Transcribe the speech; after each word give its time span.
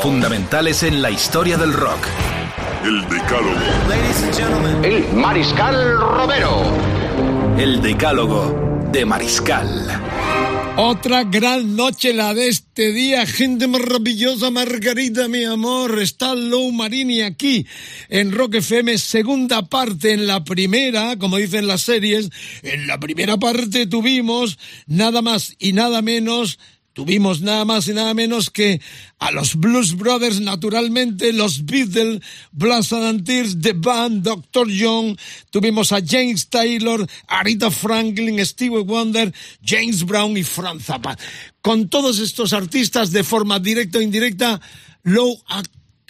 Fundamentales 0.00 0.82
en 0.84 1.02
la 1.02 1.10
historia 1.10 1.56
del 1.56 1.72
rock. 1.72 2.06
El 2.84 3.02
Decálogo. 3.08 4.84
El 4.84 5.14
Mariscal 5.14 5.98
Romero. 5.98 6.62
El 7.58 7.82
Decálogo 7.82 8.88
de 8.92 9.04
Mariscal. 9.04 10.02
Otra 10.76 11.24
gran 11.24 11.76
noche 11.76 12.14
la 12.14 12.32
de 12.32 12.48
este 12.48 12.92
día, 12.92 13.26
gente 13.26 13.68
maravillosa, 13.68 14.50
Margarita, 14.50 15.28
mi 15.28 15.44
amor, 15.44 16.00
está 16.00 16.34
Lou 16.34 16.72
Marini 16.72 17.20
aquí 17.20 17.66
en 18.08 18.32
Rock 18.32 18.54
FM, 18.56 18.96
segunda 18.96 19.68
parte 19.68 20.12
en 20.12 20.26
la 20.26 20.44
primera, 20.44 21.18
como 21.18 21.36
dicen 21.36 21.66
las 21.66 21.82
series, 21.82 22.30
en 22.62 22.86
la 22.86 22.98
primera 22.98 23.36
parte 23.36 23.86
tuvimos 23.86 24.58
nada 24.86 25.20
más 25.20 25.54
y 25.58 25.74
nada 25.74 26.00
menos 26.00 26.58
Tuvimos 26.92 27.40
nada 27.40 27.64
más 27.64 27.88
y 27.88 27.94
nada 27.94 28.12
menos 28.12 28.50
que 28.50 28.80
a 29.18 29.30
los 29.30 29.56
Blues 29.56 29.96
Brothers, 29.96 30.40
naturalmente, 30.40 31.32
los 31.32 31.64
Beatles, 31.64 32.20
Blas 32.50 32.92
and 32.92 33.24
Tears, 33.24 33.56
The 33.60 33.72
Band, 33.72 34.22
Dr. 34.22 34.68
Young, 34.68 35.16
tuvimos 35.50 35.92
a 35.92 36.00
James 36.06 36.48
Taylor, 36.48 37.06
Arita 37.28 37.70
Franklin, 37.70 38.44
Stevie 38.44 38.82
Wonder, 38.82 39.32
James 39.64 40.04
Brown 40.04 40.36
y 40.36 40.42
Franz 40.42 40.84
Zappa. 40.84 41.16
Con 41.62 41.88
todos 41.88 42.18
estos 42.18 42.52
artistas, 42.52 43.10
de 43.10 43.24
forma 43.24 43.58
directa 43.58 43.98
o 43.98 44.02
indirecta, 44.02 44.60
Lowe 45.02 45.40
ha 45.48 45.62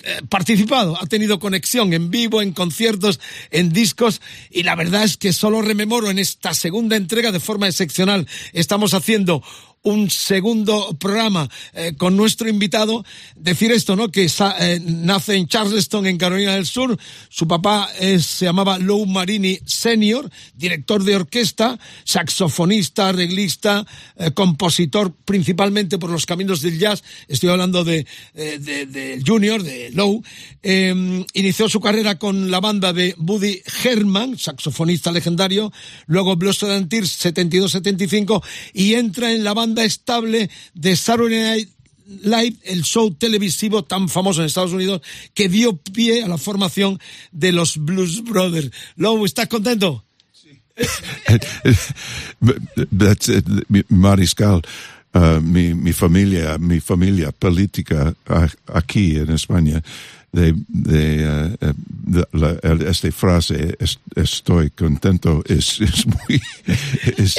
eh, 0.04 0.20
participado, 0.28 0.98
ha 1.00 1.06
tenido 1.06 1.38
conexión 1.38 1.92
en 1.92 2.10
vivo, 2.10 2.42
en 2.42 2.52
conciertos, 2.52 3.20
en 3.52 3.72
discos 3.72 4.20
y 4.50 4.64
la 4.64 4.74
verdad 4.74 5.04
es 5.04 5.16
que 5.16 5.32
solo 5.32 5.62
rememoro 5.62 6.10
en 6.10 6.18
esta 6.18 6.54
segunda 6.54 6.96
entrega 6.96 7.30
de 7.30 7.38
forma 7.38 7.68
excepcional. 7.68 8.26
Estamos 8.52 8.94
haciendo 8.94 9.44
un 9.82 10.10
segundo 10.10 10.96
programa 10.98 11.48
eh, 11.74 11.94
con 11.96 12.16
nuestro 12.16 12.48
invitado. 12.48 13.04
Decir 13.36 13.72
esto, 13.72 13.96
¿no? 13.96 14.10
Que 14.10 14.26
eh, 14.26 14.80
nace 14.84 15.34
en 15.34 15.48
Charleston, 15.48 16.06
en 16.06 16.18
Carolina 16.18 16.54
del 16.54 16.66
Sur. 16.66 16.96
Su 17.28 17.48
papá 17.48 17.88
es, 17.98 18.24
se 18.24 18.44
llamaba 18.44 18.78
Lou 18.78 19.06
Marini 19.06 19.58
Senior, 19.64 20.30
director 20.54 21.02
de 21.02 21.16
orquesta, 21.16 21.78
saxofonista, 22.04 23.08
arreglista, 23.08 23.84
eh, 24.16 24.30
compositor 24.32 25.14
principalmente 25.24 25.98
por 25.98 26.10
los 26.10 26.26
caminos 26.26 26.62
del 26.62 26.78
jazz. 26.78 27.02
Estoy 27.26 27.50
hablando 27.50 27.84
de, 27.84 28.06
de, 28.34 28.86
de 28.86 29.22
Junior, 29.26 29.62
de 29.62 29.90
Lou. 29.90 30.22
inició 30.62 31.68
su 31.68 31.80
carrera 31.80 32.18
con 32.18 32.50
la 32.50 32.60
banda 32.60 32.92
de 32.92 33.14
Buddy 33.18 33.62
Herman, 33.82 34.38
saxofonista 34.38 35.10
legendario. 35.10 35.72
Luego 36.06 36.36
Blues 36.36 36.58
Tears 36.88 37.24
72-75 37.24 38.42
y 38.72 38.94
entra 38.94 39.32
en 39.32 39.42
la 39.42 39.54
banda 39.54 39.71
estable 39.78 40.50
de 40.74 40.96
Saturday 40.96 41.42
Night 41.42 41.68
Live, 42.24 42.56
el 42.64 42.82
show 42.82 43.14
televisivo 43.14 43.84
tan 43.84 44.08
famoso 44.08 44.40
en 44.40 44.46
Estados 44.46 44.72
Unidos 44.72 45.02
que 45.34 45.48
dio 45.48 45.76
pie 45.76 46.22
a 46.22 46.28
la 46.28 46.36
formación 46.36 46.98
de 47.30 47.52
los 47.52 47.78
Blues 47.78 48.22
Brothers. 48.24 48.70
Lowe, 48.96 49.24
¿estás 49.24 49.48
contento? 49.48 50.04
It. 53.28 53.84
Mariscal, 53.88 54.62
uh, 55.14 55.40
mi, 55.40 55.74
mi 55.74 55.92
familia, 55.92 56.58
mi 56.58 56.80
familia 56.80 57.32
política 57.32 58.14
aquí 58.66 59.16
en 59.16 59.30
España 59.30 59.82
de, 60.32 60.54
de, 60.68 61.56
uh, 61.60 61.72
de 61.86 62.24
la, 62.32 62.88
esta 62.88 63.12
frase 63.12 63.76
es, 63.78 63.98
estoy 64.16 64.70
contento 64.70 65.42
es, 65.46 65.80
es 65.80 66.06
muy 66.06 66.40
es, 67.18 67.34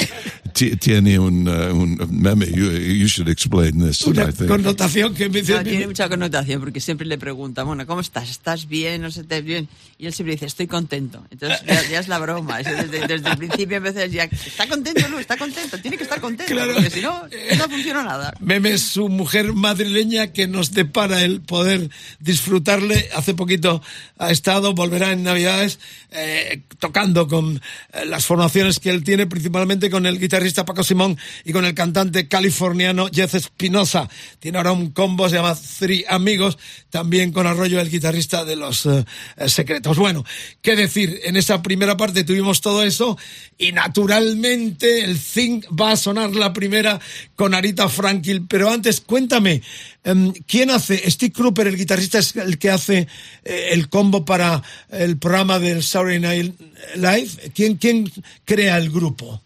tiene 0.54 1.18
un, 1.18 1.48
uh, 1.48 1.74
un 1.74 1.98
meme 2.10 2.46
you, 2.46 2.70
you, 2.70 3.06
should 3.06 3.28
explain 3.28 3.78
this 3.78 4.02
una 4.06 4.32
connotación 4.32 5.14
que 5.14 5.28
me 5.28 5.42
no, 5.42 5.62
tiene 5.62 5.86
mucha 5.86 6.08
connotación 6.08 6.60
porque 6.60 6.80
siempre 6.80 7.06
le 7.06 7.18
pregunta 7.18 7.62
bueno 7.64 7.86
¿cómo 7.86 8.00
estás? 8.00 8.30
¿estás 8.30 8.66
bien? 8.68 9.02
¿no 9.02 9.10
se 9.10 9.24
te 9.24 9.42
bien? 9.42 9.68
y 9.98 10.06
él 10.06 10.14
siempre 10.14 10.34
dice 10.34 10.46
estoy 10.46 10.66
contento 10.66 11.24
entonces 11.30 11.60
ya, 11.66 11.88
ya 11.88 12.00
es 12.00 12.08
la 12.08 12.18
broma 12.18 12.58
desde, 12.58 13.06
desde, 13.06 13.30
el 13.30 13.36
principio 13.36 13.76
a 13.76 13.80
veces 13.80 14.12
ya 14.12 14.24
está 14.24 14.66
contento 14.68 15.08
Lu, 15.08 15.18
está 15.18 15.36
contento 15.36 15.78
tiene 15.78 15.96
que 15.96 16.04
estar 16.04 16.20
contento 16.20 16.52
claro. 16.52 16.74
porque 16.74 16.90
si 16.90 17.00
no 17.00 17.22
no 17.58 17.68
funciona 17.68 18.04
nada 18.04 18.32
meme 18.40 18.72
es 18.72 18.82
su 18.82 19.08
mujer 19.08 19.52
madrileña 19.52 20.28
que 20.28 20.46
nos 20.46 20.72
depara 20.72 21.22
el 21.22 21.40
poder 21.40 21.90
disfrutar 22.20 22.80
hace 23.14 23.34
poquito 23.34 23.82
ha 24.18 24.30
estado, 24.30 24.74
volverá 24.74 25.12
en 25.12 25.22
Navidades, 25.22 25.78
eh, 26.10 26.62
tocando 26.78 27.26
con 27.26 27.60
eh, 27.92 28.04
las 28.06 28.26
formaciones 28.26 28.78
que 28.78 28.90
él 28.90 29.04
tiene, 29.04 29.26
principalmente 29.26 29.90
con 29.90 30.06
el 30.06 30.18
guitarrista 30.18 30.43
Paco 30.52 30.82
Simón 30.82 31.16
y 31.44 31.52
con 31.52 31.64
el 31.64 31.74
cantante 31.74 32.28
californiano 32.28 33.08
Jeff 33.12 33.34
Espinosa. 33.34 34.08
Tiene 34.38 34.58
ahora 34.58 34.72
un 34.72 34.90
combo, 34.90 35.28
se 35.28 35.36
llama 35.36 35.56
Three 35.78 36.04
Amigos, 36.08 36.58
también 36.90 37.32
con 37.32 37.46
Arroyo, 37.46 37.80
el 37.80 37.90
guitarrista 37.90 38.44
de 38.44 38.56
los 38.56 38.86
eh, 38.86 39.04
secretos. 39.46 39.98
Bueno, 39.98 40.24
qué 40.60 40.76
decir, 40.76 41.20
en 41.24 41.36
esa 41.36 41.62
primera 41.62 41.96
parte 41.96 42.24
tuvimos 42.24 42.60
todo 42.60 42.82
eso 42.82 43.16
y 43.58 43.72
naturalmente 43.72 45.04
el 45.04 45.18
Think 45.18 45.66
va 45.68 45.92
a 45.92 45.96
sonar 45.96 46.34
la 46.34 46.52
primera 46.52 47.00
con 47.34 47.54
Arita 47.54 47.88
Franklin, 47.88 48.46
pero 48.46 48.70
antes 48.70 49.00
cuéntame, 49.00 49.62
em, 50.04 50.32
¿quién 50.46 50.70
hace? 50.70 51.10
Steve 51.10 51.32
Cropper, 51.32 51.68
el 51.68 51.76
guitarrista, 51.76 52.18
es 52.18 52.36
el 52.36 52.58
que 52.58 52.70
hace 52.70 53.06
eh, 53.44 53.68
el 53.72 53.88
combo 53.88 54.24
para 54.24 54.62
el 54.90 55.16
programa 55.16 55.58
del 55.58 55.82
Saturday 55.82 56.20
Night 56.20 56.60
Live. 56.96 57.52
¿Quién, 57.54 57.76
quién 57.76 58.10
crea 58.44 58.76
el 58.78 58.90
grupo? 58.90 59.43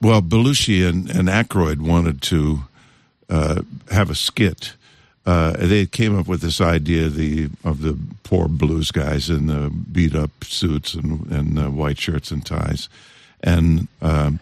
Well, 0.00 0.22
Belushi 0.22 0.86
and, 0.88 1.08
and 1.10 1.28
Aykroyd 1.28 1.80
wanted 1.80 2.20
to 2.22 2.60
uh, 3.28 3.62
have 3.90 4.10
a 4.10 4.14
skit. 4.14 4.74
Uh, 5.26 5.54
they 5.58 5.86
came 5.86 6.18
up 6.18 6.26
with 6.26 6.40
this 6.40 6.60
idea 6.60 7.08
the 7.08 7.48
of 7.62 7.82
the 7.82 7.98
poor 8.24 8.48
blues 8.48 8.90
guys 8.90 9.28
in 9.28 9.46
the 9.46 9.70
beat 9.70 10.14
up 10.14 10.30
suits 10.44 10.94
and 10.94 11.30
and 11.30 11.58
uh, 11.58 11.70
white 11.70 11.98
shirts 11.98 12.30
and 12.30 12.44
ties, 12.44 12.88
and 13.42 13.86
um, 14.00 14.40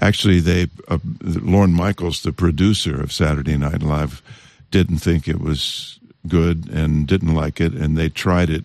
actually 0.00 0.38
they 0.38 0.68
uh, 0.88 0.98
Lorne 1.22 1.72
Michaels, 1.72 2.22
the 2.22 2.32
producer 2.32 3.00
of 3.00 3.12
Saturday 3.12 3.56
Night 3.56 3.82
Live, 3.82 4.22
didn't 4.70 4.98
think 4.98 5.26
it 5.26 5.40
was 5.40 5.98
good 6.28 6.68
and 6.68 7.06
didn't 7.06 7.34
like 7.34 7.60
it, 7.60 7.72
and 7.72 7.96
they 7.96 8.08
tried 8.10 8.50
it. 8.50 8.64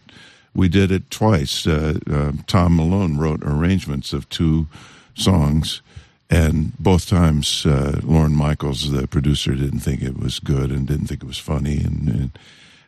We 0.54 0.70
did 0.70 0.92
it 0.92 1.10
twice. 1.10 1.66
Uh, 1.66 2.00
uh, 2.10 2.32
Tom 2.48 2.76
Malone 2.76 3.18
wrote 3.18 3.44
arrangements 3.44 4.14
of 4.14 4.30
two 4.30 4.68
songs, 5.16 5.82
and 6.30 6.78
both 6.78 7.08
times 7.08 7.66
uh, 7.66 8.00
Lauren 8.04 8.36
Michaels, 8.36 8.92
the 8.92 9.08
producer, 9.08 9.54
didn't 9.54 9.80
think 9.80 10.02
it 10.02 10.18
was 10.18 10.40
good 10.40 10.72
and 10.72 10.88
didn't 10.88 11.08
think 11.08 11.24
it 11.24 11.28
was 11.28 11.38
funny. 11.38 11.78
And, 11.78 12.08
and 12.08 12.40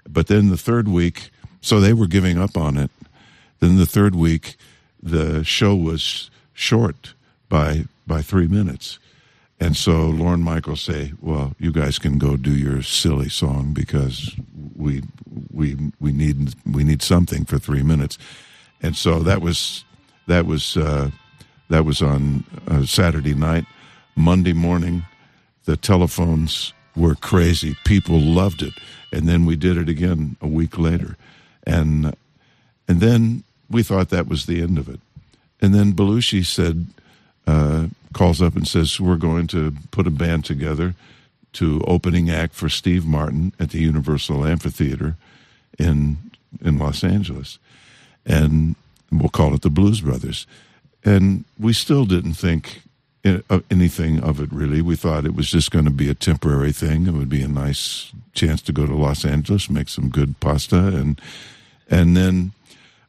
but 0.09 0.27
then 0.27 0.49
the 0.49 0.57
third 0.57 0.87
week, 0.87 1.29
so 1.61 1.79
they 1.79 1.93
were 1.93 2.07
giving 2.07 2.39
up 2.39 2.57
on 2.57 2.77
it. 2.77 2.91
Then 3.59 3.77
the 3.77 3.85
third 3.85 4.15
week, 4.15 4.55
the 5.01 5.43
show 5.43 5.75
was 5.75 6.29
short 6.53 7.13
by 7.49 7.85
by 8.05 8.21
three 8.21 8.47
minutes 8.47 8.99
and 9.59 9.75
so 9.75 10.07
Lauren 10.07 10.43
Michaels 10.43 10.81
say, 10.81 11.13
"Well, 11.19 11.55
you 11.59 11.71
guys 11.71 11.97
can 11.97 12.19
go 12.19 12.37
do 12.37 12.55
your 12.55 12.83
silly 12.83 13.29
song 13.29 13.73
because 13.73 14.35
we 14.75 15.01
we 15.51 15.75
we 15.99 16.11
need 16.11 16.53
we 16.71 16.83
need 16.83 17.01
something 17.01 17.43
for 17.45 17.57
three 17.57 17.81
minutes." 17.81 18.17
And 18.83 18.95
so 18.95 19.19
that 19.23 19.41
was 19.41 19.83
that 20.27 20.45
was 20.45 20.77
uh, 20.77 21.09
that 21.69 21.85
was 21.85 22.01
on 22.01 22.43
uh, 22.67 22.85
Saturday 22.85 23.33
night. 23.33 23.65
Monday 24.15 24.53
morning, 24.53 25.03
the 25.65 25.77
telephones 25.77 26.73
were 26.95 27.15
crazy. 27.15 27.75
People 27.85 28.19
loved 28.19 28.61
it, 28.61 28.73
and 29.11 29.27
then 29.27 29.45
we 29.45 29.55
did 29.55 29.77
it 29.77 29.89
again 29.89 30.37
a 30.41 30.47
week 30.47 30.77
later, 30.77 31.17
and 31.65 32.15
and 32.87 32.99
then 32.99 33.43
we 33.69 33.83
thought 33.83 34.09
that 34.09 34.27
was 34.27 34.45
the 34.45 34.61
end 34.61 34.77
of 34.77 34.87
it. 34.89 34.99
And 35.61 35.73
then 35.73 35.93
Belushi 35.93 36.45
said, 36.45 36.87
uh, 37.45 37.87
calls 38.13 38.41
up 38.41 38.55
and 38.55 38.67
says, 38.67 38.99
We're 38.99 39.15
going 39.15 39.47
to 39.47 39.73
put 39.91 40.07
a 40.07 40.11
band 40.11 40.45
together 40.45 40.95
to 41.53 41.83
opening 41.87 42.29
act 42.29 42.53
for 42.53 42.69
Steve 42.69 43.05
Martin 43.05 43.53
at 43.59 43.71
the 43.71 43.79
Universal 43.79 44.45
Amphitheater 44.45 45.15
in 45.77 46.17
in 46.63 46.77
Los 46.77 47.03
Angeles. 47.03 47.59
And 48.25 48.75
we'll 49.11 49.29
call 49.29 49.53
it 49.53 49.61
the 49.61 49.69
Blues 49.69 50.01
Brothers. 50.01 50.47
And 51.07 51.45
we 51.57 51.71
still 51.71 52.03
didn't 52.03 52.33
think 52.33 52.81
anything 53.71 54.19
of 54.19 54.41
it 54.41 54.51
really. 54.51 54.81
We 54.81 54.97
thought 54.97 55.25
it 55.25 55.35
was 55.35 55.49
just 55.49 55.71
going 55.71 55.85
to 55.85 55.91
be 55.91 56.09
a 56.09 56.13
temporary 56.13 56.73
thing. 56.73 57.07
It 57.07 57.13
would 57.13 57.29
be 57.29 57.41
a 57.41 57.47
nice 57.47 58.11
chance 58.33 58.61
to 58.63 58.73
go 58.73 58.85
to 58.85 58.93
Los 58.93 59.23
Angeles, 59.23 59.69
make 59.69 59.87
some 59.87 60.09
good 60.09 60.37
pasta, 60.41 60.87
and 60.87 61.21
and 61.89 62.17
then 62.17 62.51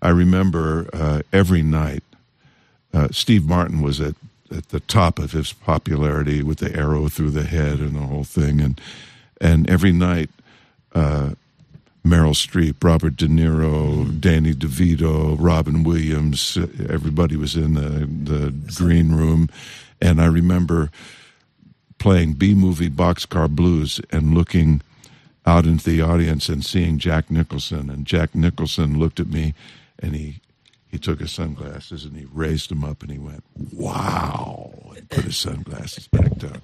I 0.01 0.11
remember 0.11 0.89
uh, 0.93 1.23
every 1.33 1.63
night 1.63 2.05
uh, 2.95 3.09
Steve 3.11 3.45
Martin 3.45 3.83
was 3.83 4.01
at 4.01 4.15
at 4.55 4.69
the 4.69 4.81
top 4.81 5.19
of 5.19 5.33
his 5.33 5.53
popularity 5.53 6.41
with 6.41 6.59
the 6.59 6.75
arrow 6.77 7.09
through 7.09 7.31
the 7.31 7.45
head 7.45 7.81
and 7.81 7.97
the 7.97 8.07
whole 8.07 8.25
thing, 8.25 8.61
and 8.61 8.81
and 9.41 9.69
every 9.69 9.93
night. 9.93 10.31
Uh, 10.95 11.31
Meryl 12.09 12.35
Streep, 12.35 12.83
Robert 12.83 13.17
De 13.17 13.27
Niro, 13.27 14.19
Danny 14.21 14.55
DeVito, 14.55 15.37
Robin 15.39 15.85
Williams. 15.85 16.57
Everybody 16.89 17.37
was 17.37 17.55
in 17.55 17.75
the, 17.75 18.07
the 18.07 18.55
green 18.75 19.13
room. 19.13 19.49
And 20.01 20.21
I 20.21 20.27
remember 20.27 20.91
playing 21.99 22.35
B 22.35 22.55
movie 22.55 22.89
Boxcar 22.89 23.49
Blues 23.51 24.01
and 24.11 24.35
looking 24.35 24.81
out 25.45 25.67
into 25.67 25.91
the 25.91 26.01
audience 26.01 26.49
and 26.49 26.65
seeing 26.65 26.99
Jack 26.99 27.31
Nicholson. 27.31 27.91
And 27.91 28.07
Jack 28.07 28.35
Nicholson 28.35 28.99
looked 28.99 29.21
at 29.21 29.29
me 29.29 29.55
and 29.99 30.15
he 30.15 30.41
he 30.91 30.99
took 30.99 31.21
his 31.21 31.33
sunglasses 31.33 32.05
and 32.05 32.17
he 32.17 32.27
raised 32.33 32.71
them 32.71 32.85
up 32.85 33.03
and 33.03 33.11
he 33.11 33.19
went, 33.19 33.45
"Wow!" 33.73 34.73
and 34.97 35.09
put 35.09 35.25
his 35.25 35.37
sunglasses 35.37 36.09
back 36.09 36.37
down. 36.37 36.63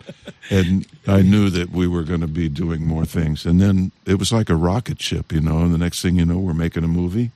And 0.50 0.87
I 1.06 1.23
knew 1.23 1.50
that 1.50 1.71
we 1.71 1.87
were 1.87 2.03
going 2.03 2.21
to 2.21 2.26
be 2.26 2.49
doing 2.49 2.87
more 2.87 3.05
things. 3.05 3.44
And 3.44 3.61
then 3.61 3.93
it 4.06 4.19
was 4.19 4.32
like 4.32 4.49
a 4.49 4.56
rocket 4.56 5.00
ship, 5.00 5.32
you 5.32 5.41
know. 5.41 5.61
And 5.61 5.73
the 5.73 5.79
next 5.79 6.03
thing 6.03 6.17
you 6.17 6.25
know, 6.25 6.38
we're 6.38 6.55
making 6.55 6.85
a 6.85 6.88
movie, 6.88 7.31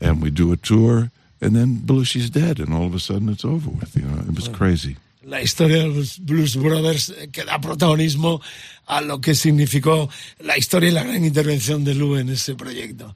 and 0.00 0.20
we 0.20 0.30
do 0.30 0.52
a 0.52 0.56
tour, 0.56 1.10
and 1.40 1.54
then 1.54 1.78
Belushi's 1.78 2.30
dead, 2.30 2.58
and 2.58 2.74
all 2.74 2.86
of 2.86 2.94
a 2.94 3.00
sudden 3.00 3.28
it's 3.28 3.44
over 3.44 3.70
with. 3.70 3.96
You 3.96 4.02
know, 4.02 4.18
it 4.20 4.34
was 4.34 4.48
crazy. 4.48 4.96
la 5.26 5.40
historia 5.40 5.78
de 5.78 5.88
los 5.88 6.18
Blues 6.20 6.56
Brothers 6.56 7.10
eh, 7.10 7.28
que 7.32 7.44
da 7.44 7.60
protagonismo 7.60 8.40
a 8.86 9.00
lo 9.00 9.20
que 9.20 9.34
significó 9.34 10.08
la 10.38 10.56
historia 10.56 10.88
y 10.88 10.92
la 10.92 11.02
gran 11.02 11.24
intervención 11.24 11.82
de 11.84 11.94
Lou 11.94 12.16
en 12.16 12.28
ese 12.28 12.54
proyecto. 12.54 13.14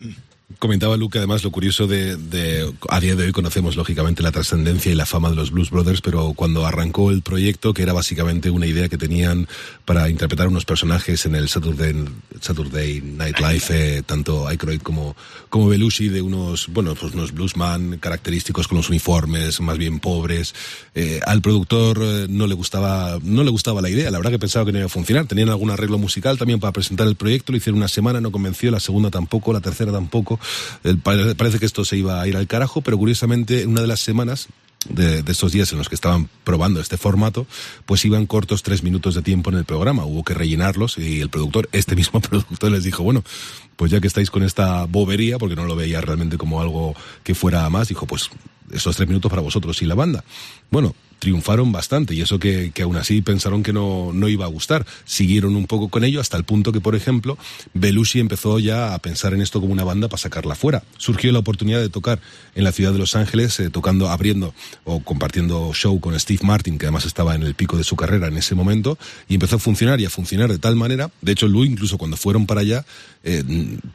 Mm. 0.00 0.33
Comentaba 0.58 0.98
Luke, 0.98 1.16
además, 1.16 1.42
lo 1.42 1.50
curioso 1.50 1.86
de, 1.86 2.70
A 2.90 3.00
día 3.00 3.14
de 3.14 3.24
hoy 3.24 3.32
conocemos, 3.32 3.76
lógicamente, 3.76 4.22
la 4.22 4.30
trascendencia 4.30 4.92
y 4.92 4.94
la 4.94 5.06
fama 5.06 5.30
de 5.30 5.36
los 5.36 5.50
Blues 5.50 5.70
Brothers, 5.70 6.02
pero 6.02 6.34
cuando 6.34 6.66
arrancó 6.66 7.10
el 7.10 7.22
proyecto, 7.22 7.72
que 7.72 7.82
era 7.82 7.94
básicamente 7.94 8.50
una 8.50 8.66
idea 8.66 8.90
que 8.90 8.98
tenían 8.98 9.48
para 9.86 10.10
interpretar 10.10 10.48
unos 10.48 10.66
personajes 10.66 11.24
en 11.24 11.34
el 11.34 11.48
Saturday, 11.48 11.94
Saturday 12.42 13.00
Night 13.00 13.38
Live, 13.40 13.64
eh, 13.70 14.02
tanto 14.04 14.46
Aykroyd 14.46 14.82
como, 14.82 15.16
como 15.48 15.68
Belushi, 15.68 16.08
de 16.10 16.20
unos, 16.20 16.68
bueno, 16.68 16.94
pues 16.94 17.14
unos 17.14 17.32
bluesman 17.32 17.96
característicos 17.98 18.68
con 18.68 18.76
los 18.76 18.90
uniformes 18.90 19.62
más 19.62 19.78
bien 19.78 19.98
pobres. 19.98 20.54
Eh, 20.94 21.20
al 21.26 21.40
productor 21.40 21.98
eh, 22.02 22.26
no 22.28 22.46
le 22.46 22.54
gustaba 22.54 23.18
no 23.22 23.44
le 23.44 23.50
gustaba 23.50 23.80
la 23.80 23.88
idea, 23.88 24.10
la 24.10 24.18
verdad 24.18 24.32
que 24.32 24.38
pensaba 24.38 24.66
que 24.66 24.72
no 24.72 24.78
iba 24.78 24.86
a 24.86 24.90
funcionar. 24.90 25.26
Tenían 25.26 25.48
algún 25.48 25.70
arreglo 25.70 25.96
musical 25.96 26.36
también 26.36 26.60
para 26.60 26.72
presentar 26.72 27.06
el 27.06 27.16
proyecto, 27.16 27.50
lo 27.50 27.58
hicieron 27.58 27.78
una 27.78 27.88
semana, 27.88 28.20
no 28.20 28.30
convenció, 28.30 28.70
la 28.70 28.80
segunda 28.80 29.10
tampoco, 29.10 29.50
la 29.52 29.60
tercera 29.60 29.90
tampoco. 29.90 30.33
Parece 31.02 31.58
que 31.58 31.66
esto 31.66 31.84
se 31.84 31.96
iba 31.96 32.20
a 32.20 32.28
ir 32.28 32.36
al 32.36 32.46
carajo, 32.46 32.82
pero 32.82 32.98
curiosamente 32.98 33.62
en 33.62 33.70
una 33.70 33.80
de 33.80 33.86
las 33.86 34.00
semanas 34.00 34.48
de, 34.88 35.22
de, 35.22 35.32
estos 35.32 35.52
días 35.52 35.72
en 35.72 35.78
los 35.78 35.88
que 35.88 35.94
estaban 35.94 36.28
probando 36.44 36.80
este 36.80 36.96
formato, 36.96 37.46
pues 37.86 38.04
iban 38.04 38.26
cortos 38.26 38.62
tres 38.62 38.82
minutos 38.82 39.14
de 39.14 39.22
tiempo 39.22 39.50
en 39.50 39.56
el 39.56 39.64
programa. 39.64 40.04
Hubo 40.04 40.24
que 40.24 40.34
rellenarlos 40.34 40.98
y 40.98 41.20
el 41.20 41.30
productor, 41.30 41.68
este 41.72 41.96
mismo 41.96 42.20
productor, 42.20 42.70
les 42.70 42.84
dijo, 42.84 43.02
bueno, 43.02 43.24
pues 43.76 43.90
ya 43.90 44.00
que 44.00 44.06
estáis 44.06 44.30
con 44.30 44.42
esta 44.42 44.84
bobería, 44.84 45.38
porque 45.38 45.56
no 45.56 45.64
lo 45.64 45.76
veía 45.76 46.00
realmente 46.00 46.36
como 46.38 46.60
algo 46.60 46.94
que 47.22 47.34
fuera 47.34 47.68
más, 47.70 47.88
dijo, 47.88 48.06
pues 48.06 48.30
esos 48.72 48.96
tres 48.96 49.08
minutos 49.08 49.30
para 49.30 49.42
vosotros 49.42 49.80
y 49.82 49.86
la 49.86 49.94
banda. 49.94 50.24
Bueno, 50.70 50.94
triunfaron 51.24 51.72
bastante 51.72 52.14
y 52.14 52.20
eso 52.20 52.38
que, 52.38 52.70
que 52.74 52.82
aún 52.82 52.96
así 52.96 53.22
pensaron 53.22 53.62
que 53.62 53.72
no, 53.72 54.10
no, 54.12 54.28
iba 54.28 54.44
a 54.44 54.48
gustar. 54.48 54.84
Siguieron 55.06 55.56
un 55.56 55.66
poco 55.66 55.88
con 55.88 56.04
ello 56.04 56.20
hasta 56.20 56.36
el 56.36 56.44
punto 56.44 56.70
que, 56.70 56.82
por 56.82 56.94
ejemplo, 56.94 57.38
Belushi 57.72 58.20
empezó 58.20 58.58
ya 58.58 58.92
a 58.92 58.98
pensar 58.98 59.32
en 59.32 59.40
esto 59.40 59.58
como 59.58 59.72
una 59.72 59.84
banda 59.84 60.08
para 60.08 60.20
sacarla 60.20 60.54
fuera. 60.54 60.82
Surgió 60.98 61.32
la 61.32 61.38
oportunidad 61.38 61.80
de 61.80 61.88
tocar 61.88 62.20
en 62.54 62.62
la 62.62 62.72
ciudad 62.72 62.92
de 62.92 62.98
Los 62.98 63.16
Ángeles, 63.16 63.58
eh, 63.58 63.70
tocando, 63.70 64.10
abriendo 64.10 64.52
o 64.84 65.02
compartiendo 65.02 65.72
show 65.72 65.98
con 65.98 66.18
Steve 66.20 66.40
Martin, 66.42 66.76
que 66.76 66.84
además 66.84 67.06
estaba 67.06 67.34
en 67.34 67.42
el 67.42 67.54
pico 67.54 67.78
de 67.78 67.84
su 67.84 67.96
carrera 67.96 68.28
en 68.28 68.36
ese 68.36 68.54
momento, 68.54 68.98
y 69.26 69.34
empezó 69.34 69.56
a 69.56 69.58
funcionar 69.58 69.98
y 70.02 70.04
a 70.04 70.10
funcionar 70.10 70.50
de 70.50 70.58
tal 70.58 70.76
manera. 70.76 71.10
De 71.22 71.32
hecho, 71.32 71.48
Lou, 71.48 71.64
incluso 71.64 71.96
cuando 71.96 72.18
fueron 72.18 72.44
para 72.44 72.60
allá, 72.60 72.84
eh, 73.22 73.42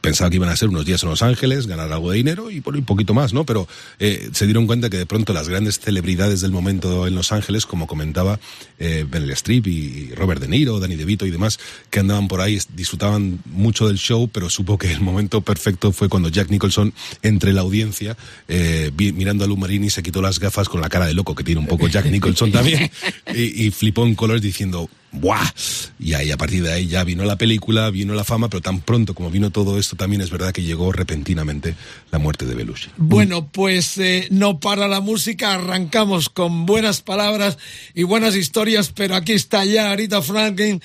pensaba 0.02 0.32
que 0.32 0.38
iban 0.38 0.50
a 0.50 0.56
ser 0.56 0.70
unos 0.70 0.84
días 0.84 1.04
en 1.04 1.10
Los 1.10 1.22
Ángeles, 1.22 1.68
ganar 1.68 1.92
algo 1.94 2.10
de 2.10 2.18
dinero 2.18 2.50
y 2.50 2.60
por 2.60 2.76
un 2.76 2.86
poquito 2.86 3.14
más, 3.14 3.34
¿no? 3.34 3.46
Pero 3.46 3.68
eh, 4.00 4.32
se 4.34 4.46
dieron 4.46 4.66
cuenta 4.66 4.90
que 4.90 4.98
de 4.98 5.06
pronto 5.06 5.32
las 5.32 5.48
grandes 5.48 5.80
celebridades 5.80 6.42
del 6.42 6.52
momento 6.52 7.06
en 7.06 7.14
Los 7.20 7.32
Ángeles, 7.32 7.66
como 7.66 7.86
comentaba 7.86 8.40
eh, 8.80 9.06
Ben 9.08 9.30
Strip 9.32 9.68
y 9.68 10.12
Robert 10.16 10.42
De 10.42 10.48
Niro, 10.48 10.80
Danny 10.80 10.96
DeVito 10.96 11.26
y 11.26 11.32
demás, 11.32 11.60
que 11.90 12.00
andaban 12.00 12.28
por 12.28 12.42
ahí, 12.42 12.60
disfrutaban 12.74 13.40
mucho 13.46 13.88
del 13.88 13.98
show, 13.98 14.28
pero 14.28 14.50
supo 14.50 14.78
que 14.78 14.92
el 14.92 15.02
momento 15.02 15.42
perfecto 15.42 15.92
fue 15.92 16.10
cuando 16.10 16.30
Jack 16.30 16.50
Nicholson, 16.50 16.94
entre 17.22 17.54
la 17.54 17.62
audiencia, 17.62 18.18
eh, 18.48 18.92
mirando 18.98 19.44
a 19.44 19.48
Lou 19.48 19.58
Marini, 19.58 19.90
se 19.90 20.02
quitó 20.02 20.22
las 20.22 20.40
gafas 20.40 20.70
con 20.70 20.82
la 20.82 20.90
cara 20.90 21.06
de 21.06 21.14
loco 21.14 21.36
que 21.36 21.44
tiene 21.44 21.62
un 21.62 21.68
poco 21.68 21.88
Jack 21.88 22.06
Nicholson 22.08 22.52
también, 22.52 22.90
y, 23.36 23.66
y 23.66 23.72
flipó 23.72 24.06
en 24.06 24.16
colores 24.16 24.42
diciendo, 24.42 24.90
¡buah! 25.12 25.54
Y 26.00 26.14
ahí 26.14 26.32
a 26.32 26.38
partir 26.38 26.64
de 26.64 26.72
ahí 26.72 26.88
ya 26.88 27.04
vino 27.04 27.24
la 27.26 27.38
película, 27.38 27.90
vino 27.90 28.14
la 28.14 28.24
fama, 28.24 28.50
pero 28.50 28.62
tan 28.62 28.80
pronto 28.82 29.14
como 29.14 29.30
vino 29.30 29.50
todo 29.50 29.78
esto, 29.78 29.96
también 29.96 30.22
es 30.22 30.30
verdad 30.30 30.52
que 30.52 30.64
llegó 30.64 30.92
repentinamente 30.92 31.76
la 32.12 32.20
muerte 32.20 32.46
de 32.46 32.56
Belushi. 32.56 32.90
Bueno, 32.98 33.50
pues 33.52 33.98
eh, 33.98 34.28
no 34.32 34.60
para 34.60 34.88
la 34.88 35.02
música, 35.02 35.54
arrancamos 35.54 36.30
con 36.30 36.66
buenas 36.66 37.02
palabras 37.02 37.58
y 37.94 38.04
buenas 38.04 38.36
historias, 38.36 38.92
pero 38.94 39.16
aquí 39.16 39.34
está 39.34 39.66
ya 39.66 39.92
Arita 39.92 40.22
Franklin 40.22 40.82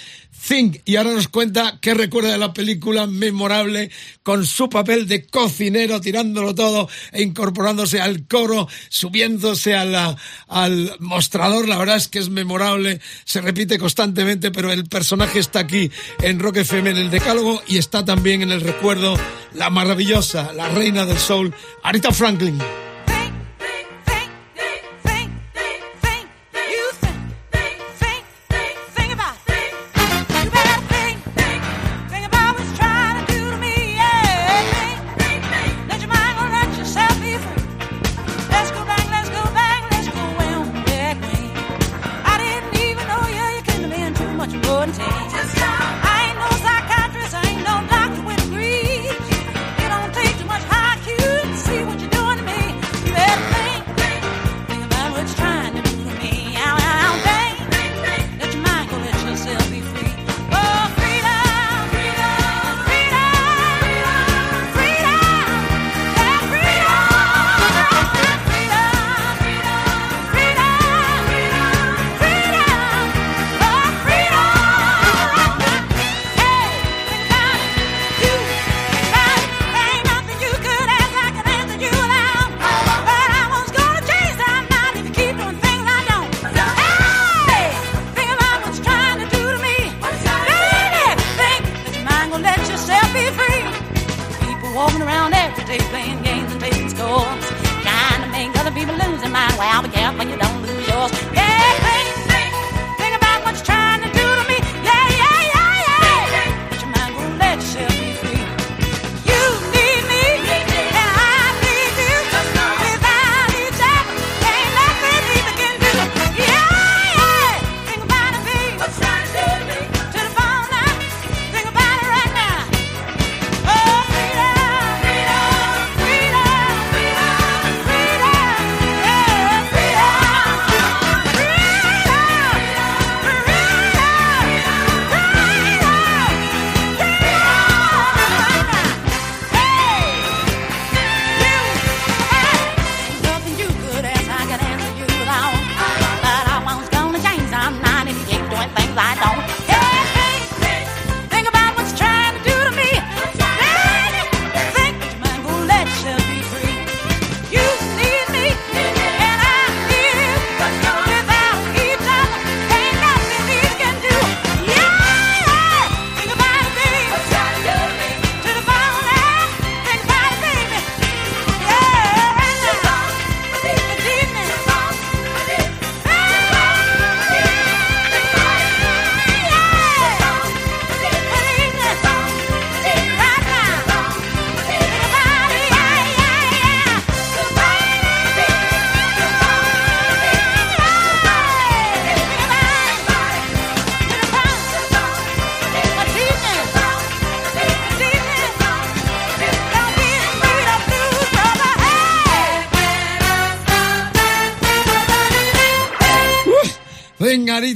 Think 0.46 0.82
y 0.84 0.96
ahora 0.96 1.12
nos 1.12 1.28
cuenta 1.28 1.78
qué 1.80 1.94
recuerda 1.94 2.32
de 2.32 2.38
la 2.38 2.52
película 2.52 3.06
memorable 3.06 3.90
con 4.22 4.44
su 4.44 4.68
papel 4.68 5.08
de 5.08 5.26
cocinero 5.26 6.00
tirándolo 6.00 6.54
todo 6.54 6.88
e 7.12 7.22
incorporándose 7.22 8.00
al 8.00 8.26
coro, 8.26 8.68
subiéndose 8.88 9.74
a 9.74 10.16
al 10.48 10.96
mostrador, 10.98 11.68
la 11.68 11.78
verdad 11.78 11.96
es 11.96 12.08
que 12.08 12.18
es 12.18 12.30
memorable, 12.30 13.00
se 13.24 13.40
repite 13.40 13.78
constantemente, 13.78 14.13
pero 14.52 14.72
el 14.72 14.84
personaje 14.86 15.38
está 15.38 15.60
aquí 15.60 15.90
en 16.22 16.38
Rock 16.38 16.58
FM 16.58 16.90
en 16.90 16.96
el 16.96 17.10
decálogo 17.10 17.62
y 17.66 17.78
está 17.78 18.04
también 18.04 18.42
en 18.42 18.52
el 18.52 18.60
recuerdo 18.60 19.16
la 19.54 19.70
maravillosa, 19.70 20.52
la 20.52 20.68
reina 20.68 21.04
del 21.04 21.18
soul, 21.18 21.52
Arita 21.82 22.12
Franklin. 22.12 22.58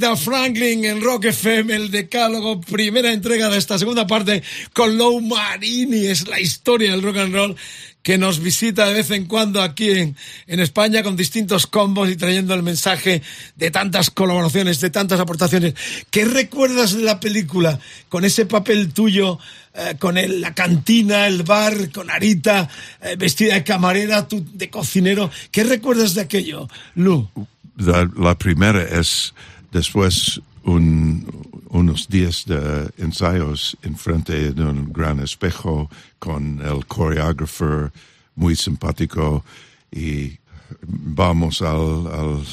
Arita 0.09 0.17
Franklin 0.17 0.85
en 0.87 1.03
Rock 1.03 1.27
FM, 1.27 1.75
el 1.75 1.91
decálogo, 1.91 2.63
primera 2.63 3.13
entrega 3.13 3.51
de 3.51 3.59
esta 3.59 3.79
segunda 3.79 4.07
parte 4.07 4.43
con 4.73 4.97
Lou 4.97 5.21
Marini, 5.21 6.07
es 6.07 6.27
la 6.27 6.41
historia 6.41 6.93
del 6.93 7.03
rock 7.03 7.19
and 7.19 7.35
roll 7.35 7.57
que 8.03 8.17
nos 8.17 8.41
visita 8.41 8.87
de 8.87 8.95
vez 8.95 9.11
en 9.11 9.27
cuando 9.27 9.61
aquí 9.61 9.91
en, 9.91 10.17
en, 10.47 10.61
España 10.61 11.03
con 11.03 11.15
distintos 11.15 11.67
combos 11.67 12.09
y 12.09 12.17
trayendo 12.17 12.55
el 12.55 12.63
mensaje 12.63 13.21
de 13.57 13.71
tantas 13.71 14.11
colaboraciones, 14.11 14.81
de 14.81 14.89
tantas 14.89 15.21
aportaciones. 15.21 15.75
¿Qué 16.11 16.25
recuerdas 16.25 16.95
de 16.95 17.03
la 17.03 17.21
película 17.21 17.79
con 18.09 18.25
ese 18.25 18.47
papel 18.47 18.95
tuyo, 18.95 19.39
eh, 19.75 19.97
con 19.99 20.17
el, 20.17 20.41
la 20.41 20.55
cantina, 20.55 21.27
el 21.27 21.43
bar, 21.43 21.91
con 21.91 22.09
Arita 22.11 22.71
eh, 23.03 23.17
vestida 23.19 23.55
de 23.55 23.65
camarera, 23.65 24.27
tú 24.27 24.43
de 24.55 24.71
cocinero? 24.71 25.31
¿Qué 25.51 25.65
recuerdas 25.65 26.15
de 26.15 26.23
aquello, 26.23 26.67
Lu? 26.95 27.29
La 27.77 28.37
primera 28.37 28.83
es 28.83 29.35
después 29.73 30.41
un, 30.65 31.27
unos 31.71 32.09
días 32.09 32.45
de 32.47 32.91
ensayos 32.99 33.77
enfrente 33.83 34.53
de 34.53 34.65
un 34.65 34.93
gran 34.93 35.21
espejo 35.21 35.91
con 36.19 36.61
el 36.61 36.87
coreógrafo 36.87 37.91
muy 38.37 38.57
simpático 38.57 39.45
y 39.91 40.39
vamos 40.83 41.63
al, 41.63 42.07
al, 42.07 42.45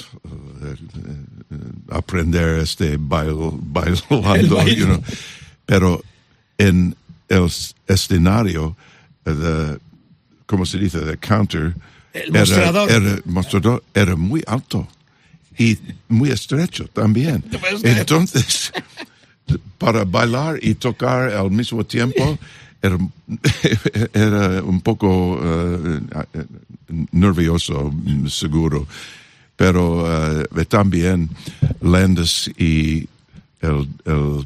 aprender 1.90 2.60
este 2.60 2.98
bail, 2.98 3.52
bailando, 3.62 4.66
you 4.68 4.86
know. 4.86 5.02
pero 5.66 6.02
en 6.58 6.96
el 7.28 7.50
escenario, 7.88 8.76
de, 9.26 9.78
¿cómo 10.46 10.66
se 10.66 10.78
dice? 10.78 11.00
The 11.00 11.18
counter, 11.18 11.76
el 12.14 12.32
mostrador. 12.32 12.90
Era, 12.90 13.20
mostrador 13.26 13.84
era 13.94 14.16
muy 14.16 14.42
alto 14.48 14.88
y 15.58 15.78
muy 16.08 16.32
estrecho 16.32 16.88
también. 16.88 17.44
Entonces, 17.84 18.72
para 19.78 20.06
bailar 20.06 20.60
y 20.62 20.76
tocar 20.76 21.32
al 21.32 21.52
mismo 21.52 21.86
tiempo, 21.86 22.38
era, 22.82 22.98
era 24.14 24.64
un 24.64 24.82
poco 24.82 25.36
uh, 25.36 26.00
nervioso, 27.12 27.94
seguro. 28.28 28.88
Pero 29.56 30.04
uh, 30.04 30.66
también 30.66 31.30
Landis 31.82 32.52
y 32.58 33.08
el, 33.62 33.88
el, 34.06 34.46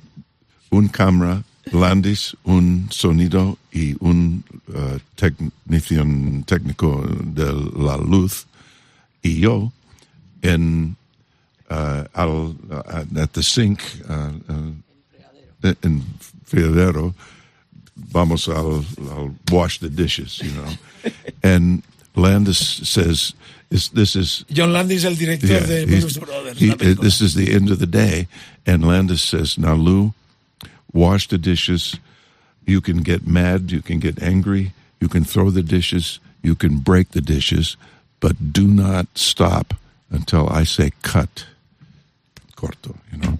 un 0.69 0.87
cámara, 0.87 1.43
Landis, 1.71 2.35
un 2.43 2.87
sonido 2.91 3.57
y 3.71 3.95
un 3.99 4.43
uh, 4.67 4.99
técnico 6.45 7.05
de 7.23 7.51
la 7.77 7.97
luz 7.97 8.45
y 9.21 9.39
yo 9.39 9.71
en 10.41 10.95
al, 11.69 12.55
uh, 12.71 13.05
at 13.17 13.33
the 13.33 13.43
sink 13.43 13.81
uh, 14.09 14.31
en 15.83 16.03
fregadero 16.45 17.13
vamos 17.95 18.47
al 18.47 18.83
wash 19.51 19.79
the 19.79 19.89
dishes 19.89 20.39
you 20.39 20.51
know. 20.51 20.71
And 21.43 21.83
Landis 22.15 22.57
says 22.57 23.33
is, 23.69 23.89
this 23.89 24.15
is 24.15 24.45
John 24.49 24.73
Landis 24.73 25.05
el 25.05 25.15
director 25.15 25.47
yeah, 25.47 25.59
de 25.59 25.85
Blues 25.85 26.17
Brothers 26.17 26.57
he, 26.57 26.73
this 26.73 27.21
is 27.21 27.35
the 27.35 27.53
end 27.53 27.69
of 27.69 27.79
the 27.79 27.88
day. 27.88 28.27
And 28.65 28.85
Landis 28.85 29.21
says 29.21 29.57
now 29.57 29.75
Lou 29.75 30.13
wash 30.91 31.27
the 31.27 31.38
dishes. 31.38 31.97
You 32.65 32.81
can 32.81 33.03
get 33.03 33.27
mad 33.27 33.71
you 33.71 33.81
can 33.81 33.99
get 33.99 34.21
angry 34.21 34.73
you 34.99 35.07
can 35.07 35.23
throw 35.23 35.49
the 35.49 35.63
dishes 35.63 36.19
you 36.41 36.55
can 36.55 36.77
break 36.77 37.11
the 37.11 37.21
dishes 37.21 37.77
but 38.19 38.53
do 38.53 38.67
not 38.67 39.07
stop 39.15 39.73
until 40.09 40.49
I 40.49 40.63
say 40.63 40.91
cut. 41.01 41.45
Corto, 42.59 42.95
you 43.11 43.17
know. 43.19 43.37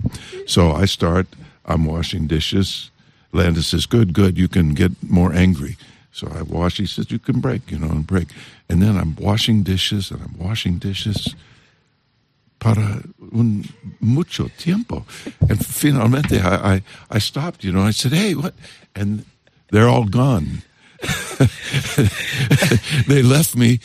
So 0.47 0.71
I 0.71 0.85
start, 0.85 1.27
I'm 1.65 1.83
washing 1.85 2.27
dishes. 2.27 2.89
Landis 3.33 3.67
says, 3.67 3.85
good, 3.85 4.13
good, 4.13 4.38
you 4.38 4.47
can 4.47 4.73
get 4.73 4.91
more 5.03 5.33
angry. 5.33 5.75
So 6.11 6.27
I 6.33 6.41
wash, 6.41 6.77
he 6.77 6.85
says, 6.85 7.11
you 7.11 7.19
can 7.19 7.39
break, 7.41 7.69
you 7.69 7.77
know, 7.77 7.89
and 7.89 8.07
break. 8.07 8.29
And 8.69 8.81
then 8.81 8.97
I'm 8.97 9.15
washing 9.15 9.63
dishes 9.63 10.09
and 10.11 10.21
I'm 10.21 10.38
washing 10.38 10.79
dishes 10.79 11.35
para 12.59 13.03
un 13.33 13.65
mucho 13.99 14.49
tiempo. 14.57 15.05
And 15.49 15.59
finalmente 15.59 16.39
I, 16.41 16.75
I, 16.75 16.81
I 17.11 17.19
stopped, 17.19 17.63
you 17.63 17.71
know, 17.71 17.83
I 17.83 17.91
said, 17.91 18.13
hey, 18.13 18.35
what? 18.35 18.53
And 18.95 19.25
they're 19.71 19.89
all 19.89 20.05
gone. 20.05 20.63
they 23.07 23.21
left 23.21 23.55
me 23.55 23.79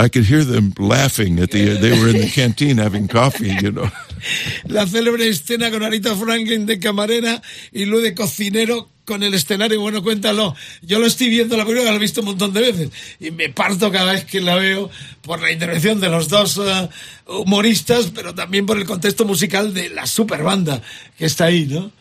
I 0.00 0.08
could 0.08 0.24
hear 0.24 0.44
them 0.44 0.72
laughing 0.78 1.38
at 1.40 1.50
the. 1.50 1.76
They 1.76 1.90
were 1.90 2.08
in 2.08 2.22
the 2.22 2.30
canteen 2.34 2.78
having 2.78 3.06
coffee, 3.06 3.54
you 3.60 3.70
know. 3.70 3.90
La 4.64 4.86
célebre 4.86 5.28
escena 5.28 5.70
con 5.70 5.82
Arita 5.82 6.14
Franklin 6.14 6.64
de 6.66 6.78
camarera 6.78 7.42
y 7.72 7.84
luego 7.84 8.02
de 8.04 8.14
cocinero 8.14 8.88
con 9.04 9.22
el 9.22 9.34
escenario. 9.34 9.80
Bueno, 9.80 10.02
cuéntalo. 10.02 10.54
Yo 10.82 10.98
lo 10.98 11.06
estoy 11.06 11.28
viendo 11.28 11.56
la 11.56 11.64
película, 11.64 11.90
lo 11.90 11.96
he 11.96 12.00
visto 12.00 12.20
un 12.20 12.28
montón 12.28 12.52
de 12.52 12.60
veces 12.60 12.90
y 13.18 13.30
me 13.30 13.50
parto 13.50 13.90
cada 13.90 14.12
vez 14.12 14.24
que 14.24 14.40
la 14.40 14.56
veo 14.56 14.90
por 15.22 15.42
la 15.42 15.52
intervención 15.52 16.00
de 16.00 16.08
los 16.08 16.28
dos 16.28 16.56
uh, 16.56 16.88
humoristas, 17.26 18.10
pero 18.14 18.34
también 18.34 18.64
por 18.64 18.78
el 18.78 18.86
contexto 18.86 19.24
musical 19.26 19.74
de 19.74 19.90
la 19.90 20.06
super 20.06 20.42
banda 20.42 20.80
que 21.18 21.26
está 21.26 21.46
ahí, 21.46 21.66
¿no? 21.66 21.92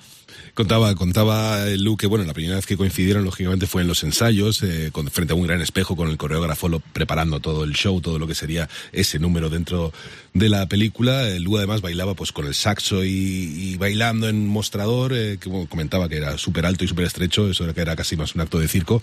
Contaba, 0.54 0.94
contaba 0.96 1.66
Lu 1.78 1.98
que, 1.98 2.08
bueno, 2.08 2.26
la 2.26 2.34
primera 2.34 2.56
vez 2.56 2.66
que 2.66 2.78
coincidieron, 2.78 3.24
lógicamente, 3.24 3.68
fue 3.68 3.82
en 3.82 3.88
los 3.88 4.04
ensayos, 4.04 4.62
eh, 4.64 4.90
con, 4.92 5.10
frente 5.10 5.34
a 5.34 5.36
un 5.36 5.44
gran 5.44 5.62
espejo, 5.62 5.96
con 5.96 6.10
el 6.10 6.18
coreógrafo 6.18 6.68
lo, 6.68 6.80
preparando 6.80 7.40
todo 7.40 7.64
el 7.64 7.74
show, 7.74 8.02
todo 8.02 8.20
lo 8.20 8.28
que 8.28 8.36
sería 8.36 8.70
ese 8.92 9.20
número 9.20 9.50
dentro 9.50 9.94
de 10.34 10.50
la 10.50 10.68
película. 10.68 11.28
Lu 11.40 11.58
además 11.58 11.82
bailaba 11.82 12.14
pues 12.14 12.32
con 12.32 12.46
el 12.46 12.54
saxo 12.54 13.04
y, 13.04 13.76
bailando 13.78 14.28
en 14.28 14.48
mostrador, 14.48 15.14
eh, 15.14 15.38
que 15.40 15.50
bueno, 15.50 15.68
comentaba 15.68 16.10
que 16.10 16.18
era 16.18 16.38
súper 16.38 16.66
alto 16.66 16.84
y 16.84 16.88
súper 16.88 17.06
estrecho, 17.06 17.50
eso 17.50 17.64
era 17.64 17.74
que 17.74 17.82
era 17.82 17.96
casi 17.96 18.16
más 18.16 18.36
un 18.36 18.42
acto 18.42 18.60
de 18.60 18.68
circo, 18.68 19.02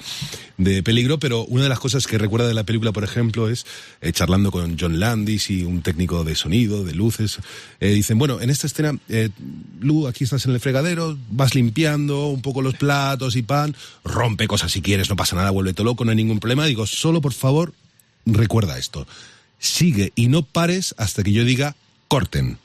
de 0.59 0.83
peligro, 0.83 1.19
pero 1.19 1.45
una 1.45 1.65
de 1.65 1.69
las 1.69 1.79
cosas 1.79 2.07
que 2.07 2.19
recuerda 2.19 2.49
de 2.49 2.55
la 2.55 2.65
película, 2.65 2.93
por 2.93 3.05
ejemplo, 3.05 3.49
es 3.49 3.67
eh, 4.01 4.13
charlando 4.13 4.51
con 4.51 4.77
John 4.79 5.01
Landis 5.01 5.51
y 5.51 5.65
un 5.65 5.83
técnico 5.83 6.25
de 6.25 6.35
sonido, 6.35 6.85
de 6.85 6.95
luces, 6.95 7.39
dicen, 7.81 8.19
bueno, 8.19 8.41
en 8.41 8.51
esta 8.51 8.67
escena, 8.67 8.99
Lu, 9.81 10.07
aquí 10.07 10.25
estás 10.25 10.47
en 10.47 10.53
el 10.53 10.61
fregadero, 10.61 11.17
vas 11.31 11.55
limpiando 11.55 12.27
un 12.27 12.43
poco 12.43 12.63
los 12.63 12.75
platos 12.75 13.37
y 13.37 13.43
pan, 13.43 13.75
rompe 14.05 14.47
cosas 14.47 14.73
si 14.73 14.83
quieres, 14.83 15.09
no 15.09 15.17
pasa 15.17 15.37
nada, 15.37 15.51
vuélvete 15.51 15.83
loco, 15.83 16.05
no 16.05 16.11
hay 16.11 16.17
ningún 16.17 16.41
problema. 16.41 16.67
Digo, 16.67 16.87
solo 16.87 17.21
por 17.21 17.33
favor, 17.33 17.73
recuerda 18.25 18.79
esto. 18.79 19.07
Sigue 19.59 20.13
y 20.15 20.29
no 20.29 20.43
pares 20.43 20.95
hasta 20.99 21.23
que 21.23 21.33
yo 21.33 21.45
diga 21.45 21.77
corten. 22.09 22.59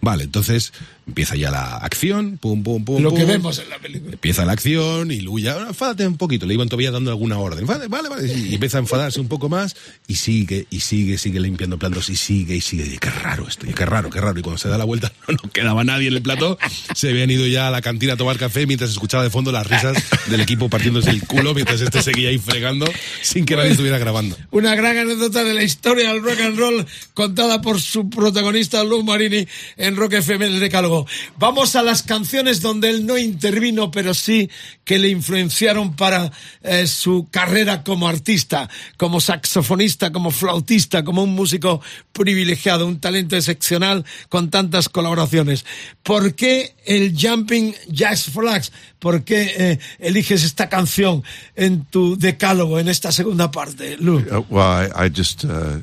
Vale, 0.00 0.24
entonces 0.24 0.72
empieza 1.10 1.36
ya 1.36 1.50
la 1.50 1.76
acción, 1.76 2.38
pum, 2.38 2.62
pum, 2.62 2.84
pum. 2.84 3.02
Lo 3.02 3.10
pum. 3.10 3.18
que 3.18 3.24
vemos 3.24 3.58
en 3.58 3.68
la 3.68 3.78
película. 3.78 4.12
Empieza 4.12 4.44
la 4.44 4.52
acción 4.52 5.10
y 5.10 5.20
Lu 5.20 5.38
ya, 5.38 5.58
enfádate 5.68 6.06
un 6.06 6.16
poquito. 6.16 6.46
Le 6.46 6.54
iban 6.54 6.68
todavía 6.68 6.90
dando 6.90 7.10
alguna 7.10 7.38
orden. 7.38 7.66
Vale, 7.66 7.88
vale, 7.88 8.08
vale. 8.08 8.32
Y 8.32 8.54
empieza 8.54 8.78
a 8.78 8.80
enfadarse 8.80 9.20
un 9.20 9.28
poco 9.28 9.48
más 9.48 9.76
y 10.06 10.14
sigue, 10.14 10.66
y 10.70 10.80
sigue, 10.80 11.18
sigue 11.18 11.40
limpiando 11.40 11.78
platos 11.78 12.08
y 12.08 12.16
sigue, 12.16 12.56
y 12.56 12.60
sigue. 12.60 12.86
Y 12.86 12.98
qué 12.98 13.10
raro 13.10 13.46
esto, 13.46 13.68
y 13.68 13.74
qué 13.74 13.84
raro, 13.84 14.08
qué 14.08 14.20
raro. 14.20 14.38
Y 14.38 14.42
cuando 14.42 14.58
se 14.58 14.68
da 14.68 14.78
la 14.78 14.84
vuelta 14.84 15.12
no, 15.28 15.34
no 15.42 15.50
quedaba 15.50 15.84
nadie 15.84 16.08
en 16.08 16.14
el 16.14 16.22
plato. 16.22 16.58
Se 16.94 17.10
habían 17.10 17.30
ido 17.30 17.46
ya 17.46 17.68
a 17.68 17.70
la 17.70 17.82
cantina 17.82 18.14
a 18.14 18.16
tomar 18.16 18.38
café 18.38 18.66
mientras 18.66 18.90
escuchaba 18.90 19.22
de 19.22 19.30
fondo 19.30 19.52
las 19.52 19.66
risas 19.66 19.96
del 20.28 20.40
equipo 20.40 20.68
partiéndose 20.68 21.10
el 21.10 21.26
culo 21.26 21.54
mientras 21.54 21.80
este 21.80 22.02
seguía 22.02 22.28
ahí 22.28 22.38
fregando 22.38 22.86
sin 23.22 23.44
que 23.44 23.56
nadie 23.56 23.72
estuviera 23.72 23.98
grabando. 23.98 24.36
Una 24.50 24.74
gran 24.74 24.96
anécdota 24.96 25.44
de 25.44 25.54
la 25.54 25.62
historia 25.62 26.12
del 26.12 26.22
rock 26.22 26.40
and 26.40 26.58
roll 26.58 26.86
contada 27.14 27.60
por 27.60 27.80
su 27.80 28.08
protagonista 28.08 28.84
Lou 28.84 29.02
Marini 29.02 29.46
en 29.76 29.96
Rock 29.96 30.14
FM 30.14 30.46
el 30.46 30.60
Decálogo. 30.60 30.99
Vamos 31.38 31.76
a 31.76 31.82
las 31.82 32.02
canciones 32.02 32.60
donde 32.60 32.90
él 32.90 33.06
no 33.06 33.18
intervino, 33.18 33.90
pero 33.90 34.14
sí 34.14 34.50
que 34.84 34.98
le 34.98 35.08
influenciaron 35.08 35.94
para 35.96 36.32
eh, 36.62 36.86
su 36.86 37.28
carrera 37.30 37.82
como 37.82 38.08
artista, 38.08 38.68
como 38.96 39.20
saxofonista, 39.20 40.12
como 40.12 40.30
flautista, 40.30 41.04
como 41.04 41.22
un 41.22 41.34
músico 41.34 41.80
privilegiado, 42.12 42.86
un 42.86 43.00
talento 43.00 43.36
excepcional 43.36 44.04
con 44.28 44.50
tantas 44.50 44.88
colaboraciones. 44.88 45.64
¿Por 46.02 46.34
qué 46.34 46.74
el 46.84 47.16
Jumping 47.16 47.74
Jazz 47.88 48.24
Flags? 48.24 48.72
¿Por 48.98 49.24
qué 49.24 49.54
eh, 49.56 49.78
eliges 49.98 50.44
esta 50.44 50.68
canción 50.68 51.22
en 51.56 51.84
tu 51.84 52.18
decálogo, 52.18 52.78
en 52.78 52.88
esta 52.88 53.12
segunda 53.12 53.50
parte, 53.50 53.96
Lou? 53.98 54.18
Uh, 54.18 54.44
well, 54.48 54.66
I, 54.66 55.06
I 55.06 55.08
just 55.08 55.44
uh, 55.44 55.78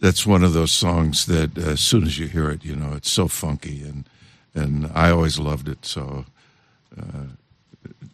that's 0.00 0.26
one 0.26 0.44
of 0.44 0.52
those 0.52 0.72
songs 0.72 1.26
that 1.26 1.56
uh, 1.56 1.72
as 1.72 1.80
soon 1.80 2.04
as 2.04 2.18
you 2.18 2.26
hear 2.26 2.50
it, 2.50 2.64
you 2.64 2.76
know, 2.76 2.94
it's 2.94 3.10
so 3.10 3.28
funky, 3.28 3.82
and 3.82 4.04
and 4.54 4.90
I 4.94 5.10
always 5.10 5.38
loved 5.38 5.68
it. 5.68 5.84
So 5.84 6.24
uh, 6.98 7.26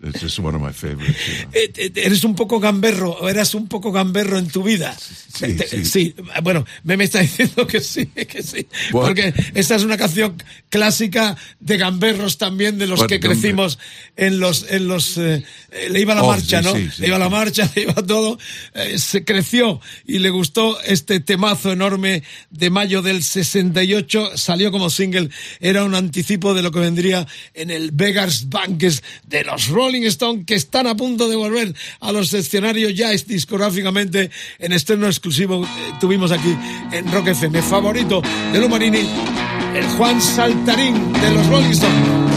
It's 0.02 0.20
just 0.22 0.38
one 0.38 0.54
of 0.56 0.62
my 0.62 0.72
favorites. 0.72 1.28
you 1.28 1.44
know. 1.44 1.50
Eh, 1.52 1.72
eh, 1.76 1.92
¿Eres 1.94 2.24
un 2.24 2.34
poco 2.34 2.58
gamberro 2.58 3.10
o 3.20 3.28
eras 3.28 3.54
un 3.54 3.68
poco 3.68 3.92
gamberro 3.92 4.38
en 4.38 4.48
tu 4.48 4.62
vida? 4.62 4.96
Sí, 4.98 5.54
Te- 5.54 5.84
sí. 5.84 6.14
Bueno, 6.42 6.64
me, 6.84 6.96
me 6.96 7.04
está 7.04 7.20
diciendo 7.22 7.66
que 7.66 7.80
sí, 7.82 8.06
que 8.06 8.42
sí. 8.42 8.66
What? 8.92 9.08
Porque 9.08 9.34
esta 9.54 9.76
es 9.76 9.82
una 9.82 9.98
canción 9.98 10.42
clásica 10.70 11.36
de 11.60 11.76
gamberros 11.76 12.38
también, 12.38 12.78
de 12.78 12.86
los 12.86 13.00
What, 13.00 13.08
que 13.08 13.20
crecimos 13.20 13.78
en 14.16 14.40
los... 14.40 14.64
En 14.70 14.88
los 14.88 15.18
eh, 15.18 15.44
le 15.90 16.00
iba 16.00 16.14
la 16.14 16.22
Oh, 16.22 16.28
marcha, 16.28 16.62
sí, 16.62 16.64
¿no? 16.68 16.74
sí, 16.74 16.88
sí, 16.96 17.02
le 17.02 17.08
iba 17.08 17.18
la 17.18 17.26
sí. 17.26 17.30
marcha, 17.32 17.70
le 17.76 17.82
iba 17.82 17.94
todo. 17.94 18.38
Eh, 18.74 18.98
se 18.98 19.22
creció 19.24 19.82
y 20.06 20.18
le 20.20 20.30
gustó 20.30 20.80
este 20.80 21.20
temazo 21.20 21.72
enorme 21.72 22.22
de 22.48 22.70
mayo 22.70 23.02
del 23.02 23.22
68. 23.22 24.38
Salió 24.38 24.72
como 24.72 24.88
single. 24.88 25.28
Era 25.60 25.84
un 25.84 25.94
anticipo 25.94 26.54
de 26.54 26.62
lo 26.62 26.72
que 26.72 26.78
vendría 26.80 27.26
en 27.52 27.70
el 27.70 27.90
Vegas 27.92 28.48
Banques 28.48 29.02
de 29.26 29.44
los 29.44 29.68
Rolling 29.68 29.89
Stones 29.98 30.46
que 30.46 30.54
están 30.54 30.86
a 30.86 30.94
punto 30.94 31.28
de 31.28 31.36
volver 31.36 31.74
a 32.00 32.12
los 32.12 32.32
escenarios 32.32 32.94
ya 32.94 33.12
es 33.12 33.26
discográficamente 33.26 34.30
en 34.58 34.72
estreno 34.72 35.06
exclusivo. 35.06 35.64
eh, 35.64 35.68
tuvimos 36.00 36.32
aquí 36.32 36.56
en 36.92 37.10
Rock 37.12 37.28
FM. 37.28 37.62
Favorito 37.62 38.22
de 38.52 38.60
Lumarini, 38.60 39.06
el 39.74 39.86
Juan 39.96 40.20
Saltarín 40.20 41.12
de 41.12 41.30
los 41.32 41.46
Rolling 41.46 41.70
Stones. 41.70 42.29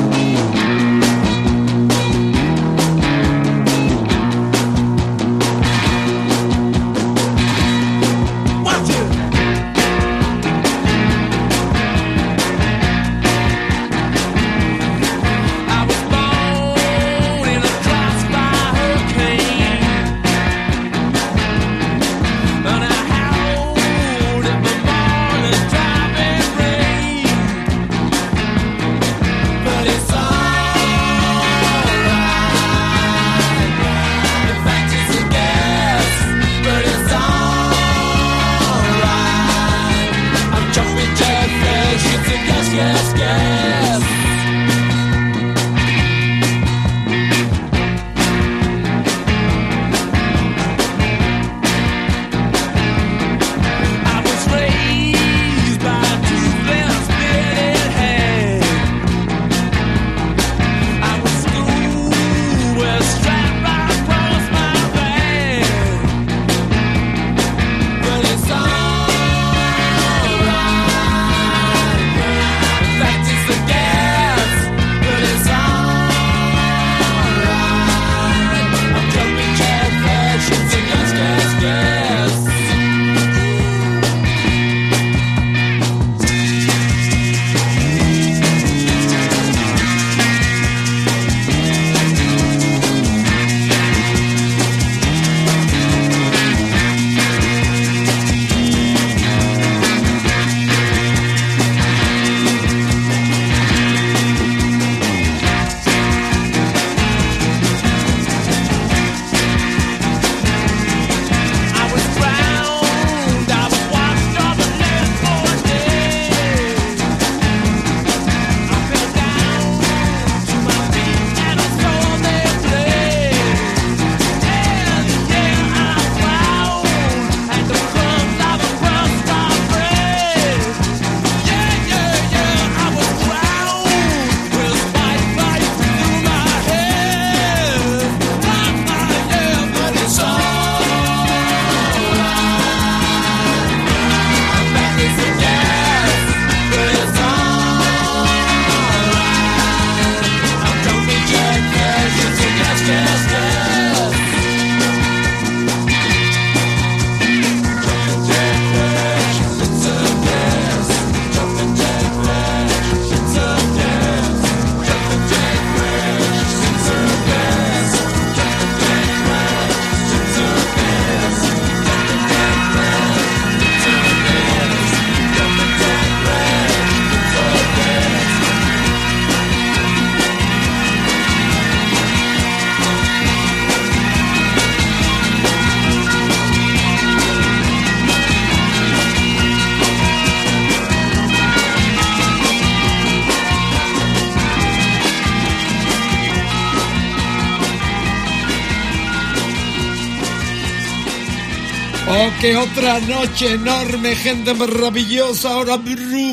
Qué 202.43 202.57
otra 202.57 202.99
noche 202.99 203.53
enorme, 203.53 204.13
gente 204.17 204.53
maravillosa, 204.53 205.47
ahora 205.47 205.77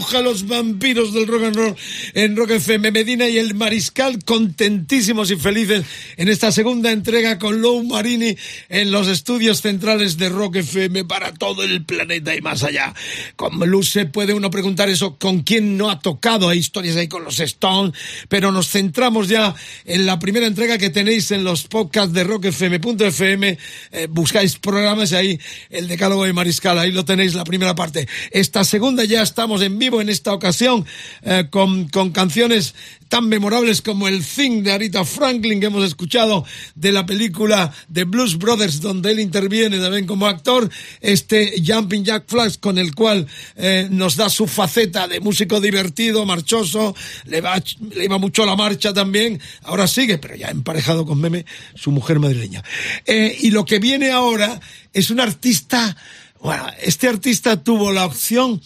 bruja 0.00 0.22
los 0.22 0.46
vampiros 0.46 1.12
del 1.12 1.26
rock 1.26 1.42
and 1.42 1.56
roll 1.56 1.76
en 2.14 2.34
Rock 2.34 2.52
FM. 2.52 2.90
Medina 2.90 3.28
y 3.28 3.36
el 3.36 3.54
Mariscal 3.54 4.24
contentísimos 4.24 5.30
y 5.30 5.36
felices 5.36 5.84
en 6.16 6.28
esta 6.28 6.52
segunda 6.52 6.90
entrega 6.90 7.38
con 7.38 7.60
Lou 7.60 7.84
Marini 7.84 8.34
en 8.70 8.92
los 8.92 9.08
estudios 9.08 9.60
centrales 9.60 10.16
de 10.16 10.30
Rock 10.30 10.56
FM 10.56 11.04
para 11.04 11.34
todo 11.34 11.64
el 11.64 11.84
planeta 11.84 12.34
y 12.34 12.40
más 12.40 12.64
allá. 12.64 12.94
Con 13.36 13.60
Lou 13.70 13.82
se 13.82 14.06
puede 14.06 14.32
uno 14.32 14.50
preguntar 14.50 14.88
eso, 14.88 15.18
¿con 15.18 15.42
quién 15.42 15.76
no 15.76 15.90
ha 15.90 16.00
tocado? 16.00 16.48
Hay 16.48 16.58
historias 16.58 16.96
ahí 16.96 17.06
con 17.08 17.22
los 17.22 17.38
Stones, 17.38 17.92
pero 18.30 18.52
nos 18.52 18.70
centramos 18.70 19.28
ya 19.28 19.54
en 19.84 20.06
la 20.06 20.18
primera 20.18 20.46
entrega 20.46 20.78
que 20.78 20.88
tenéis 20.88 21.30
en 21.30 21.44
los 21.44 21.64
podcasts 21.64 22.14
de 22.14 22.24
rockfm.fm. 22.24 23.58
Eh, 23.92 24.06
buscáis 24.08 24.56
programas 24.56 25.12
y 25.12 25.16
ahí 25.16 25.40
el 25.68 25.88
decálogo 25.88 26.24
de 26.24 26.32
Mariscal. 26.32 26.78
Ahí 26.78 26.90
lo 26.90 27.04
tenéis, 27.04 27.34
la 27.34 27.44
primera 27.44 27.74
parte. 27.74 28.08
Esta 28.30 28.64
segunda 28.64 29.04
ya 29.04 29.20
estamos 29.20 29.60
en 29.60 29.78
vivo 29.78 29.99
en 30.00 30.08
esta 30.08 30.32
ocasión 30.32 30.86
eh, 31.22 31.46
con, 31.50 31.88
con 31.88 32.10
canciones 32.10 32.74
tan 33.10 33.28
memorables 33.28 33.82
como 33.82 34.06
el 34.06 34.24
Thing 34.24 34.62
de 34.62 34.70
Arita 34.72 35.04
Franklin 35.04 35.58
que 35.58 35.66
hemos 35.66 35.84
escuchado 35.84 36.44
de 36.76 36.92
la 36.92 37.04
película 37.04 37.72
de 37.88 38.04
Blues 38.04 38.38
Brothers 38.38 38.80
donde 38.80 39.10
él 39.10 39.18
interviene 39.18 39.80
también 39.80 40.06
como 40.06 40.26
actor, 40.26 40.70
este 41.00 41.60
Jumping 41.66 42.04
Jack 42.04 42.24
Flash 42.28 42.58
con 42.60 42.78
el 42.78 42.94
cual 42.94 43.26
eh, 43.56 43.88
nos 43.90 44.14
da 44.14 44.30
su 44.30 44.46
faceta 44.46 45.08
de 45.08 45.18
músico 45.18 45.60
divertido, 45.60 46.24
marchoso, 46.24 46.94
le, 47.24 47.40
va, 47.40 47.60
le 47.94 48.04
iba 48.04 48.18
mucho 48.18 48.46
la 48.46 48.54
marcha 48.54 48.94
también, 48.94 49.40
ahora 49.62 49.88
sigue, 49.88 50.18
pero 50.18 50.36
ya 50.36 50.48
emparejado 50.48 51.04
con 51.04 51.20
Meme, 51.20 51.44
su 51.74 51.90
mujer 51.90 52.20
madrileña. 52.20 52.62
Eh, 53.06 53.36
y 53.40 53.50
lo 53.50 53.64
que 53.64 53.80
viene 53.80 54.12
ahora 54.12 54.60
es 54.92 55.10
un 55.10 55.18
artista, 55.18 55.96
bueno, 56.40 56.64
este 56.80 57.08
artista 57.08 57.62
tuvo 57.62 57.90
la 57.90 58.06
opción 58.06 58.60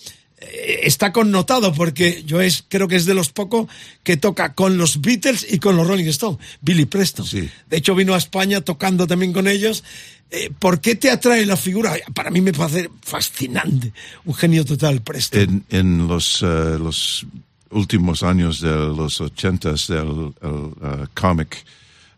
está 0.82 1.12
connotado 1.12 1.72
porque 1.72 2.22
yo 2.24 2.40
es 2.40 2.64
creo 2.68 2.88
que 2.88 2.96
es 2.96 3.06
de 3.06 3.14
los 3.14 3.30
pocos 3.30 3.68
que 4.02 4.16
toca 4.16 4.54
con 4.54 4.76
los 4.76 5.00
Beatles 5.00 5.46
y 5.48 5.58
con 5.58 5.76
los 5.76 5.86
Rolling 5.86 6.06
Stones, 6.06 6.38
Billy 6.60 6.84
Preston. 6.86 7.26
Sí. 7.26 7.48
De 7.68 7.76
hecho 7.76 7.94
vino 7.94 8.14
a 8.14 8.18
España 8.18 8.60
tocando 8.60 9.06
también 9.06 9.32
con 9.32 9.48
ellos. 9.48 9.84
Eh, 10.30 10.50
¿Por 10.58 10.80
qué 10.80 10.96
te 10.96 11.10
atrae 11.10 11.46
la 11.46 11.56
figura? 11.56 11.94
Para 12.12 12.30
mí 12.30 12.40
me 12.40 12.52
parece 12.52 12.90
fascinante, 13.02 13.92
un 14.24 14.34
genio 14.34 14.64
total, 14.64 15.00
Preston. 15.02 15.40
En, 15.40 15.64
en 15.68 16.08
los, 16.08 16.42
eh, 16.42 16.76
los 16.78 17.26
últimos 17.70 18.22
años 18.22 18.60
de 18.60 18.70
los 18.70 19.20
ochentas, 19.20 19.90
el, 19.90 20.32
el 20.42 20.50
uh, 20.50 21.06
cómic 21.14 21.64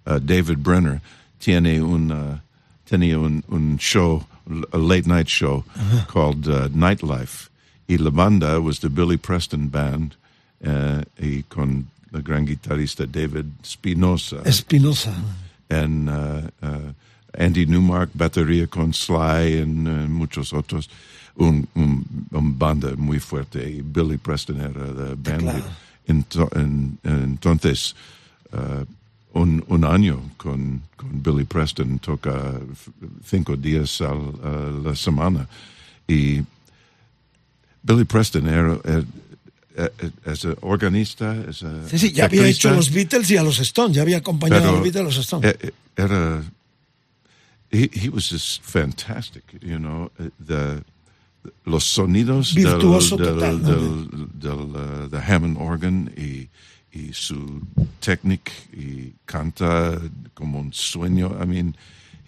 uh, 0.06 0.20
David 0.20 0.58
Brenner 0.58 1.00
tiene 1.38 1.82
un, 1.82 2.40
tenía 2.88 3.18
un, 3.18 3.44
un 3.48 3.76
show, 3.78 4.24
a 4.72 4.78
late 4.78 5.08
night 5.08 5.26
show 5.26 5.64
called 6.10 6.46
Nightlife. 6.74 7.50
Y 7.88 7.96
la 7.98 8.10
banda 8.10 8.60
was 8.60 8.80
the 8.80 8.88
Billy 8.88 9.16
Preston 9.16 9.68
Band 9.68 10.16
uh, 10.64 11.02
y 11.20 11.42
con 11.48 11.86
el 12.12 12.22
gran 12.22 12.44
guitarrista 12.46 13.06
David 13.06 13.46
Spinoza. 13.64 14.42
Espinosa. 14.44 15.12
and 15.68 16.08
uh, 16.08 16.42
uh, 16.62 16.92
Andy 17.38 17.66
Newmark, 17.66 18.10
batería 18.14 18.66
con 18.68 18.92
Sly 18.92 19.60
y 19.60 19.64
muchos 20.08 20.52
otros. 20.52 20.88
Un, 21.38 21.68
un, 21.74 22.04
un 22.32 22.58
banda 22.58 22.94
muy 22.96 23.18
fuerte 23.18 23.58
y 23.68 23.82
Billy 23.82 24.16
Preston 24.16 24.60
era 24.60 24.86
la 24.86 25.14
band. 25.14 25.40
Claro. 25.42 25.64
Ento- 26.08 26.48
en- 26.56 26.98
entonces, 27.04 27.94
uh, 28.52 28.84
un, 29.34 29.62
un 29.68 29.84
año 29.84 30.18
con, 30.38 30.80
con 30.96 31.22
Billy 31.22 31.44
Preston 31.44 31.98
toca 31.98 32.58
cinco 33.24 33.54
días 33.56 34.00
a 34.00 34.14
la 34.82 34.94
semana. 34.94 35.46
Y 36.08 36.42
Billy 37.86 38.04
Preston 38.04 38.46
eh, 38.46 38.52
er, 38.52 38.66
er, 38.66 38.80
era, 38.84 39.04
era, 39.76 39.90
era- 40.26 40.32
es 40.32 40.44
un 40.44 40.56
organista, 40.62 41.36
es 41.48 41.62
Sí, 41.90 41.98
sí, 41.98 42.12
ya 42.12 42.24
había 42.24 42.46
hecho 42.48 42.68
a 42.70 42.72
los 42.72 42.90
Beatles 42.90 43.30
y 43.30 43.36
a 43.36 43.42
los 43.42 43.58
Stones, 43.60 43.94
ya 43.96 44.02
había 44.02 44.18
acompañado 44.18 44.68
a 44.68 44.72
los 44.72 44.82
Beatles 44.82 44.96
y 44.96 45.00
a 45.00 45.04
los 45.04 45.16
Stones. 45.18 45.50
e- 45.54 45.66
e- 45.68 45.72
Era, 45.98 46.42
he, 47.70 47.88
he 47.94 48.08
was 48.10 48.28
just 48.28 48.62
fantastic, 48.62 49.44
you 49.62 49.78
know, 49.78 50.10
eh, 50.18 50.30
the, 50.44 50.82
los 51.64 51.84
sonidos 51.84 52.54
del, 52.54 52.64
Virtuoso 52.64 53.16
del, 53.16 53.26
total, 53.34 53.62
¿no? 53.62 53.68
del, 53.70 54.08
del, 54.34 54.50
uh, 55.04 55.08
the 55.10 55.20
Hammond 55.20 55.56
organ 55.58 56.10
y, 56.16 56.48
y 56.92 57.12
su 57.12 57.62
técnica 58.00 58.52
y 58.72 59.12
canta 59.26 60.00
como 60.34 60.58
un 60.60 60.72
sueño. 60.72 61.36
I 61.40 61.46
mean, 61.46 61.76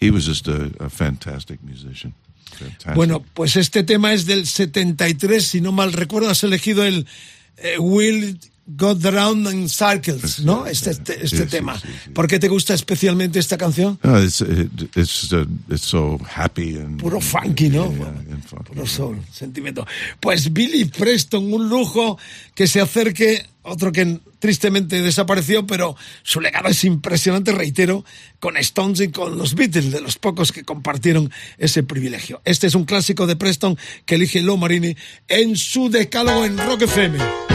he 0.01 0.11
was 0.11 0.25
just 0.27 0.49
a, 0.49 0.71
a 0.81 0.89
fantastic 0.89 1.61
musician. 1.63 2.15
Fantastic. 2.59 2.95
Bueno, 2.95 3.25
pues 3.35 3.57
este 3.57 3.83
tema 3.83 4.13
es 4.13 4.27
del 4.27 4.47
73, 4.47 5.45
si 5.47 5.61
no 5.61 5.73
mal 5.73 5.93
recuerdo, 5.93 6.31
has 6.31 6.43
elegido 6.45 6.85
el 6.85 7.07
eh, 7.59 7.79
Will 7.79 8.39
Go 8.71 8.93
Round 9.01 9.51
in 9.53 9.69
Circles, 9.69 10.41
¿no? 10.41 10.67
Este, 10.67 10.91
este, 10.91 11.25
este 11.25 11.45
Sí, 11.45 11.47
tema. 11.47 11.79
sí, 11.81 11.89
sí. 12.05 12.11
¿Por 12.11 12.29
qué 12.29 12.39
te 12.39 12.49
gusta 12.49 12.75
especialmente 12.75 13.39
esta 13.39 13.57
canción? 13.57 13.99
No, 14.03 14.23
it's, 14.23 14.43
it, 14.43 14.71
it's, 14.95 15.33
uh, 15.33 15.47
it's 15.71 15.87
so 15.87 16.19
happy 16.37 16.77
and 16.77 17.01
Puro 17.01 17.19
funky, 17.21 17.71
¿no? 17.71 17.91
Yeah, 17.91 18.09
and 18.09 18.45
funky. 18.45 18.65
Puro 18.75 18.87
soul, 18.87 19.17
sentimiento. 19.33 19.87
Pues 20.21 20.53
Billy 20.53 20.85
Preston, 20.85 21.51
un 21.51 21.69
lujo 21.71 22.19
que 22.55 22.67
se 22.67 22.83
acerque, 22.83 23.47
otro 23.69 23.93
que 23.93 24.21
tristemente 24.39 25.03
desapareció, 25.03 25.67
pero 25.67 25.97
su 26.23 26.41
legado 26.41 26.69
es 26.69 26.85
impresionante, 26.85 27.53
reitero, 27.53 28.05
con 28.41 28.57
Stones 28.57 29.01
y 29.01 29.09
con 29.09 29.39
los 29.39 29.55
Beatles, 29.55 29.93
de 29.93 30.01
los 30.01 30.19
pocos 30.19 30.53
que 30.53 30.65
compartieron 30.65 31.31
ese 31.59 31.83
privilegio. 31.83 32.41
Este 32.45 32.67
es 32.67 32.75
un 32.75 32.85
clásico 32.85 33.27
de 33.27 33.37
Preston 33.37 33.79
que 34.05 34.17
elige 34.17 34.43
Lo 34.43 34.57
Marini 34.57 34.97
en 35.29 35.57
su 35.57 35.91
decálogo 35.91 36.45
en 36.45 36.59
Rock 36.59 36.83
FM. 36.83 37.48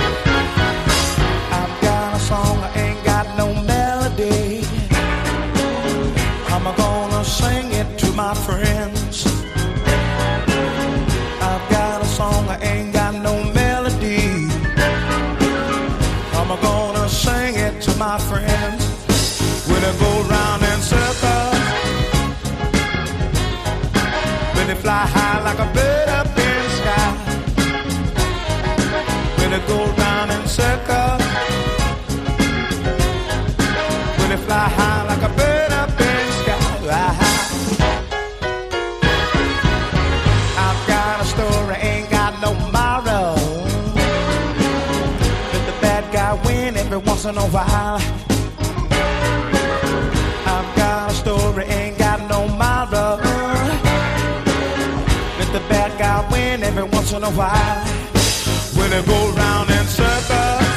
In 47.33 47.39
a 47.39 47.47
while. 47.47 47.99
I've 50.53 50.75
got 50.75 51.09
a 51.09 51.13
story, 51.13 51.63
ain't 51.65 51.97
got 51.97 52.19
no 52.29 52.47
morrow. 52.47 53.17
Let 55.39 55.49
the 55.51 55.63
bad 55.67 55.97
guy 55.97 56.27
win 56.31 56.63
every 56.63 56.83
once 56.83 57.11
in 57.11 57.23
a 57.23 57.31
while. 57.31 57.85
When 58.77 58.93
it 58.93 59.05
go 59.07 59.19
round 59.41 59.69
in 59.71 59.85
circles. 59.99 60.69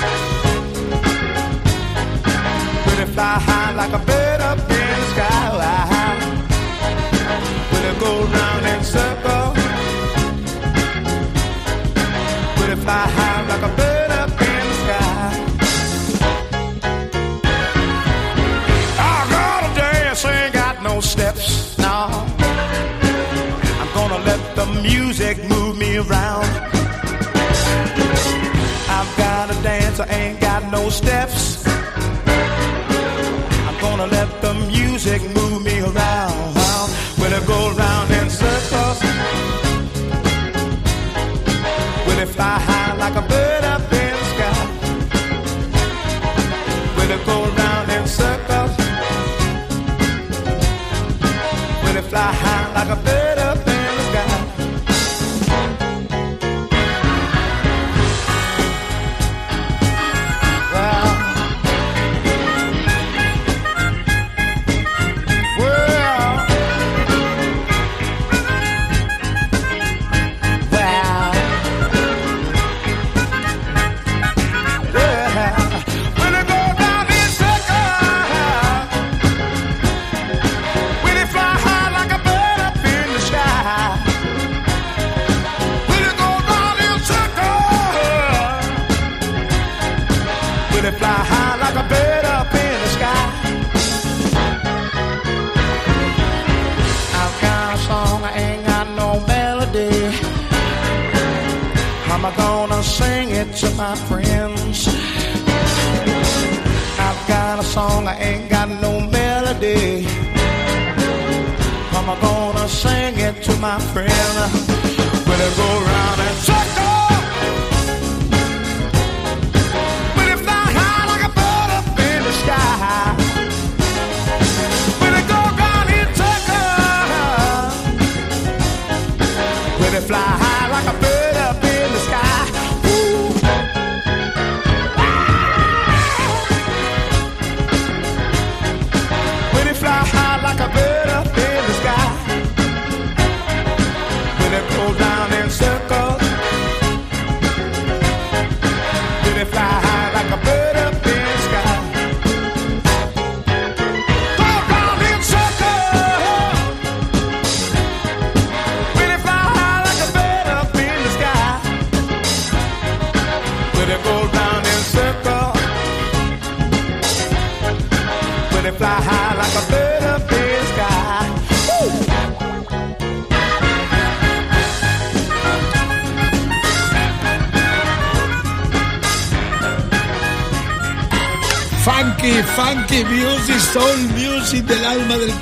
When 2.87 2.99
it 3.05 3.11
fly 3.14 3.35
high 3.49 3.73
like 3.75 3.92
a 3.92 4.06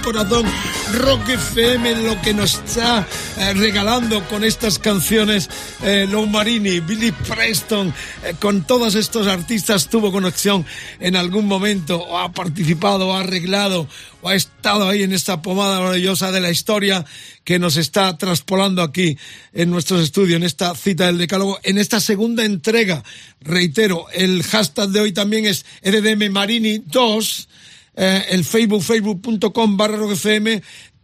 corazón. 0.05 0.45
Rock 0.93 1.31
FM, 1.31 2.03
lo 2.03 2.21
que 2.21 2.35
nos 2.35 2.57
está 2.57 3.09
eh, 3.39 3.55
regalando 3.55 4.23
con 4.29 4.45
estas 4.45 4.79
canciones. 4.79 5.49
Eh, 5.83 6.07
Lou 6.09 6.27
Marini, 6.27 6.81
Billy 6.81 7.11
Preston, 7.11 7.93
eh, 8.23 8.35
con 8.39 8.65
todos 8.65 8.95
estos 8.97 9.27
artistas 9.27 9.89
tuvo 9.89 10.13
conexión 10.13 10.67
en 11.01 11.17
algún 11.17 11.47
momento, 11.47 11.97
o 11.97 12.19
ha 12.19 12.33
participado, 12.33 13.09
o 13.09 13.15
ha 13.15 13.21
arreglado, 13.21 13.89
o 14.21 14.29
ha 14.29 14.35
estado 14.35 14.89
ahí 14.89 15.03
en 15.03 15.13
esta 15.13 15.41
pomada 15.41 15.81
maravillosa 15.81 16.31
de 16.31 16.41
la 16.41 16.51
historia 16.51 17.07
que 17.43 17.59
nos 17.59 17.79
está 17.79 18.17
traspolando 18.19 18.83
aquí 18.83 19.17
en 19.55 19.71
nuestros 19.71 20.03
estudios, 20.03 20.37
en 20.37 20.45
esta 20.45 20.75
cita 20.75 21.07
del 21.07 21.19
Decálogo, 21.19 21.59
en 21.63 21.79
esta 21.79 21.99
segunda 21.99 22.45
entrega. 22.45 23.03
Reitero, 23.41 24.07
el 24.13 24.43
hashtag 24.43 24.91
de 24.91 25.01
hoy 25.01 25.13
también 25.13 25.47
es 25.47 25.65
RDM 25.83 26.31
Marini 26.31 26.83
2, 26.87 27.49
eh, 27.97 28.25
el 28.31 28.45
Facebook, 28.45 28.83
facebook.com 28.83 29.77
barra 29.77 29.97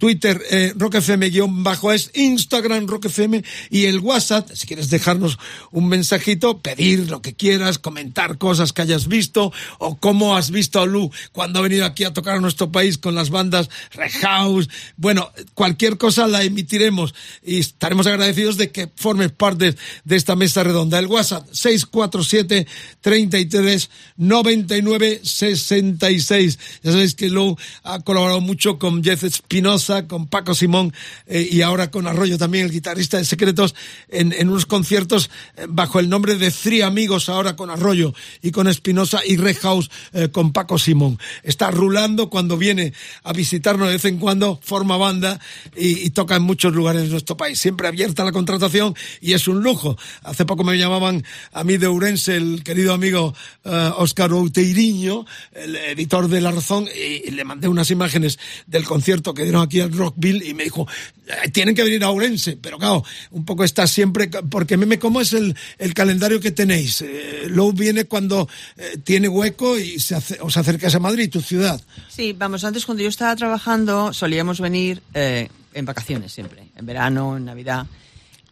Twitter, 0.00 0.42
eh, 0.50 0.72
rockfm-es, 0.76 2.10
Instagram, 2.14 2.86
rockfm 2.86 3.44
y 3.68 3.84
el 3.84 4.00
WhatsApp, 4.00 4.50
si 4.54 4.66
quieres 4.66 4.88
dejarnos 4.88 5.38
un 5.70 5.88
mensajito, 5.88 6.58
pedir 6.60 7.10
lo 7.10 7.20
que 7.20 7.34
quieras, 7.34 7.78
comentar 7.78 8.38
cosas 8.38 8.72
que 8.72 8.80
hayas 8.80 9.08
visto 9.08 9.52
o 9.78 9.98
cómo 9.98 10.36
has 10.36 10.50
visto 10.50 10.80
a 10.80 10.86
Lu 10.86 11.10
cuando 11.32 11.58
ha 11.58 11.62
venido 11.62 11.84
aquí 11.84 12.04
a 12.04 12.14
tocar 12.14 12.36
a 12.36 12.40
nuestro 12.40 12.72
país 12.72 12.96
con 12.96 13.14
las 13.14 13.28
bandas 13.28 13.68
Red 13.92 14.12
House. 14.22 14.70
Bueno, 14.96 15.30
cualquier 15.52 15.98
cosa 15.98 16.26
la 16.26 16.42
emitiremos 16.42 17.14
y 17.44 17.58
estaremos 17.58 18.06
agradecidos 18.06 18.56
de 18.56 18.70
que 18.70 18.90
formes 18.96 19.32
parte 19.32 19.76
de 20.04 20.16
esta 20.16 20.34
mesa 20.34 20.64
redonda. 20.64 20.98
El 20.98 21.06
WhatsApp 21.08 21.46
647 21.52 22.66
33 23.02 23.90
99 24.16 25.20
66. 25.22 26.58
Ya 26.82 26.92
sabéis 26.92 27.14
que 27.14 27.28
Lou 27.28 27.58
ha 27.82 28.00
colaborado 28.00 28.40
mucho 28.40 28.78
con 28.78 29.04
Jeff 29.04 29.24
Espinosa, 29.24 29.89
con 30.06 30.28
Paco 30.28 30.54
Simón 30.54 30.92
eh, 31.26 31.48
y 31.50 31.62
ahora 31.62 31.90
con 31.90 32.06
Arroyo 32.06 32.38
también, 32.38 32.66
el 32.66 32.70
guitarrista 32.70 33.18
de 33.18 33.24
Secretos, 33.24 33.74
en, 34.08 34.48
unos 34.48 34.66
conciertos 34.66 35.30
eh, 35.56 35.66
bajo 35.68 35.98
el 35.98 36.08
nombre 36.08 36.36
de 36.36 36.50
Three 36.50 36.82
Amigos, 36.82 37.28
ahora 37.28 37.56
con 37.56 37.70
Arroyo 37.70 38.14
y 38.40 38.52
con 38.52 38.68
Espinosa 38.68 39.20
y 39.26 39.36
Red 39.36 39.58
House 39.62 39.90
eh, 40.12 40.28
con 40.28 40.52
Paco 40.52 40.78
Simón. 40.78 41.18
Está 41.42 41.70
rulando 41.70 42.30
cuando 42.30 42.56
viene 42.56 42.92
a 43.24 43.32
visitarnos 43.32 43.88
de 43.88 43.94
vez 43.94 44.04
en 44.04 44.18
cuando, 44.18 44.60
forma 44.62 44.96
banda 44.96 45.40
y, 45.76 46.10
toca 46.10 46.36
en 46.36 46.42
muchos 46.42 46.72
lugares 46.72 47.02
de 47.02 47.08
nuestro 47.08 47.36
país. 47.36 47.58
Siempre 47.58 47.88
abierta 47.88 48.24
la 48.24 48.32
contratación 48.32 48.94
y 49.20 49.32
es 49.32 49.48
un 49.48 49.62
lujo. 49.62 49.96
Hace 50.22 50.44
poco 50.44 50.64
me 50.64 50.76
llamaban 50.78 51.24
a 51.52 51.64
mí 51.64 51.76
de 51.76 51.88
Urense 51.88 52.36
el 52.36 52.62
querido 52.64 52.92
amigo 52.92 53.34
Óscar 53.64 54.32
Outeiriño, 54.32 55.24
el 55.52 55.76
editor 55.76 56.28
de 56.28 56.40
La 56.40 56.50
Razón, 56.50 56.88
y 56.94 57.30
le 57.30 57.44
mandé 57.44 57.68
unas 57.68 57.90
imágenes 57.90 58.38
del 58.66 58.84
concierto 58.84 59.34
que 59.34 59.42
dieron 59.42 59.62
aquí 59.62 59.79
en 59.84 59.96
Rockville 59.96 60.46
y 60.46 60.54
me 60.54 60.64
dijo, 60.64 60.86
"Eh, 61.26 61.48
tienen 61.50 61.74
que 61.74 61.82
venir 61.82 62.02
a 62.04 62.10
Ourense, 62.10 62.56
pero 62.56 62.78
claro, 62.78 63.04
un 63.30 63.44
poco 63.44 63.64
está 63.64 63.86
siempre, 63.86 64.28
porque 64.28 64.76
meme, 64.76 64.98
¿cómo 64.98 65.20
es 65.20 65.32
el, 65.32 65.56
el 65.78 65.94
calendario 65.94 66.40
que 66.40 66.50
tenéis? 66.50 67.02
Eh, 67.02 67.48
viene 67.74 68.04
cuando 68.04 68.48
eh, 68.76 68.98
tiene 69.02 69.28
hueco 69.28 69.78
y 69.78 69.98
se 69.98 70.14
hace, 70.14 70.38
os 70.40 70.56
acercáis 70.56 70.94
a 70.94 70.98
Madrid, 70.98 71.30
tu 71.30 71.40
ciudad. 71.40 71.80
Sí, 72.08 72.32
vamos, 72.32 72.64
antes 72.64 72.84
cuando 72.84 73.02
yo 73.02 73.08
estaba 73.08 73.34
trabajando 73.36 74.12
solíamos 74.12 74.60
venir 74.60 75.02
eh, 75.14 75.48
en 75.74 75.84
vacaciones 75.84 76.32
siempre, 76.32 76.64
en 76.76 76.86
verano, 76.86 77.36
en 77.36 77.44
Navidad. 77.44 77.86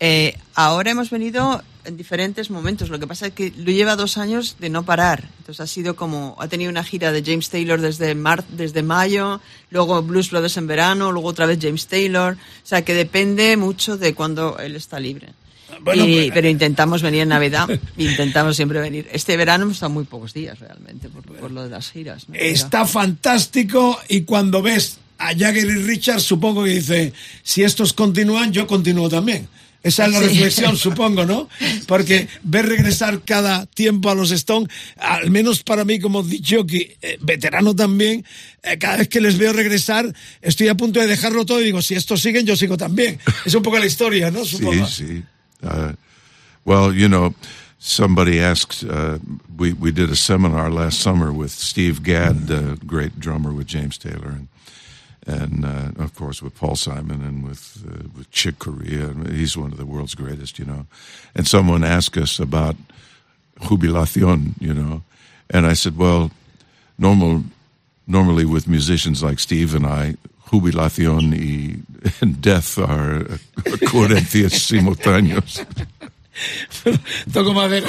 Eh, 0.01 0.37
ahora 0.55 0.91
hemos 0.93 1.11
venido 1.11 1.63
en 1.85 1.97
diferentes 1.97 2.51
momentos. 2.51 2.89
Lo 2.91 3.01
que 3.01 3.07
pasa 3.07 3.29
es 3.29 3.33
que 3.33 3.53
lo 3.57 3.71
lleva 3.73 3.97
dos 3.97 4.19
años 4.19 4.57
de 4.61 4.69
no 4.71 4.85
parar. 4.85 5.25
Entonces 5.39 5.61
ha 5.61 5.67
sido 5.67 5.97
como, 5.97 6.37
ha 6.39 6.47
tenido 6.49 6.71
una 6.71 6.85
gira 6.85 7.11
de 7.13 7.23
James 7.25 7.49
Taylor 7.51 7.81
desde, 7.81 8.15
mar, 8.15 8.45
desde 8.49 8.83
mayo, 8.83 9.41
luego 9.71 10.03
Blues 10.03 10.31
Brothers 10.31 10.57
en 10.59 10.67
verano, 10.67 11.11
luego 11.13 11.29
otra 11.29 11.47
vez 11.47 11.59
James 11.61 11.87
Taylor. 11.87 12.35
O 12.35 12.67
sea 12.67 12.83
que 12.83 12.95
depende 12.95 13.57
mucho 13.57 13.97
de 13.97 14.15
cuando 14.15 14.59
él 14.59 14.77
está 14.77 15.01
libre. 15.01 15.29
Bueno, 15.81 16.05
Y- 16.07 16.15
pues- 16.17 16.31
pero 16.35 16.49
intentamos 16.49 17.03
venir 17.03 17.23
en 17.23 17.29
Navidad, 17.31 17.69
intentamos 17.97 18.57
siempre 18.57 18.81
venir. 18.81 19.09
Este 19.13 19.37
verano 19.37 19.65
hemos 19.65 19.77
estado 19.77 19.91
muy 19.91 20.05
pocos 20.05 20.35
días 20.35 20.59
realmente 20.59 21.09
por, 21.09 21.23
por 21.25 21.51
lo 21.51 21.65
de 21.65 21.71
las 21.71 21.91
giras. 21.91 22.29
¿no? 22.29 22.35
Está 22.35 22.85
fantástico 22.87 23.99
y 24.09 24.23
cuando 24.23 24.63
ves 24.63 24.99
a 25.19 25.29
Jagger 25.37 25.65
y 25.67 25.83
Richard, 25.85 26.21
supongo 26.21 26.65
que 26.65 26.71
dice, 26.71 27.13
si 27.43 27.63
estos 27.65 27.93
continúan, 27.93 28.53
yo 28.53 28.67
continúo 28.67 29.09
también. 29.09 29.49
Esa 29.83 30.07
es 30.07 30.13
la 30.13 30.19
Sí. 30.21 30.27
reflexión, 30.27 30.77
supongo, 30.77 31.25
¿no? 31.25 31.49
Porque 31.87 32.29
ver 32.43 32.67
regresar 32.67 33.23
cada 33.25 33.65
tiempo 33.67 34.11
a 34.11 34.15
los 34.15 34.31
Stones, 34.33 34.69
al 34.99 35.31
menos 35.31 35.63
para 35.63 35.85
mí 35.85 36.01
como 36.01 36.23
jockey, 36.25 36.97
eh, 37.01 37.17
veterano 37.21 37.75
también, 37.77 38.25
eh, 38.65 38.77
cada 38.79 38.97
vez 38.99 39.09
que 39.09 39.21
les 39.21 39.39
veo 39.39 39.53
regresar, 39.53 40.13
estoy 40.43 40.69
a 40.69 40.75
punto 40.77 40.99
de 41.01 41.07
dejarlo 41.07 41.47
todo 41.47 41.61
y 41.63 41.67
digo, 41.67 41.81
si 41.81 41.95
estos 41.95 42.21
siguen, 42.21 42.45
yo 42.45 42.57
sigo 42.57 42.77
también. 42.77 43.19
Es 43.45 43.55
un 43.55 43.63
poco 43.63 43.79
la 43.79 43.87
historia, 43.87 44.31
¿no? 44.31 44.45
Supongo. 44.45 44.87
Sí, 44.89 45.07
sí. 45.07 45.23
Uh, 45.63 45.93
well, 46.65 46.93
you 46.93 47.07
know, 47.09 47.35
somebody 47.79 48.41
asked. 48.41 48.83
Uh, 48.83 49.19
we 49.57 49.73
we 49.75 49.91
did 49.93 50.11
a 50.11 50.17
seminar 50.17 50.71
last 50.71 51.01
summer 51.01 51.33
with 51.33 51.51
Steve 51.51 52.03
Gadd, 52.03 52.47
the 52.49 52.77
great 52.87 53.19
drummer 53.21 53.53
with 53.53 53.67
James 53.69 53.97
Taylor, 53.99 54.31
and 54.31 54.49
and 55.29 55.65
uh, 55.65 56.03
of 56.03 56.15
course 56.15 56.43
with 56.43 56.55
Paul 56.57 56.75
Simon 56.77 57.23
and 57.23 57.45
with 57.47 57.85
uh, 57.87 58.09
with 58.17 58.31
Chick 58.31 58.59
Corea. 58.59 59.13
He's 59.31 59.57
one 59.57 59.71
of 59.73 59.77
the 59.79 59.85
world's 59.87 60.15
greatest, 60.15 60.59
you 60.59 60.65
know. 60.65 60.87
And 61.35 61.47
someone 61.47 61.85
asked 61.85 62.17
us 62.17 62.41
about 62.41 62.77
jubilación, 63.61 64.55
you 64.61 64.73
know, 64.75 65.03
and 65.51 65.67
I 65.67 65.75
said, 65.75 65.97
well, 65.97 66.31
normal 66.99 67.45
normally 68.07 68.45
with 68.47 68.67
musicians 68.67 69.23
like 69.23 69.39
Steve 69.39 69.75
and 69.75 69.87
I, 69.87 70.17
jubilación 70.49 71.33
y 71.33 71.77
and 72.23 72.41
death 72.41 72.79
are 72.79 73.25
coherencias 73.87 74.53
simultáneos. 74.67 75.65
Toco 77.33 77.53
madera. 77.53 77.89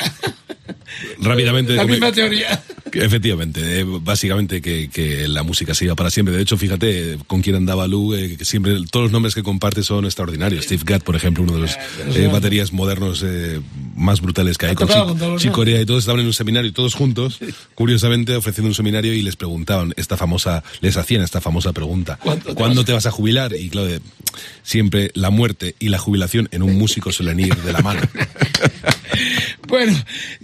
Rápidamente. 1.22 1.76
La 1.76 1.84
come- 1.84 1.92
misma 1.92 2.12
teoría. 2.12 2.62
Efectivamente, 2.94 3.80
eh, 3.80 3.86
básicamente 3.86 4.62
que, 4.62 4.90
que 4.90 5.28
la 5.28 5.44
música 5.44 5.74
siga 5.74 5.96
para 5.96 6.10
siempre. 6.10 6.36
De 6.36 6.42
hecho, 6.42 6.58
fíjate 6.58 7.14
eh, 7.14 7.18
con 7.28 7.42
quién 7.42 7.56
andaba 7.56 7.88
Lou, 7.88 8.14
eh, 8.14 8.36
que 8.38 8.46
siempre 8.46 8.76
todos 8.90 9.06
los 9.06 9.12
nombres 9.12 9.36
que 9.36 9.44
comparte 9.44 9.84
son 9.84 10.06
extraordinarios. 10.06 10.66
Steve 10.66 10.84
Gadd, 10.86 11.02
por 11.04 11.16
ejemplo, 11.16 11.44
uno 11.44 11.54
de 11.56 11.60
los 11.62 11.78
eh, 12.16 12.28
baterías 12.32 12.72
modernos 12.74 13.24
eh, 13.26 13.60
más 13.96 14.22
brutales 14.22 14.58
que 14.58 14.68
hay. 14.68 14.72
Ha 14.72 14.76
Con 14.76 14.88
tocado 14.88 15.06
Chick- 15.06 15.10
con 15.10 15.18
todos 15.20 15.32
los 15.34 15.42
Chick 15.42 15.46
demás. 15.52 15.56
Corea 15.56 15.82
y 15.82 15.86
todos 15.86 16.00
estaban 16.04 16.22
en 16.22 16.28
un 16.28 16.34
seminario, 16.34 16.74
todos 16.74 16.94
juntos, 16.96 17.40
curiosamente 17.76 18.36
ofreciendo 18.36 18.70
un 18.70 18.76
seminario 18.76 19.14
y 19.14 19.22
les 19.22 19.36
preguntaban 19.36 19.94
esta 19.98 20.18
famosa, 20.18 20.64
les 20.82 20.98
hacían 20.98 21.22
esta 21.22 21.42
famosa 21.42 21.74
pregunta: 21.74 22.18
¿Cuándo 22.22 22.46
te 22.46 22.54
¿Cuándo 22.56 22.82
vas 22.82 22.86
te 22.86 22.94
vas 22.94 23.06
a 23.06 23.12
jubilar? 23.12 23.54
Y 23.56 23.70
claro, 23.70 23.88
de- 23.88 24.02
siempre 24.64 25.12
la 25.16 25.30
muerte 25.30 25.76
y 25.80 25.90
la 25.90 25.98
jubilación 26.00 26.48
en 26.52 26.62
un 26.64 26.78
músico 26.78 27.12
suelen 27.12 27.40
ir 27.40 27.56
de 27.56 27.74
la 27.74 27.80
mano. 27.82 28.02
Bueno, 29.68 29.96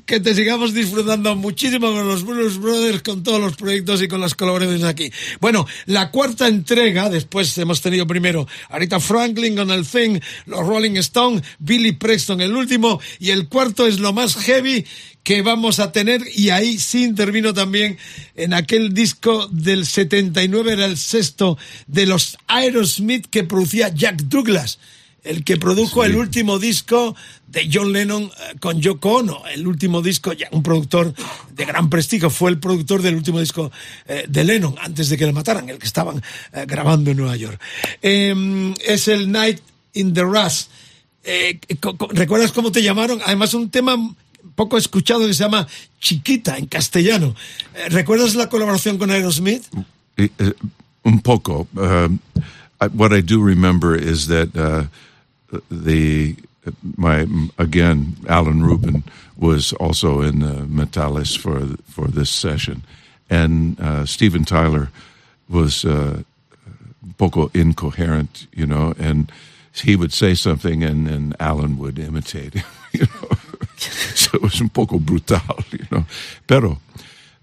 que 0.05 0.19
te 0.19 0.35
sigamos 0.35 0.73
disfrutando 0.73 1.35
muchísimo 1.35 1.91
con 1.91 2.07
los 2.07 2.23
Blues 2.23 2.59
Brothers, 2.59 3.01
con 3.01 3.23
todos 3.23 3.39
los 3.39 3.55
proyectos 3.55 4.01
y 4.01 4.07
con 4.07 4.21
las 4.21 4.35
colaboraciones 4.35 4.83
aquí. 4.83 5.11
Bueno, 5.39 5.65
la 5.85 6.11
cuarta 6.11 6.47
entrega, 6.47 7.09
después 7.09 7.57
hemos 7.57 7.81
tenido 7.81 8.05
primero 8.05 8.47
Arita 8.69 8.99
Franklin 8.99 9.55
con 9.55 9.71
el 9.71 9.85
Thing, 9.85 10.19
los 10.45 10.59
Rolling 10.59 10.97
Stone, 10.97 11.41
Billy 11.59 11.93
Preston 11.93 12.41
el 12.41 12.55
último, 12.55 12.99
y 13.19 13.31
el 13.31 13.47
cuarto 13.47 13.88
es 13.88 13.99
lo 13.99 14.13
más 14.13 14.35
heavy 14.35 14.85
que 15.23 15.41
vamos 15.41 15.79
a 15.79 15.91
tener 15.91 16.21
y 16.35 16.51
ahí 16.51 16.77
sí 16.77 17.03
intervino 17.03 17.51
también 17.51 17.97
en 18.35 18.53
aquel 18.53 18.93
disco 18.93 19.47
del 19.51 19.88
79, 19.88 20.73
era 20.73 20.85
el 20.85 20.97
sexto 20.97 21.57
de 21.88 22.05
los 22.05 22.38
Aerosmith 22.47 23.25
que 23.31 23.43
producía 23.43 23.89
Jack 23.89 24.21
Douglas 24.25 24.77
el 25.25 25.43
que 25.43 25.57
produjo 25.57 26.03
el 26.03 26.15
último 26.15 26.59
disco 26.59 27.15
de 27.47 27.69
John 27.71 27.91
Lennon 27.91 28.23
eh, 28.23 28.55
con 28.59 28.79
Yoko 28.79 29.17
Ono, 29.17 29.43
el 29.47 29.67
último 29.67 30.01
disco, 30.01 30.33
ya 30.33 30.47
un 30.51 30.63
productor 30.63 31.13
de 31.51 31.65
gran 31.65 31.89
prestigio, 31.89 32.29
fue 32.29 32.51
el 32.51 32.59
productor 32.59 33.01
del 33.01 33.15
último 33.15 33.39
disco 33.39 33.71
eh, 34.07 34.25
de 34.27 34.43
Lennon, 34.43 34.75
antes 34.81 35.09
de 35.09 35.17
que 35.17 35.25
le 35.25 35.33
mataran, 35.33 35.69
el 35.69 35.77
que 35.77 35.88
estaban 35.88 36.21
eh, 36.53 36.65
grabando 36.67 37.11
en 37.11 37.17
Nueva 37.17 37.35
York. 37.35 37.59
Eh, 38.01 38.73
es 38.85 39.07
el 39.07 39.31
Night 39.31 39.59
in 39.93 40.13
the 40.13 40.21
Rush. 40.21 40.65
¿Recuerdas 42.11 42.51
cómo 42.51 42.71
te 42.71 42.83
llamaron? 42.83 43.19
Además, 43.25 43.55
un 43.55 43.71
tema 43.71 43.95
poco 44.53 44.77
escuchado 44.77 45.25
que 45.25 45.33
se 45.33 45.43
llama 45.43 45.67
Chiquita 45.99 46.57
en 46.57 46.67
castellano. 46.67 47.35
¿Recuerdas 47.89 48.35
la 48.35 48.47
colaboración 48.47 48.99
con 48.99 49.09
Aerosmith? 49.09 49.63
Un 51.03 51.21
poco. 51.21 51.67
What 51.73 53.11
I 53.11 53.21
do 53.21 53.41
remember 53.41 53.95
is 53.95 54.27
that 54.27 54.55
uh, 54.55 54.83
the 55.69 56.36
my 56.97 57.27
again 57.58 58.17
Alan 58.27 58.63
Rubin 58.63 59.03
was 59.38 59.73
also 59.73 60.21
in 60.21 60.39
the 60.39 60.65
Metallis 60.65 61.38
for 61.38 61.77
for 61.89 62.08
this 62.08 62.29
session, 62.29 62.84
and 63.29 63.79
uh, 63.79 64.05
Steven 64.05 64.45
Tyler 64.45 64.89
was 65.49 65.86
uh, 65.86 66.23
poco 67.17 67.51
incoherent, 67.53 68.47
you 68.53 68.65
know, 68.65 68.93
and 68.97 69.31
he 69.73 69.95
would 69.95 70.13
say 70.13 70.34
something 70.34 70.84
and 70.84 71.08
and 71.08 71.36
Alan 71.39 71.77
would 71.77 71.99
imitate 71.99 72.55
you 72.93 73.05
know. 73.05 73.29
so 73.77 74.31
it 74.36 74.41
was 74.41 74.62
un 74.62 74.69
poco 74.69 74.99
brutal, 74.99 75.39
you 75.71 75.86
know. 75.91 76.05
Pero 76.47 76.79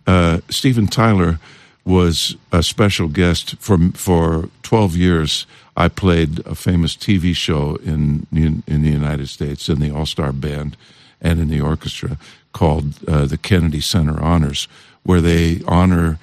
uh, 0.07 0.41
Steven 0.49 0.87
Tyler 0.87 1.39
was 1.85 2.37
a 2.51 2.63
special 2.63 3.09
guest 3.09 3.57
for 3.59 3.79
for 3.95 4.49
12 4.63 4.97
years. 4.97 5.47
I 5.77 5.89
played 5.89 6.41
a 6.41 6.55
famous 6.55 6.97
TV 6.97 7.35
show 7.35 7.77
in 7.77 8.27
in, 8.33 8.63
in 8.67 8.83
the 8.83 8.91
United 8.91 9.29
States 9.29 9.69
in 9.69 9.81
the 9.81 9.91
All 9.91 10.07
Star 10.07 10.33
Band 10.33 10.77
and 11.21 11.41
in 11.41 11.49
the 11.49 11.61
orchestra 11.61 12.19
called 12.53 12.95
uh, 13.09 13.25
the 13.25 13.39
Kennedy 13.39 13.81
Center 13.81 14.21
Honors, 14.21 14.69
where 15.03 15.21
they 15.21 15.63
honor 15.67 16.19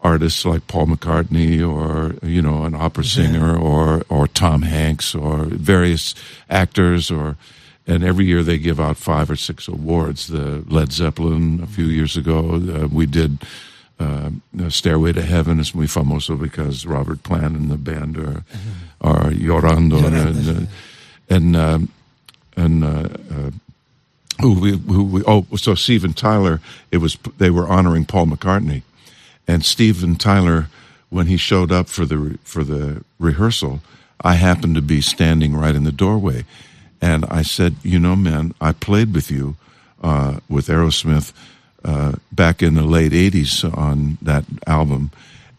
artists 0.00 0.44
like 0.44 0.66
Paul 0.66 0.86
McCartney 0.86 1.60
or 1.60 2.14
you 2.26 2.42
know 2.42 2.64
an 2.64 2.74
opera 2.74 3.04
singer 3.04 3.56
or 3.56 4.04
or 4.08 4.28
Tom 4.28 4.62
Hanks 4.62 5.14
or 5.14 5.44
various 5.44 6.14
actors 6.48 7.10
or 7.10 7.36
and 7.86 8.04
every 8.04 8.26
year 8.26 8.42
they 8.42 8.58
give 8.58 8.78
out 8.78 8.96
five 8.96 9.30
or 9.30 9.36
six 9.36 9.66
awards. 9.66 10.28
The 10.28 10.64
Led 10.68 10.92
Zeppelin 10.92 11.60
a 11.62 11.66
few 11.66 11.86
years 11.86 12.16
ago, 12.16 12.54
uh, 12.54 12.86
we 12.86 13.06
did 13.06 13.38
uh, 13.98 14.30
Stairway 14.68 15.12
to 15.12 15.22
Heaven 15.22 15.60
is 15.60 15.74
muy 15.74 15.86
famoso 15.86 16.38
because 16.38 16.86
Robert 16.86 17.22
Plant 17.22 17.56
and 17.56 17.70
the 17.70 17.76
band 17.76 18.16
are 18.16 18.44
are 19.02 19.30
llorando 19.30 20.04
and 20.04 20.48
uh, 20.48 20.66
and 21.28 21.56
um, 21.56 21.88
and 22.56 22.84
uh, 22.84 23.08
uh, 23.30 23.50
who 24.40 24.58
we 24.58 24.76
who 24.76 25.04
we 25.04 25.22
oh 25.26 25.46
so 25.56 25.74
Steven 25.74 26.12
Tyler 26.12 26.60
it 26.90 26.98
was 26.98 27.18
they 27.38 27.50
were 27.50 27.66
honoring 27.68 28.04
Paul 28.04 28.26
McCartney. 28.26 28.82
And 29.48 29.64
Steven 29.64 30.16
Tyler 30.16 30.68
when 31.10 31.26
he 31.26 31.36
showed 31.36 31.72
up 31.72 31.88
for 31.88 32.06
the 32.06 32.38
for 32.44 32.64
the 32.64 33.04
rehearsal 33.18 33.80
I 34.20 34.34
happened 34.34 34.76
to 34.76 34.82
be 34.82 35.00
standing 35.00 35.54
right 35.54 35.74
in 35.74 35.84
the 35.84 35.92
doorway. 35.92 36.44
And 37.00 37.24
I 37.26 37.42
said 37.42 37.76
you 37.82 37.98
know 37.98 38.16
man 38.16 38.54
I 38.60 38.72
played 38.72 39.14
with 39.14 39.30
you 39.30 39.56
uh, 40.02 40.40
with 40.48 40.68
Aerosmith 40.68 41.32
uh, 41.84 42.12
back 42.30 42.62
in 42.62 42.74
the 42.74 42.84
late 42.84 43.12
80s 43.12 43.76
on 43.76 44.18
that 44.22 44.44
album. 44.66 45.10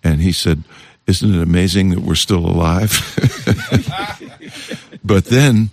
And 0.03 0.21
he 0.21 0.31
said 0.31 0.63
isn't 1.07 1.35
it 1.35 1.41
amazing 1.41 1.89
that 1.89 1.99
we're 1.99 2.15
still 2.15 2.45
alive? 2.45 2.91
But 5.03 5.25
then 5.25 5.69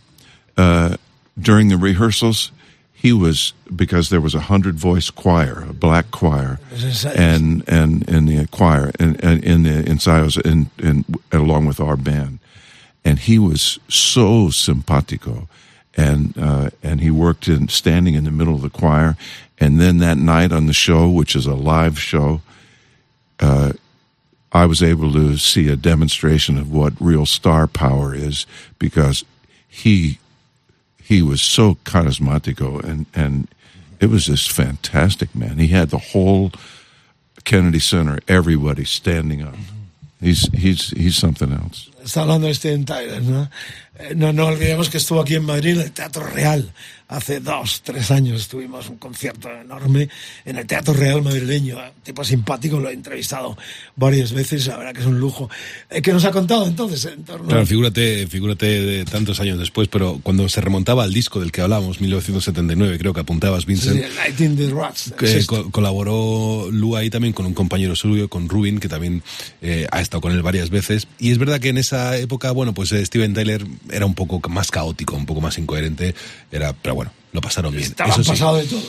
uh, 0.56 0.96
during 1.38 1.68
the 1.68 1.76
rehearsals 1.76 2.50
he 2.92 3.12
was 3.12 3.54
because 3.74 4.10
there 4.10 4.20
was 4.20 4.34
a 4.34 4.40
hundred 4.40 4.74
voice 4.74 5.08
choir 5.08 5.64
a 5.70 5.72
black 5.72 6.10
choir 6.10 6.58
and 7.16 7.64
and 7.66 8.06
in 8.08 8.26
the 8.26 8.46
choir 8.48 8.90
and, 9.00 9.22
and 9.24 9.42
in 9.42 9.62
the 9.62 9.82
ensayos 9.84 10.36
and 10.44 10.68
and 10.78 11.04
along 11.32 11.66
with 11.66 11.80
our 11.80 11.96
band. 11.96 12.40
And 13.02 13.18
he 13.18 13.38
was 13.38 13.78
so 13.88 14.50
simpatico 14.50 15.48
and 15.96 16.36
uh, 16.36 16.70
and 16.82 17.00
he 17.00 17.10
worked 17.10 17.48
in 17.48 17.68
standing 17.68 18.14
in 18.14 18.24
the 18.24 18.30
middle 18.30 18.54
of 18.54 18.62
the 18.62 18.68
choir. 18.68 19.16
And 19.58 19.80
then 19.80 19.98
that 19.98 20.18
night 20.18 20.52
on 20.52 20.66
the 20.66 20.74
show 20.74 21.08
which 21.08 21.34
is 21.34 21.46
a 21.46 21.54
live 21.54 21.98
show 21.98 22.42
uh, 23.38 23.72
I 24.52 24.66
was 24.66 24.82
able 24.82 25.12
to 25.12 25.36
see 25.36 25.68
a 25.68 25.76
demonstration 25.76 26.58
of 26.58 26.72
what 26.72 26.92
real 27.00 27.26
star 27.26 27.66
power 27.66 28.14
is 28.14 28.46
because 28.78 29.24
he 29.68 30.18
he 31.02 31.22
was 31.22 31.40
so 31.40 31.76
charismatico 31.84 32.82
and 32.82 33.06
and 33.14 33.48
it 34.00 34.10
was 34.10 34.26
just 34.26 34.50
fantastic 34.50 35.34
man 35.34 35.58
he 35.58 35.68
had 35.68 35.90
the 35.90 35.98
whole 36.12 36.50
Kennedy 37.44 37.78
Center 37.80 38.18
everybody 38.28 38.84
standing 38.84 39.42
up 39.42 39.54
he's 40.20 40.48
he's 40.52 40.90
he's 40.90 41.16
something 41.16 41.52
else 41.52 41.90
Está 42.02 42.22
hablando 42.22 42.46
de 42.46 42.54
Steven 42.54 42.84
Tyler, 42.86 43.20
¿no? 43.22 43.48
Eh, 43.98 44.14
No, 44.14 44.32
no 44.32 44.46
olvidemos 44.46 44.88
que 44.88 44.96
estuvo 44.96 45.20
aquí 45.20 45.34
en 45.34 45.44
Madrid 45.44 45.74
en 45.76 45.82
el 45.82 45.92
Teatro 45.92 46.26
Real. 46.26 46.72
Hace 47.10 47.40
dos, 47.40 47.82
tres 47.84 48.10
años 48.12 48.40
estuvimos 48.42 48.88
un 48.88 48.96
concierto 48.96 49.48
enorme 49.50 50.08
en 50.44 50.56
el 50.58 50.66
Teatro 50.66 50.94
Real 50.94 51.22
madrileño. 51.22 51.76
Tipo 52.04 52.22
simpático, 52.24 52.78
lo 52.78 52.88
he 52.88 52.92
entrevistado 52.92 53.58
varias 53.96 54.32
veces, 54.32 54.68
la 54.68 54.76
verdad 54.76 54.94
que 54.94 55.00
es 55.00 55.06
un 55.06 55.18
lujo. 55.18 55.50
Eh, 55.90 56.00
¿Qué 56.02 56.12
nos 56.12 56.24
ha 56.24 56.30
contado 56.30 56.66
entonces 56.68 57.04
en 57.06 57.24
torno 57.24 57.48
Claro, 57.48 57.66
figúrate, 57.66 58.28
figúrate 58.28 58.66
de 58.66 59.04
tantos 59.04 59.40
años 59.40 59.58
después, 59.58 59.88
pero 59.88 60.20
cuando 60.22 60.48
se 60.48 60.60
remontaba 60.60 61.02
al 61.02 61.12
disco 61.12 61.40
del 61.40 61.50
que 61.50 61.62
hablábamos, 61.62 62.00
1979, 62.00 62.96
creo 62.98 63.12
que 63.12 63.20
apuntabas, 63.20 63.62
Sí, 63.62 63.66
Vincent, 63.66 64.04
in 64.40 64.56
the 64.56 64.70
Rats. 64.70 65.12
que 65.18 65.44
co- 65.46 65.68
colaboró 65.72 66.68
Lu 66.70 66.94
ahí 66.96 67.10
también 67.10 67.32
con 67.34 67.44
un 67.44 67.54
compañero 67.54 67.96
suyo, 67.96 68.28
con 68.28 68.48
Rubin, 68.48 68.78
que 68.78 68.88
también 68.88 69.22
eh, 69.62 69.86
ha 69.90 70.00
estado 70.00 70.20
con 70.20 70.30
él 70.32 70.42
varias 70.42 70.70
veces. 70.70 71.08
Y 71.18 71.32
es 71.32 71.38
verdad 71.38 71.58
que 71.58 71.70
en 71.70 71.78
esa 71.78 72.16
época, 72.16 72.52
bueno, 72.52 72.72
pues 72.72 72.92
eh, 72.92 73.04
Steven 73.04 73.34
Tyler 73.34 73.66
era 73.90 74.06
un 74.06 74.14
poco 74.14 74.40
más 74.48 74.70
caótico, 74.70 75.16
un 75.16 75.26
poco 75.26 75.40
más 75.40 75.58
incoherente, 75.58 76.14
era, 76.52 76.72
pero 76.72 76.99
lo 77.32 77.40
pasaron 77.40 77.72
bien. 77.72 77.84
Estaba 77.84 78.10
Eso 78.12 78.22
sí. 78.24 78.30
pasado 78.30 78.56
de 78.56 78.64
todo. 78.64 78.80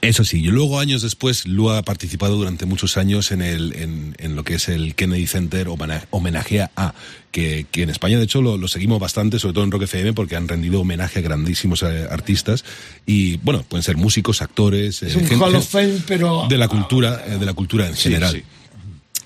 Eso 0.00 0.22
sí, 0.22 0.38
y 0.38 0.46
luego 0.46 0.78
años 0.78 1.02
después, 1.02 1.44
Lu 1.46 1.70
ha 1.70 1.82
participado 1.82 2.36
durante 2.36 2.66
muchos 2.66 2.96
años 2.96 3.32
en, 3.32 3.42
el, 3.42 3.74
en, 3.74 4.14
en 4.20 4.36
lo 4.36 4.44
que 4.44 4.54
es 4.54 4.68
el 4.68 4.94
Kennedy 4.94 5.26
Center 5.26 5.66
homena- 5.66 6.06
Homenajea 6.10 6.70
a, 6.76 6.94
que, 7.32 7.66
que 7.72 7.82
en 7.82 7.90
España 7.90 8.16
de 8.16 8.22
hecho 8.22 8.40
lo, 8.40 8.56
lo 8.56 8.68
seguimos 8.68 9.00
bastante, 9.00 9.40
sobre 9.40 9.54
todo 9.54 9.64
en 9.64 9.72
Rock 9.72 9.82
FM, 9.82 10.12
porque 10.12 10.36
han 10.36 10.46
rendido 10.46 10.80
homenaje 10.82 11.18
a 11.18 11.22
grandísimos 11.22 11.82
eh, 11.82 12.06
artistas 12.08 12.64
y 13.06 13.38
bueno, 13.38 13.64
pueden 13.68 13.82
ser 13.82 13.96
músicos, 13.96 14.40
actores, 14.40 15.02
Es 15.02 15.16
eh, 15.16 15.18
un 15.18 15.26
gente- 15.26 15.44
Hall 15.44 15.56
of 15.56 15.66
Fame, 15.68 15.98
pero... 16.06 16.46
de 16.48 16.58
la 16.58 16.68
cultura, 16.68 17.24
eh, 17.26 17.36
de 17.36 17.44
la 17.46 17.54
cultura 17.54 17.88
en 17.88 17.96
Sí, 17.96 18.04
general. 18.04 18.34
sí. 18.36 18.42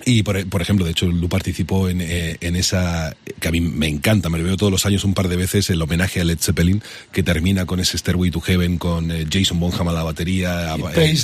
Y 0.05 0.23
por, 0.23 0.45
por 0.47 0.61
ejemplo, 0.61 0.85
de 0.85 0.91
hecho, 0.91 1.05
Lu 1.05 1.29
participó 1.29 1.87
en, 1.89 2.01
eh, 2.01 2.37
en 2.41 2.55
esa 2.55 3.15
que 3.39 3.47
a 3.47 3.51
mí 3.51 3.61
me 3.61 3.87
encanta, 3.87 4.29
me 4.29 4.37
lo 4.37 4.43
veo 4.43 4.57
todos 4.57 4.71
los 4.71 4.85
años 4.85 5.03
un 5.03 5.13
par 5.13 5.27
de 5.27 5.35
veces, 5.35 5.69
el 5.69 5.81
homenaje 5.81 6.21
a 6.21 6.23
Led 6.23 6.39
Zeppelin, 6.39 6.81
que 7.11 7.23
termina 7.23 7.65
con 7.65 7.79
ese 7.79 7.97
Stairway 7.97 8.31
to 8.31 8.41
Heaven, 8.41 8.77
con 8.77 9.11
eh, 9.11 9.25
Jason 9.31 9.59
Bonham 9.59 9.87
a 9.87 9.93
la 9.93 10.03
batería, 10.03 10.75
eh, 10.95 11.15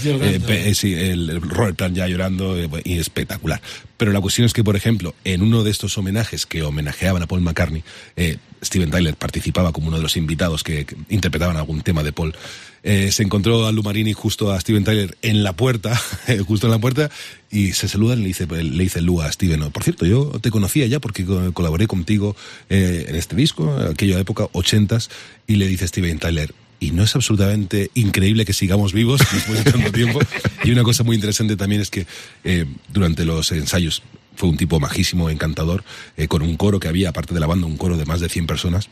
eh, 0.48 0.76
sí, 0.76 0.94
el, 0.94 1.30
el 1.30 1.42
Robert 1.42 1.78
Plant 1.78 1.96
ya 1.96 2.08
llorando, 2.08 2.58
eh, 2.58 2.70
y 2.84 2.98
espectacular. 2.98 3.62
Pero 3.98 4.14
la 4.14 4.22
cuestión 4.22 4.46
es 4.46 4.54
que, 4.54 4.64
por 4.64 4.76
ejemplo, 4.78 5.14
en 5.26 5.42
uno 5.42 5.64
de 5.64 5.72
estos 5.72 5.98
homenajes 5.98 6.46
que 6.46 6.64
homenajeaban 6.64 7.22
a 7.22 7.28
Paul 7.28 7.42
McCartney, 7.42 7.84
eh, 8.16 8.38
Steven 8.64 8.91
Tyler 8.91 9.16
participaba 9.16 9.72
como 9.72 9.88
uno 9.88 9.97
de 9.97 10.03
los 10.03 10.18
invitados 10.18 10.64
que, 10.64 10.86
interpretaban 11.10 11.57
algún 11.57 11.82
tema 11.82 12.03
de 12.03 12.12
Paul. 12.12 12.36
Eh, 12.84 13.12
se 13.12 13.24
encontró 13.24 13.68
a 13.68 13.72
Lou 13.74 13.84
Marini 13.84 14.14
justo 14.14 14.51
a 14.53 14.60
Steven 14.60 14.84
Tyler 14.86 15.18
en 15.22 15.43
la 15.43 15.53
puerta, 15.53 15.99
justo 16.47 16.68
en 16.68 16.72
la 16.72 16.80
puerta, 16.80 17.10
y 17.51 17.74
se 17.74 17.88
saludan 17.89 18.20
y 18.20 18.22
le 18.22 18.28
dice, 18.30 18.47
le 18.47 18.84
dice 18.84 19.01
Lou 19.01 19.22
a 19.22 19.32
Steven, 19.32 19.62
"Oh, 19.64 19.70
por 19.72 19.84
cierto, 19.84 20.05
yo 20.05 20.32
te 20.41 20.49
conocía 20.51 20.86
ya 20.88 20.99
porque 20.99 21.26
co- 21.26 21.51
colaboré 21.53 21.88
contigo 21.88 22.36
eh, 22.70 23.05
en 23.10 23.16
este 23.16 23.36
disco, 23.36 23.70
aquella 23.91 24.18
época, 24.20 24.47
ochentas, 24.53 25.10
y 25.47 25.55
le 25.55 25.68
dice 25.68 25.88
Steven 25.88 26.20
Tyler, 26.20 26.53
y 26.82 26.91
no 26.91 27.03
es 27.03 27.14
absolutamente 27.14 27.91
increíble 27.95 28.45
que 28.45 28.53
sigamos 28.53 28.93
vivos 28.93 29.20
después 29.34 29.66
de 29.66 29.72
tanto 29.74 29.91
tiempo. 29.91 30.20
Y 30.64 30.72
una 30.72 30.84
cosa 30.84 31.03
muy 31.03 31.16
interesante 31.18 31.57
también 31.57 31.82
es 31.82 31.89
que 31.89 32.07
eh, 32.45 32.66
durante 32.88 33.26
los 33.26 33.51
ensayos 33.51 34.01
fue 34.40 34.48
un 34.48 34.56
tipo 34.56 34.80
majísimo, 34.80 35.30
encantador, 35.30 35.84
eh, 36.16 36.30
con 36.30 36.42
un 36.42 36.56
coro 36.56 36.80
que 36.80 36.88
había, 36.88 37.10
aparte 37.10 37.34
de 37.34 37.42
la 37.42 37.46
banda, 37.48 37.68
un 37.68 37.76
coro 37.76 37.98
de 37.98 38.06
más 38.06 38.22
de 38.22 38.30
100 38.30 38.48
personas. 38.48 38.88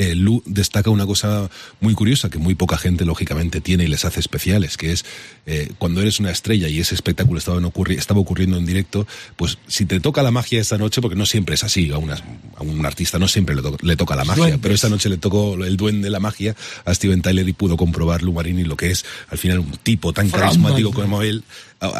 eh, 0.00 0.14
Lu 0.14 0.44
destaca 0.46 0.90
una 0.90 1.04
cosa 1.06 1.50
muy 1.80 1.92
curiosa 1.92 2.30
que 2.30 2.38
muy 2.38 2.54
poca 2.54 2.78
gente, 2.78 3.04
lógicamente, 3.04 3.60
tiene 3.60 3.82
y 3.82 3.88
les 3.88 4.04
hace 4.04 4.20
especiales, 4.20 4.76
que 4.76 4.92
es 4.92 5.04
eh, 5.44 5.72
cuando 5.76 6.00
eres 6.00 6.20
una 6.20 6.30
estrella 6.30 6.68
y 6.68 6.78
ese 6.78 6.94
espectáculo 6.94 7.36
estaba, 7.40 7.58
en 7.58 7.64
ocurri- 7.64 7.98
estaba 7.98 8.20
ocurriendo 8.20 8.56
en 8.58 8.64
directo, 8.64 9.08
pues 9.34 9.58
si 9.66 9.86
te 9.86 9.98
toca 9.98 10.22
la 10.22 10.30
magia 10.30 10.60
esa 10.60 10.78
noche, 10.78 11.00
porque 11.02 11.16
no 11.16 11.26
siempre 11.26 11.56
es 11.56 11.64
así, 11.64 11.90
a, 11.90 11.98
una- 11.98 12.14
a 12.56 12.62
un 12.62 12.86
artista 12.86 13.18
no 13.18 13.26
siempre 13.26 13.56
le, 13.56 13.62
to- 13.62 13.76
le 13.82 13.96
toca 13.96 14.14
la 14.14 14.24
magia, 14.24 14.42
Duendes. 14.44 14.60
pero 14.62 14.74
esa 14.76 14.88
noche 14.88 15.08
le 15.08 15.16
tocó 15.18 15.54
el 15.64 15.76
duende 15.76 16.10
la 16.10 16.20
magia 16.20 16.54
a 16.84 16.94
Steven 16.94 17.20
Tyler 17.20 17.48
y 17.48 17.52
pudo 17.52 17.76
comprobar 17.76 18.22
Lu 18.22 18.32
Marini 18.32 18.62
lo 18.62 18.76
que 18.76 18.92
es 18.92 19.04
al 19.30 19.38
final 19.38 19.58
un 19.58 19.72
tipo 19.82 20.12
tan 20.12 20.30
carismático 20.30 20.90
como 21.02 21.22
él, 21.22 21.42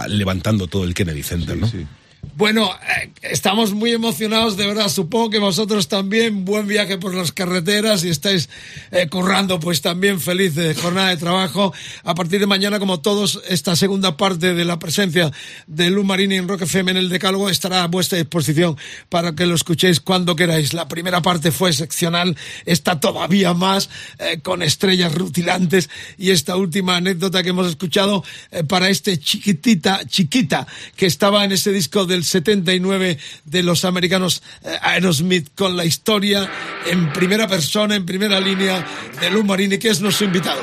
levantando 0.08 0.68
todo 0.68 0.84
el 0.84 0.94
Kennedy 0.94 1.22
Center, 1.24 1.56
¿no? 1.56 1.66
Bueno, 2.38 2.70
eh, 2.72 3.10
estamos 3.22 3.74
muy 3.74 3.90
emocionados, 3.90 4.56
de 4.56 4.64
verdad. 4.64 4.88
Supongo 4.90 5.28
que 5.28 5.40
vosotros 5.40 5.88
también. 5.88 6.44
Buen 6.44 6.68
viaje 6.68 6.96
por 6.96 7.12
las 7.12 7.32
carreteras 7.32 8.04
y 8.04 8.10
estáis 8.10 8.48
eh, 8.92 9.08
currando, 9.08 9.58
pues 9.58 9.82
también 9.82 10.20
feliz 10.20 10.54
de 10.54 10.72
jornada 10.76 11.08
de 11.08 11.16
trabajo. 11.16 11.74
A 12.04 12.14
partir 12.14 12.38
de 12.38 12.46
mañana, 12.46 12.78
como 12.78 13.00
todos, 13.00 13.42
esta 13.48 13.74
segunda 13.74 14.16
parte 14.16 14.54
de 14.54 14.64
la 14.64 14.78
presencia 14.78 15.32
de 15.66 15.90
Lu 15.90 16.04
Marini 16.04 16.36
en 16.36 16.46
Rock 16.46 16.62
FM 16.62 16.92
en 16.92 16.96
el 16.98 17.08
Decálogo 17.08 17.50
estará 17.50 17.82
a 17.82 17.88
vuestra 17.88 18.18
disposición 18.18 18.76
para 19.08 19.34
que 19.34 19.44
lo 19.44 19.56
escuchéis 19.56 19.98
cuando 19.98 20.36
queráis. 20.36 20.74
La 20.74 20.86
primera 20.86 21.20
parte 21.20 21.50
fue 21.50 21.72
seccional, 21.72 22.36
esta 22.66 23.00
todavía 23.00 23.52
más, 23.52 23.90
eh, 24.20 24.38
con 24.44 24.62
estrellas 24.62 25.12
rutilantes. 25.12 25.90
Y 26.16 26.30
esta 26.30 26.54
última 26.54 26.98
anécdota 26.98 27.42
que 27.42 27.48
hemos 27.48 27.66
escuchado 27.66 28.22
eh, 28.52 28.62
para 28.62 28.90
este 28.90 29.18
chiquitita, 29.18 30.06
chiquita, 30.06 30.68
que 30.94 31.06
estaba 31.06 31.44
en 31.44 31.50
ese 31.50 31.72
disco 31.72 32.06
del 32.06 32.27
79 32.28 33.18
de 33.44 33.62
los 33.62 33.84
americanos 33.84 34.42
eh, 34.64 34.76
Aerosmith, 34.82 35.48
con 35.54 35.76
la 35.76 35.84
historia 35.84 36.48
en 36.86 37.12
primera 37.12 37.48
persona, 37.48 37.96
en 37.96 38.06
primera 38.06 38.40
línea 38.40 38.84
de 39.20 39.30
Lou 39.30 39.44
Marini, 39.44 39.78
que 39.78 39.88
es 39.88 40.00
nuestro 40.00 40.26
invitado. 40.26 40.60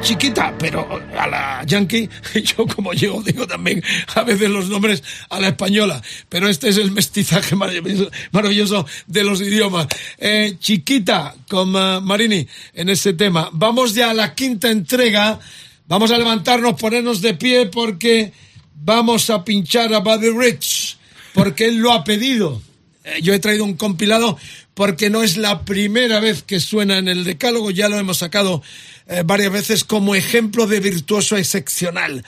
Chiquita, 0.00 0.54
pero 0.58 1.00
a 1.18 1.26
la 1.26 1.62
yankee, 1.66 2.08
yo 2.44 2.66
como 2.66 2.92
yo 2.92 3.22
digo 3.22 3.46
también 3.46 3.82
a 4.14 4.22
veces 4.22 4.48
los 4.48 4.68
nombres 4.68 5.02
a 5.28 5.40
la 5.40 5.48
española, 5.48 6.02
pero 6.28 6.48
este 6.48 6.68
es 6.68 6.76
el 6.76 6.90
mestizaje 6.90 7.56
maravilloso, 7.56 8.10
maravilloso 8.32 8.86
de 9.06 9.24
los 9.24 9.40
idiomas. 9.40 9.88
Eh, 10.18 10.56
chiquita 10.58 11.34
con 11.48 11.74
eh, 11.74 12.00
Marini 12.00 12.46
en 12.74 12.88
ese 12.88 13.14
tema. 13.14 13.48
Vamos 13.52 13.94
ya 13.94 14.10
a 14.10 14.14
la 14.14 14.34
quinta 14.34 14.70
entrega. 14.70 15.38
Vamos 15.86 16.10
a 16.10 16.18
levantarnos, 16.18 16.80
ponernos 16.80 17.20
de 17.20 17.34
pie 17.34 17.66
porque 17.66 18.32
vamos 18.74 19.28
a 19.30 19.44
pinchar 19.44 19.92
a 19.92 19.98
Buddy 19.98 20.30
Rich, 20.30 20.98
porque 21.34 21.66
él 21.66 21.76
lo 21.76 21.92
ha 21.92 22.04
pedido. 22.04 22.62
Eh, 23.04 23.20
Yo 23.22 23.34
he 23.34 23.38
traído 23.38 23.64
un 23.64 23.74
compilado 23.74 24.38
porque 24.74 25.10
no 25.10 25.22
es 25.22 25.36
la 25.36 25.64
primera 25.64 26.20
vez 26.20 26.42
que 26.42 26.60
suena 26.60 26.98
en 26.98 27.08
el 27.08 27.24
decálogo, 27.24 27.70
ya 27.70 27.88
lo 27.88 27.98
hemos 27.98 28.18
sacado 28.18 28.62
eh, 29.10 29.24
varias 29.24 29.52
veces 29.52 29.84
como 29.84 30.14
ejemplo 30.14 30.66
de 30.66 30.78
virtuoso 30.78 31.36
excepcional. 31.36 32.24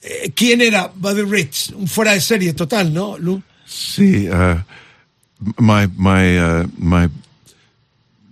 Eh, 0.00 0.32
¿Quién 0.34 0.60
era 0.60 0.92
Buddy 0.94 1.22
Rich? 1.22 1.72
Un 1.74 1.88
fuera 1.88 2.12
de 2.12 2.20
serie 2.20 2.52
total, 2.54 2.92
¿no, 2.94 3.18
Lu? 3.18 3.42
See, 3.66 4.30
uh, 4.30 4.58
my 5.58 5.88
my 5.96 6.38
uh, 6.38 6.66
my 6.78 7.08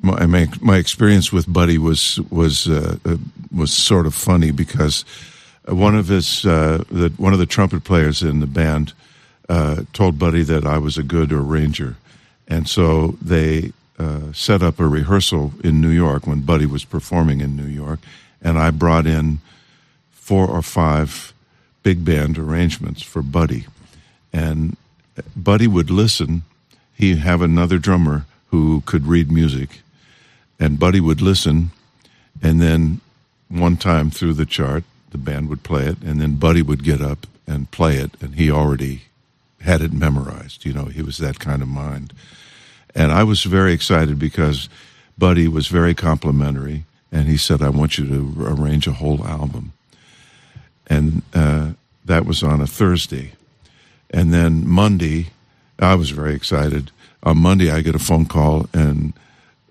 my 0.01 0.27
my 0.27 0.49
my 0.61 0.77
experience 0.77 1.33
with 1.33 1.47
Buddy 1.53 1.79
was 1.79 2.21
was 2.31 2.69
uh, 2.69 2.97
uh, 3.05 3.17
was 3.51 3.73
sort 3.73 4.07
of 4.07 4.15
funny 4.15 4.53
because 4.53 5.05
one 5.67 5.97
of 5.97 6.09
his 6.09 6.45
uh, 6.45 6.85
the, 6.91 7.13
one 7.19 7.33
of 7.33 7.39
the 7.39 7.47
trumpet 7.47 7.85
players 7.85 8.23
in 8.23 8.41
the 8.41 8.47
band 8.47 8.93
uh, 9.49 9.83
told 9.93 10.19
Buddy 10.19 10.43
that 10.45 10.65
I 10.65 10.79
was 10.79 10.99
a 10.99 11.03
good 11.03 11.33
arranger, 11.33 11.97
and 12.47 12.69
so 12.69 13.17
they 13.21 13.73
uh, 13.99 14.33
set 14.33 14.63
up 14.63 14.79
a 14.79 14.87
rehearsal 14.87 15.53
in 15.65 15.81
New 15.81 15.91
York 15.91 16.27
when 16.27 16.43
Buddy 16.43 16.67
was 16.67 16.85
performing 16.85 17.41
in 17.41 17.57
New 17.57 17.67
York, 17.67 18.01
and 18.41 18.59
I 18.59 18.71
brought 18.71 19.07
in 19.07 19.39
four 20.13 20.47
or 20.49 20.63
five 20.63 21.33
big 21.83 22.05
band 22.05 22.39
arrangements 22.39 23.03
for 23.03 23.23
Buddy, 23.23 23.67
and 24.33 24.77
Buddy 25.35 25.67
would 25.67 25.91
listen. 25.91 26.43
He'd 26.95 27.19
have 27.19 27.43
another 27.43 27.79
drummer 27.79 28.27
who 28.51 28.83
could 28.87 29.07
read 29.07 29.31
music, 29.31 29.81
and 30.59 30.79
Buddy 30.79 31.01
would 31.01 31.21
listen, 31.21 31.71
and 32.43 32.61
then 32.61 33.01
one 33.49 33.77
time 33.77 34.11
through 34.11 34.35
the 34.35 34.47
chart, 34.47 34.85
the 35.11 35.19
band 35.19 35.49
would 35.49 35.63
play 35.63 35.85
it, 35.85 36.01
and 36.03 36.21
then 36.21 36.37
Buddy 36.37 36.63
would 36.63 36.85
get 36.85 37.01
up 37.01 37.27
and 37.47 37.71
play 37.71 37.97
it, 37.97 38.11
and 38.21 38.35
he 38.35 38.51
already 38.51 39.03
had 39.63 39.81
it 39.81 39.93
memorized. 39.93 40.65
You 40.65 40.73
know, 40.73 40.85
he 40.85 41.03
was 41.03 41.19
that 41.19 41.39
kind 41.39 41.63
of 41.63 41.69
mind. 41.69 42.13
And 42.95 43.13
I 43.13 43.25
was 43.25 43.45
very 43.45 43.73
excited 43.73 44.19
because 44.19 44.69
Buddy 45.17 45.49
was 45.49 45.69
very 45.69 45.95
complimentary, 45.95 46.85
and 47.11 47.27
he 47.27 47.37
said, 47.37 47.63
I 47.63 47.71
want 47.71 47.99
you 47.99 48.07
to 48.07 48.47
arrange 48.47 48.87
a 48.87 48.93
whole 48.93 49.27
album. 49.27 49.73
And 50.87 51.23
uh, 51.35 51.73
that 52.05 52.25
was 52.25 52.43
on 52.43 52.61
a 52.61 52.67
Thursday. 52.67 53.33
And 54.11 54.33
then 54.33 54.67
Monday, 54.67 55.29
I 55.79 55.95
was 55.95 56.11
very 56.11 56.35
excited. 56.35 56.91
On 57.23 57.37
Monday, 57.39 57.71
I 57.71 57.83
get 57.83 57.95
a 57.95 57.99
phone 58.01 58.27
call, 58.27 58.69
and 58.73 59.13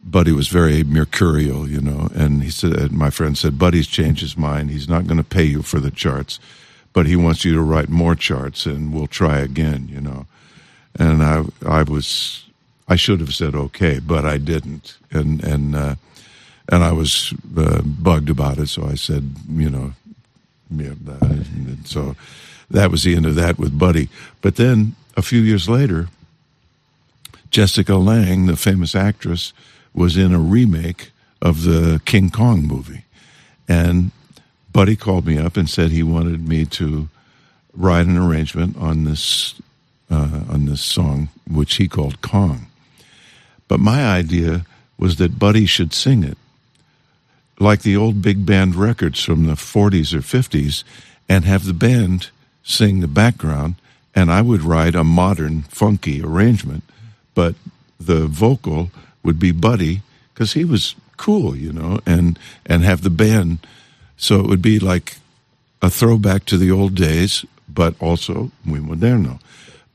Buddy 0.03 0.31
was 0.31 0.47
very 0.47 0.83
mercurial, 0.83 1.67
you 1.67 1.81
know. 1.81 2.09
And 2.13 2.43
he 2.43 2.49
said, 2.49 2.91
my 2.91 3.09
friend 3.09 3.37
said, 3.37 3.59
Buddy's 3.59 3.87
changed 3.87 4.21
his 4.21 4.37
mind. 4.37 4.69
He's 4.69 4.87
not 4.87 5.07
going 5.07 5.17
to 5.17 5.23
pay 5.23 5.43
you 5.43 5.61
for 5.61 5.79
the 5.79 5.91
charts, 5.91 6.39
but 6.93 7.07
he 7.07 7.15
wants 7.15 7.43
you 7.43 7.53
to 7.53 7.61
write 7.61 7.89
more 7.89 8.15
charts, 8.15 8.65
and 8.65 8.93
we'll 8.93 9.07
try 9.07 9.39
again, 9.39 9.89
you 9.91 9.99
know. 9.99 10.25
And 10.99 11.23
I, 11.23 11.43
I 11.65 11.83
was, 11.83 12.45
I 12.87 12.95
should 12.95 13.19
have 13.19 13.33
said 13.33 13.55
okay, 13.55 13.99
but 13.99 14.25
I 14.25 14.37
didn't, 14.37 14.97
and 15.11 15.43
and 15.43 15.75
uh, 15.75 15.95
and 16.69 16.83
I 16.83 16.91
was 16.91 17.33
uh, 17.55 17.81
bugged 17.81 18.29
about 18.29 18.57
it. 18.57 18.67
So 18.67 18.85
I 18.85 18.95
said, 18.95 19.35
you 19.49 19.69
know, 19.69 19.93
yeah, 20.69 20.93
so 21.85 22.15
that 22.69 22.91
was 22.91 23.03
the 23.03 23.15
end 23.15 23.25
of 23.25 23.35
that 23.35 23.57
with 23.57 23.77
Buddy. 23.77 24.09
But 24.41 24.55
then 24.55 24.95
a 25.15 25.21
few 25.21 25.41
years 25.41 25.69
later, 25.69 26.07
Jessica 27.49 27.95
Lang, 27.95 28.45
the 28.45 28.57
famous 28.57 28.95
actress, 28.95 29.53
was 29.93 30.17
in 30.17 30.33
a 30.33 30.39
remake 30.39 31.11
of 31.41 31.63
the 31.63 32.01
King 32.05 32.29
Kong 32.29 32.63
movie. 32.63 33.03
And 33.67 34.11
Buddy 34.71 34.95
called 34.95 35.25
me 35.25 35.37
up 35.37 35.57
and 35.57 35.69
said 35.69 35.91
he 35.91 36.03
wanted 36.03 36.47
me 36.47 36.65
to 36.65 37.09
write 37.73 38.05
an 38.05 38.17
arrangement 38.17 38.77
on 38.77 39.03
this 39.05 39.55
uh, 40.09 40.41
on 40.49 40.65
this 40.65 40.81
song, 40.81 41.29
which 41.49 41.75
he 41.75 41.87
called 41.87 42.21
Kong. 42.21 42.66
But 43.67 43.79
my 43.79 44.05
idea 44.05 44.65
was 44.97 45.17
that 45.17 45.39
Buddy 45.39 45.65
should 45.65 45.93
sing 45.93 46.23
it, 46.23 46.37
like 47.59 47.81
the 47.81 47.97
old 47.97 48.21
big 48.21 48.45
band 48.45 48.75
records 48.75 49.23
from 49.23 49.45
the 49.45 49.53
40s 49.53 50.13
or 50.13 50.21
50s, 50.21 50.83
and 51.29 51.45
have 51.45 51.65
the 51.65 51.73
band 51.73 52.29
sing 52.63 52.99
the 52.99 53.07
background, 53.07 53.75
and 54.15 54.31
I 54.31 54.41
would 54.41 54.61
write 54.61 54.95
a 54.95 55.03
modern, 55.03 55.63
funky 55.63 56.21
arrangement, 56.21 56.83
but 57.35 57.55
the 57.99 58.27
vocal 58.27 58.91
would 59.23 59.39
be 59.39 59.51
Buddy 59.51 60.01
because 60.33 60.53
he 60.53 60.63
was 60.63 60.95
cool, 61.17 61.55
you 61.55 61.73
know, 61.73 61.99
and 62.05 62.39
and 62.65 62.83
have 62.83 63.01
the 63.01 63.09
band, 63.09 63.59
so 64.17 64.39
it 64.39 64.47
would 64.47 64.61
be 64.61 64.79
like 64.79 65.17
a 65.81 65.89
throwback 65.89 66.45
to 66.45 66.57
the 66.57 66.71
old 66.71 66.95
days, 66.95 67.45
but 67.67 67.95
also 67.99 68.51
muy 68.63 68.79
moderno. 68.79 69.39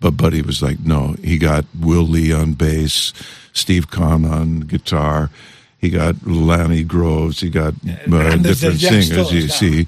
But 0.03 0.17
Buddy 0.17 0.43
was 0.43 0.61
like, 0.61 0.81
no, 0.81 1.15
he 1.23 1.39
got 1.39 1.65
Will 1.79 2.03
Lee 2.03 2.33
on 2.33 2.55
bass, 2.55 3.13
Steve 3.53 3.89
Kahn 3.89 4.25
on 4.25 4.61
guitar, 4.61 5.31
he 5.79 5.91
got 5.91 6.27
Lanny 6.27 6.83
Groves, 6.83 7.41
he 7.41 7.49
got 7.51 7.75
uh, 8.13 8.37
different 8.37 8.81
singers, 8.81 9.33
you 9.33 9.49
see, 9.49 9.87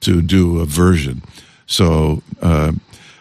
to 0.00 0.20
do 0.20 0.60
a 0.60 0.66
version. 0.66 1.22
So 1.66 2.22
uh, 2.42 2.72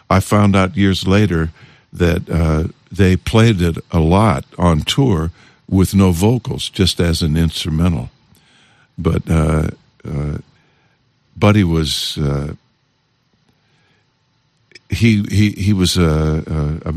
I 0.10 0.20
found 0.20 0.56
out 0.56 0.76
years 0.76 1.08
later 1.08 1.52
that 1.94 2.30
uh, 2.30 2.70
they 2.92 3.16
played 3.16 3.62
it 3.62 3.78
a 3.92 4.00
lot 4.00 4.46
on 4.58 4.82
tour 4.82 5.32
with 5.70 5.94
no 5.94 6.12
vocals, 6.12 6.70
just 6.70 7.00
as 7.00 7.22
an 7.22 7.38
instrumental. 7.38 8.10
But 8.98 9.30
uh, 9.30 9.70
uh, 10.04 10.38
Buddy 11.36 11.64
was 11.64 12.18
uh, 12.18 12.56
he 14.92 15.24
he 15.32 15.52
he 15.52 15.74
was 15.74 15.98
a, 15.98 16.44
a, 16.86 16.90
a 16.90 16.94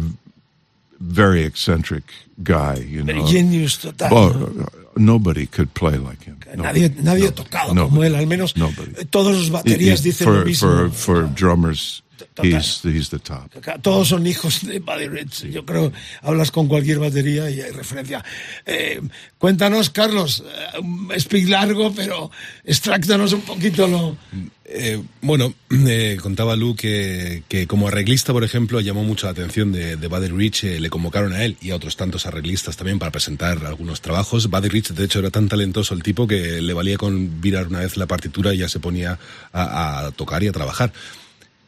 very 1.00 1.44
eccentric 1.44 2.04
guy, 2.42 2.76
you 2.76 3.02
know. 3.02 3.26
Genius 3.26 3.76
total. 3.78 4.62
Uh, 4.62 4.66
nobody 4.96 5.46
could 5.46 5.72
play 5.74 5.96
like 5.98 6.22
him. 6.24 6.38
Nadie, 6.56 6.88
Nobody. 6.88 7.02
nadie 7.02 7.26
ha 7.26 7.30
Nobody. 7.30 7.42
tocado 7.42 7.74
Nobody. 7.74 7.88
como 7.90 8.02
él, 8.04 8.14
al 8.16 8.26
menos 8.26 8.56
Nobody. 8.56 9.04
todos 9.10 9.34
los 9.36 9.50
baterías 9.50 10.00
He- 10.00 10.08
he- 10.08 10.12
dicen 10.12 10.24
for, 10.26 10.34
lo 10.38 10.44
mismo. 10.44 10.68
For, 10.68 10.90
for 10.90 11.34
drummers. 11.34 12.02
He's, 12.42 12.80
he's 12.84 13.10
the 13.10 13.18
top. 13.18 13.50
Todos 13.82 14.08
son 14.08 14.26
hijos 14.26 14.66
de 14.66 14.78
Buddy 14.78 15.08
Rich. 15.08 15.44
Yo 15.50 15.64
creo, 15.64 15.92
hablas 16.22 16.50
con 16.50 16.68
cualquier 16.68 16.98
batería 16.98 17.50
y 17.50 17.60
hay 17.60 17.70
referencia. 17.70 18.24
Eh, 18.66 19.00
cuéntanos, 19.38 19.90
Carlos, 19.90 20.42
eh, 20.46 20.78
un 20.80 21.12
speak 21.18 21.48
largo, 21.48 21.92
pero 21.94 22.30
extráctanos 22.64 23.32
un 23.32 23.42
poquito 23.42 23.86
lo... 23.86 24.16
Eh, 24.66 25.02
bueno, 25.20 25.54
eh, 25.70 26.16
contaba 26.20 26.56
Lu 26.56 26.74
que, 26.74 27.42
que 27.48 27.66
como 27.66 27.88
arreglista, 27.88 28.32
por 28.32 28.44
ejemplo, 28.44 28.80
llamó 28.80 29.04
mucho 29.04 29.26
la 29.26 29.32
atención 29.32 29.72
de, 29.72 29.96
de 29.96 30.08
Buddy 30.08 30.28
Rich. 30.28 30.64
eh, 30.64 30.80
le 30.80 30.90
convocaron 30.90 31.32
a 31.34 31.44
él 31.44 31.56
y 31.60 31.70
a 31.70 31.76
otros 31.76 31.96
tantos 31.96 32.26
arreglistas 32.26 32.76
también 32.76 32.98
para 32.98 33.12
presentar 33.12 33.64
algunos 33.66 34.00
trabajos. 34.00 34.48
Buddy 34.48 34.68
Rich, 34.68 34.90
de 34.90 35.04
hecho, 35.04 35.18
era 35.18 35.30
tan 35.30 35.48
talentoso 35.48 35.94
el 35.94 36.02
tipo 36.02 36.26
que 36.26 36.62
le 36.62 36.72
valía 36.72 36.96
con 36.96 37.40
virar 37.40 37.68
una 37.68 37.80
vez 37.80 37.96
la 37.96 38.06
partitura 38.06 38.54
y 38.54 38.58
ya 38.58 38.68
se 38.68 38.80
ponía 38.80 39.18
a, 39.52 40.06
a 40.06 40.10
tocar 40.12 40.42
y 40.42 40.48
a 40.48 40.52
trabajar. 40.52 40.92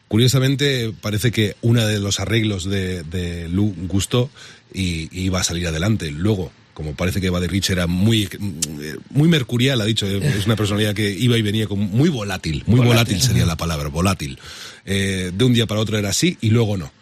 Curiosamente, 0.08 0.92
parece 1.00 1.32
que 1.32 1.56
uno 1.62 1.84
de 1.84 1.98
los 1.98 2.20
arreglos 2.20 2.64
de, 2.64 3.02
de 3.02 3.48
Lu 3.48 3.74
gustó 3.88 4.30
y, 4.72 5.08
y 5.10 5.24
iba 5.24 5.40
a 5.40 5.44
salir 5.44 5.66
adelante. 5.66 6.10
Luego, 6.10 6.52
como 6.74 6.94
parece 6.94 7.20
que 7.20 7.30
Buddy 7.30 7.46
Rich 7.46 7.70
era 7.70 7.86
muy, 7.86 8.24
eh, 8.24 8.96
muy 9.10 9.28
mercurial, 9.28 9.80
ha 9.80 9.84
dicho, 9.84 10.06
es 10.06 10.46
una 10.46 10.56
personalidad 10.56 10.94
que 10.94 11.10
iba 11.10 11.36
y 11.36 11.42
venía 11.42 11.66
como 11.66 11.84
muy 11.84 12.08
volátil, 12.08 12.62
muy 12.66 12.80
volátil, 12.80 13.20
sería 13.20 13.46
la 13.46 13.56
palabra, 13.56 13.88
volátil. 13.88 14.38
Eh, 14.84 15.32
de 15.34 15.44
un 15.44 15.54
día 15.54 15.66
para 15.66 15.80
otro 15.80 15.98
era 15.98 16.10
así 16.10 16.36
y 16.40 16.50
luego 16.50 16.76
no 16.76 16.92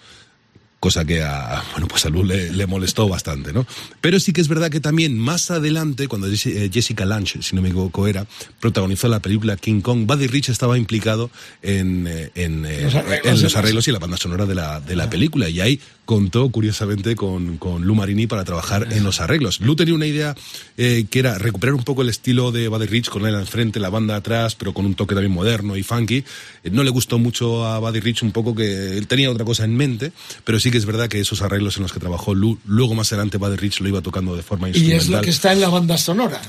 cosa 0.85 1.07
que 1.07 1.23
a, 1.23 1.65
bueno, 1.73 1.89
pues 1.89 2.05
a 2.05 2.11
Lu 2.11 2.23
le, 2.23 2.53
le 2.53 2.67
molestó 2.67 3.09
bastante, 3.09 3.55
¿no? 3.55 3.67
Pero 4.03 4.21
sí 4.21 4.35
que 4.35 4.43
es 4.43 4.49
verdad 4.49 4.71
que 4.71 4.81
también 4.81 5.19
más 5.19 5.51
adelante, 5.51 6.09
cuando 6.09 6.29
eh, 6.29 6.71
Jessica 6.71 7.07
Lange, 7.07 7.43
si 7.43 7.57
no 7.57 7.63
me 7.63 7.69
equivoco 7.69 8.07
era, 8.07 8.27
protagonizó 8.61 9.09
la 9.09 9.21
película 9.21 9.57
King 9.57 9.81
Kong, 9.81 10.05
Buddy 10.07 10.27
Rich 10.27 10.51
estaba 10.51 10.77
implicado 10.77 11.31
en, 11.63 12.07
eh, 12.07 12.31
en, 12.35 12.67
eh, 12.67 12.83
Los 12.83 12.97
arreglos, 12.97 13.25
en 13.25 13.43
los 13.43 13.55
en 13.55 13.59
arreglos 13.59 13.89
y 13.89 13.93
la 13.93 13.99
banda 13.99 14.19
sonora 14.19 14.45
de 14.45 14.57
la, 14.57 14.81
de 14.81 14.95
la 14.95 15.09
película. 15.09 15.49
Y 15.49 15.63
ahí 15.63 15.81
contó, 16.05 16.49
curiosamente, 16.51 17.17
con, 17.17 17.57
con 17.59 17.85
Lu 17.85 17.95
Marini 17.95 18.27
para 18.27 18.45
trabajar 18.45 18.89
en 18.93 19.05
los 19.05 19.21
arreglos. 19.21 19.61
Lu 19.61 19.75
tenía 19.77 19.95
una 19.95 20.07
idea 20.07 20.35
eh, 20.77 21.07
que 21.11 21.19
era 21.19 21.39
recuperar 21.39 21.75
un 21.75 21.83
poco 21.85 22.03
el 22.03 22.09
estilo 22.09 22.53
de 22.53 22.69
Buddy 22.69 22.87
Rich, 22.87 23.09
con 23.09 23.27
él 23.27 23.35
al 23.35 23.47
frente, 23.47 23.81
la 23.81 23.89
banda 23.91 24.17
atrás, 24.17 24.55
pero 24.55 24.75
con 24.75 24.85
un 24.87 24.95
toque 24.95 25.15
también 25.15 25.33
moderno 25.33 25.77
y 25.77 25.83
funky. 25.83 26.17
Eh, 26.63 26.71
no 26.71 26.83
le 26.83 26.91
gustó 26.91 27.19
mucho 27.19 27.65
a 27.67 27.79
Buddy 27.79 28.01
Rich 28.01 28.23
un 28.23 28.33
poco 28.33 28.55
que 28.55 28.97
él 28.99 29.07
tenía 29.07 29.31
otra 29.31 29.45
cosa 29.45 29.65
en 29.65 29.77
mente, 29.77 30.13
pero 30.45 30.61
sí 30.61 30.71
que 30.71 30.79
es 30.79 30.87
verdad 30.87 31.09
que 31.09 31.21
esos 31.21 31.43
arreglos 31.43 31.77
en 31.77 31.83
los 31.85 31.93
que 31.93 32.01
trabajó 32.01 32.35
Lu, 32.35 32.59
luego 32.67 32.95
más 32.95 33.13
adelante 33.13 33.39
Buddy 33.39 33.57
Rich 33.57 33.81
lo 33.81 33.89
iba 33.89 34.01
tocando 34.03 34.37
de 34.37 34.43
forma 34.43 34.69
Y 34.69 34.71
instrumental. 34.71 35.01
es 35.03 35.09
lo 35.09 35.21
que 35.23 35.31
está 35.31 35.53
en 35.53 35.61
la 35.61 35.69
banda 35.69 35.97
sonora. 35.99 36.41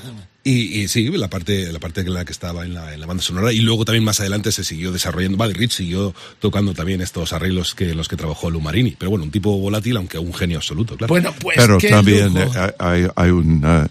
Y, 0.48 0.80
y 0.80 0.88
sí, 0.90 1.10
la 1.10 1.28
parte, 1.28 1.74
la 1.74 1.80
parte 1.80 2.02
en 2.02 2.14
la 2.14 2.24
que 2.24 2.32
estaba 2.32 2.66
en 2.66 2.76
la, 2.76 2.94
en 2.94 3.00
la 3.00 3.08
banda 3.08 3.24
sonora. 3.24 3.52
Y 3.52 3.62
luego 3.62 3.84
también 3.84 4.04
más 4.04 4.20
adelante 4.20 4.52
se 4.52 4.64
siguió 4.64 4.92
desarrollando. 4.92 5.40
Buddy 5.40 5.54
Rich 5.54 5.72
siguió 5.72 6.14
tocando 6.38 6.76
también 6.76 7.02
estos 7.02 7.34
arreglos 7.34 7.74
que 7.74 7.90
en 7.90 7.98
los 7.98 8.08
que 8.08 8.16
trabajó 8.16 8.52
Lou 8.52 8.62
Marini. 8.62 8.96
Pero 8.96 9.10
bueno, 9.10 9.26
un 9.26 9.32
tipo 9.32 9.58
volátil, 9.58 9.98
aunque 9.98 10.20
un 10.20 10.36
genio 10.36 10.58
absoluto, 10.58 10.98
claro. 10.98 11.12
Bueno, 11.12 11.34
pues 11.42 11.58
Pero 11.58 11.80
qué 11.80 11.90
también 11.90 12.36
lujo. 12.36 12.54
I, 12.80 13.08
I, 13.08 13.10
I 13.18 13.32
un, 13.32 13.66
uh, 13.66 13.88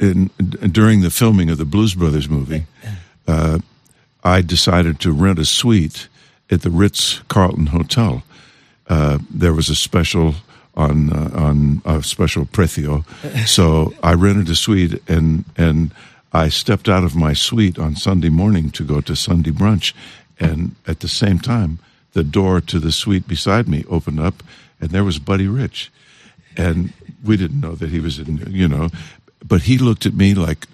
in, 0.00 0.30
during 0.72 1.02
the 1.02 1.10
filming 1.10 1.50
of 1.50 1.58
the 1.58 1.66
Blues 1.66 1.94
Brothers 1.94 2.30
movie, 2.30 2.64
uh, 3.26 3.58
I 4.24 4.40
decided 4.40 4.98
to 5.00 5.12
rent 5.12 5.38
a 5.38 5.44
suite 5.44 6.08
at 6.50 6.62
the 6.62 6.70
Ritz 6.70 7.20
Carlton 7.28 7.66
Hotel. 7.66 8.22
Uh, 8.88 9.18
there 9.28 9.52
was 9.52 9.68
a 9.68 9.74
special 9.74 10.36
on 10.78 11.12
uh, 11.12 11.30
on 11.34 11.82
a 11.84 12.02
special 12.02 12.46
precio, 12.46 13.04
so 13.44 13.92
I 14.02 14.14
rented 14.14 14.48
a 14.48 14.54
suite 14.54 15.02
and 15.08 15.44
and 15.56 15.90
I 16.32 16.48
stepped 16.48 16.88
out 16.88 17.04
of 17.04 17.16
my 17.16 17.32
suite 17.32 17.78
on 17.78 17.96
Sunday 17.96 18.28
morning 18.28 18.70
to 18.70 18.84
go 18.84 19.00
to 19.00 19.16
Sunday 19.16 19.50
brunch, 19.50 19.92
and 20.38 20.76
at 20.86 21.00
the 21.00 21.08
same 21.08 21.38
time, 21.40 21.80
the 22.12 22.24
door 22.24 22.60
to 22.60 22.78
the 22.78 22.92
suite 22.92 23.26
beside 23.26 23.68
me 23.68 23.84
opened 23.90 24.20
up, 24.20 24.42
and 24.80 24.90
there 24.90 25.04
was 25.04 25.18
Buddy 25.18 25.48
Rich. 25.48 25.90
And 26.56 26.92
we 27.22 27.36
didn't 27.36 27.60
know 27.60 27.74
that 27.74 27.90
he 27.90 28.00
was 28.00 28.18
in, 28.18 28.44
you 28.50 28.68
know, 28.68 28.88
but 29.46 29.62
he 29.62 29.78
looked 29.78 30.06
at 30.06 30.14
me 30.14 30.34
like, 30.34 30.66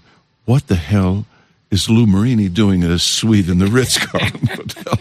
what 0.45 0.69
the 0.69 0.77
hell 0.77 1.27
is 1.71 1.91
Lou 1.91 2.07
Marini 2.07 2.49
doing 2.49 2.83
in 2.83 2.91
a 2.91 2.99
suite 2.99 3.49
in 3.49 3.59
the 3.59 3.67
Ritz 3.67 3.99
Carlton 3.99 4.47
Hotel? 4.55 4.99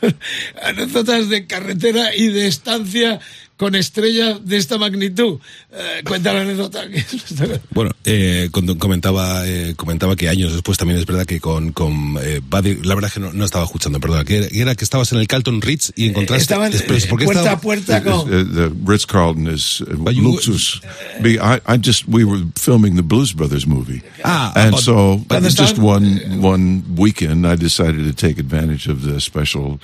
Anécdotas 0.62 1.28
de 1.28 1.46
carretera 1.46 2.14
y 2.16 2.28
de 2.28 2.46
estancia 2.46 3.20
con 3.60 3.74
estrellas 3.74 4.38
de 4.42 4.56
esta 4.56 4.78
magnitud. 4.78 5.38
Eh, 5.70 6.02
cuenta 6.06 6.32
la 6.32 6.40
anécdota. 6.40 6.80
Bueno, 7.74 7.90
eh, 8.04 8.48
cuando 8.52 8.78
comentaba, 8.78 9.46
eh, 9.46 9.74
comentaba 9.76 10.16
que 10.16 10.30
años 10.30 10.52
después 10.54 10.78
también 10.78 10.98
es 10.98 11.04
verdad 11.04 11.26
que 11.26 11.40
con, 11.40 11.72
con 11.72 12.16
eh, 12.22 12.40
Buddy, 12.42 12.76
la 12.84 12.94
verdad 12.94 13.08
es 13.08 13.14
que 13.14 13.20
no, 13.20 13.34
no 13.34 13.44
estaba 13.44 13.66
escuchando, 13.66 14.00
perdona, 14.00 14.24
que 14.24 14.38
era, 14.38 14.48
que 14.48 14.60
era 14.62 14.74
que 14.74 14.84
estabas 14.84 15.12
en 15.12 15.18
el 15.18 15.26
Carlton 15.26 15.60
Ritz 15.60 15.92
y 15.94 16.06
encontraste... 16.08 16.42
Estaban 16.42 16.72
Pero, 16.72 17.06
¿por 17.10 17.18
qué 17.18 17.24
puerta 17.26 17.40
estaba- 17.42 17.56
a 17.56 17.60
puerta 17.60 18.02
con... 18.02 18.14
Uh, 18.32 18.44
the 18.54 18.72
Ritz 18.86 19.04
Carlton 19.04 19.46
is 19.48 19.82
uh, 19.82 20.10
Luxus. 20.10 20.80
I, 21.22 21.60
I 21.66 21.76
just 21.76 22.08
we 22.08 22.24
were 22.24 22.42
filming 22.58 22.96
the 22.96 23.02
Blues 23.02 23.34
Brothers 23.34 23.66
movie, 23.66 24.00
Ah, 24.24 24.52
and 24.56 24.70
but- 24.72 24.80
so 24.80 25.18
but 25.28 25.42
just 25.42 25.60
estaban- 25.60 25.82
one 25.84 26.40
one 26.40 26.82
weekend, 26.96 27.46
I 27.46 27.56
decided 27.56 28.06
to 28.06 28.14
take 28.14 28.40
advantage 28.40 28.88
of 28.90 29.02
the 29.02 29.20
special 29.20 29.78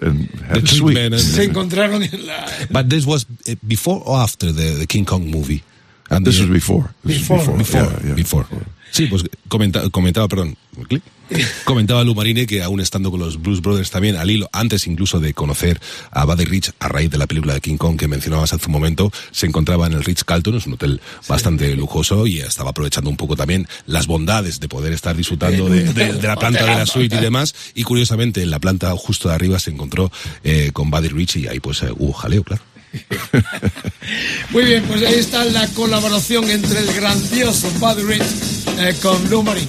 and 0.00 0.28
have 0.48 0.62
The 0.62 1.18
Se 1.18 1.44
encontraron 1.44 2.02
en 2.02 2.26
la... 2.26 2.46
But 2.70 2.88
this 2.88 3.04
was 3.06 3.26
eh, 3.46 3.56
before 3.66 4.02
or 4.04 4.18
after 4.20 4.52
the, 4.52 4.78
the 4.78 4.86
King 4.86 5.04
Kong 5.04 5.30
movie? 5.30 5.62
And 6.10 6.24
This 6.26 6.36
the- 6.38 6.42
was 6.44 6.50
before. 6.50 6.90
This 7.04 7.18
Before. 7.18 7.38
was 7.38 7.58
Before, 7.58 7.82
Yeah, 7.82 8.06
yeah. 8.08 8.14
before. 8.14 8.46
Sí, 8.90 9.06
pues 9.06 9.22
comenta- 9.48 9.88
comentaba, 9.90 10.28
perdón, 10.28 10.56
clic. 10.88 11.02
comentaba 11.64 12.04
Lou 12.04 12.14
Marine 12.14 12.46
que 12.46 12.62
aún 12.62 12.80
estando 12.80 13.10
con 13.10 13.20
los 13.20 13.40
Blues 13.40 13.60
Brothers 13.60 13.90
también, 13.90 14.16
al 14.16 14.30
hilo, 14.30 14.48
antes 14.52 14.86
incluso 14.86 15.20
de 15.20 15.34
conocer 15.34 15.80
a 16.10 16.24
Buddy 16.24 16.44
Rich 16.44 16.72
a 16.78 16.88
raíz 16.88 17.10
de 17.10 17.18
la 17.18 17.26
película 17.26 17.54
de 17.54 17.60
King 17.60 17.76
Kong 17.76 17.96
que 17.98 18.08
mencionabas 18.08 18.52
hace 18.52 18.66
un 18.66 18.72
momento, 18.72 19.12
se 19.30 19.46
encontraba 19.46 19.86
en 19.86 19.92
el 19.94 20.04
Ritz 20.04 20.24
Carlton, 20.24 20.56
es 20.56 20.66
un 20.66 20.74
hotel 20.74 21.00
bastante 21.28 21.74
lujoso 21.76 22.26
y 22.26 22.40
estaba 22.40 22.70
aprovechando 22.70 23.10
un 23.10 23.16
poco 23.16 23.36
también 23.36 23.66
las 23.86 24.06
bondades 24.06 24.60
de 24.60 24.68
poder 24.68 24.92
estar 24.92 25.16
disfrutando 25.16 25.68
de, 25.68 25.84
de- 25.92 26.12
de 26.14 26.28
la 26.28 26.36
planta 26.36 26.64
de 26.64 26.74
la 26.74 26.86
suite 26.86 27.16
y 27.16 27.20
demás. 27.20 27.54
Y 27.74 27.82
curiosamente 27.84 28.42
en 28.42 28.50
la 28.50 28.58
planta 28.58 28.90
justo 28.96 29.28
de 29.28 29.34
arriba 29.34 29.58
se 29.58 29.70
encontró 29.70 30.10
eh, 30.44 30.70
con 30.72 30.90
Buddy 30.90 31.08
Rich 31.08 31.36
y 31.36 31.46
ahí 31.48 31.60
pues 31.60 31.82
eh, 31.82 31.88
hubo 31.96 32.12
jaleo, 32.12 32.42
claro. 32.44 32.62
Muy 34.50 34.64
bien, 34.64 34.82
pues 34.84 35.02
ahí 35.02 35.14
está 35.14 35.44
la 35.46 35.66
colaboración 35.68 36.48
entre 36.50 36.80
el 36.80 36.92
grandioso 36.94 37.70
Buddy 37.78 38.02
Rich 38.02 38.22
eh, 38.78 38.94
con 39.02 39.30
Lou 39.30 39.42
Marini. 39.42 39.66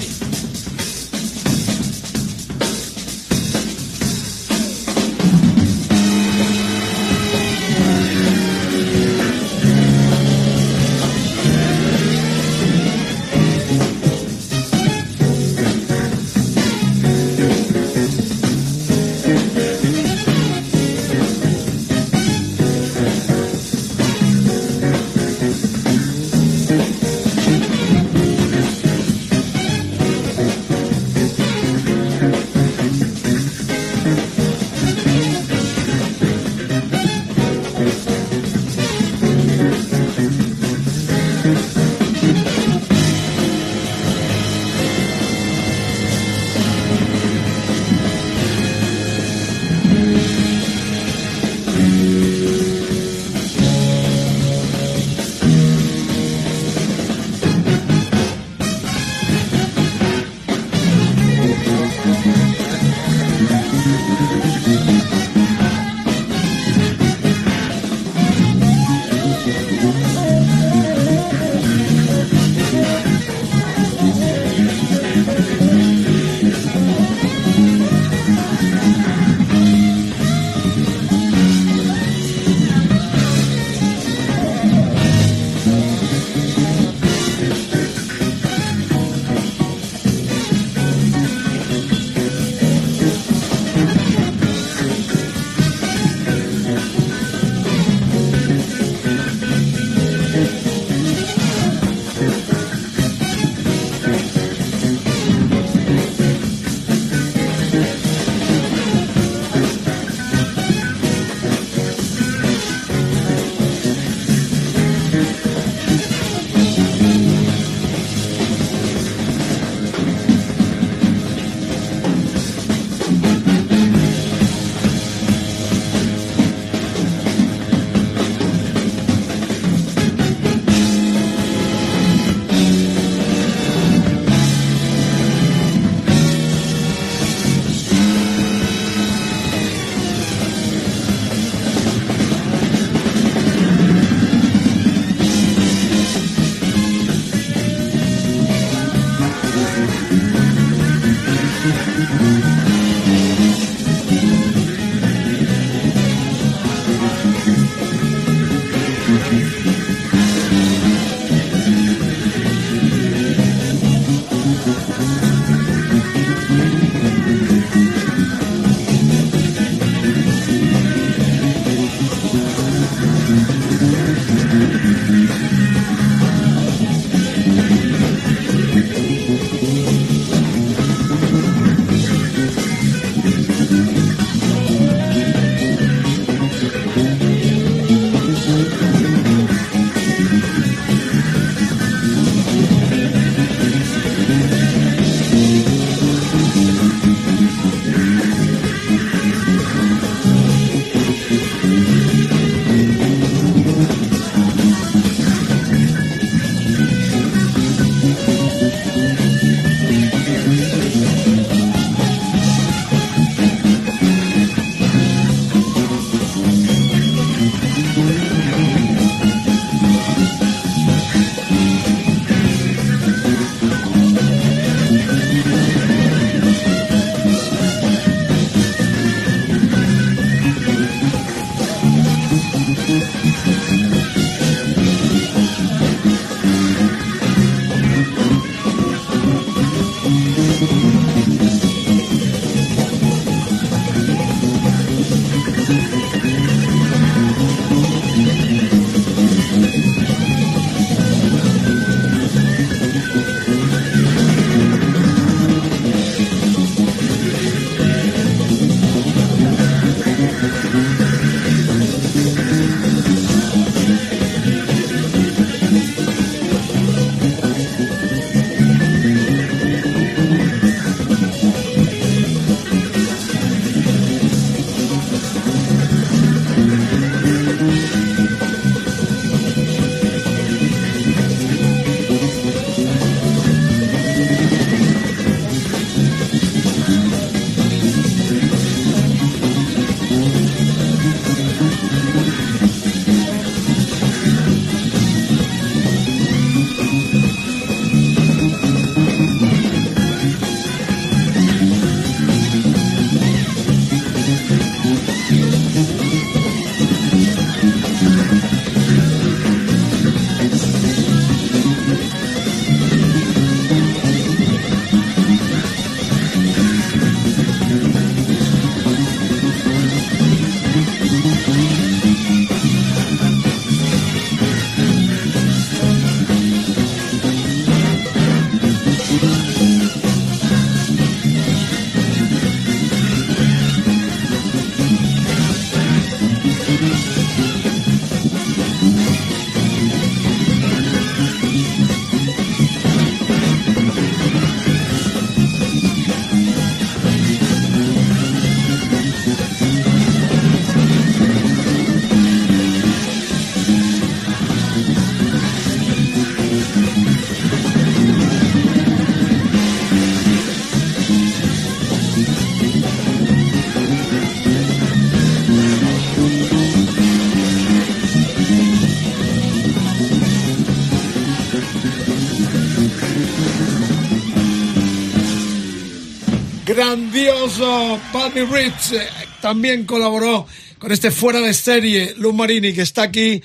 Grandioso 377.13 377.99
Buddy 378.11 378.41
Rich 378.41 378.93
eh, 378.93 379.07
también 379.39 379.85
colaboró 379.85 380.47
con 380.79 380.91
este 380.91 381.11
fuera 381.11 381.39
de 381.41 381.53
serie 381.53 382.15
Lou 382.17 382.33
Marini 382.33 382.73
que 382.73 382.81
está 382.81 383.03
aquí 383.03 383.43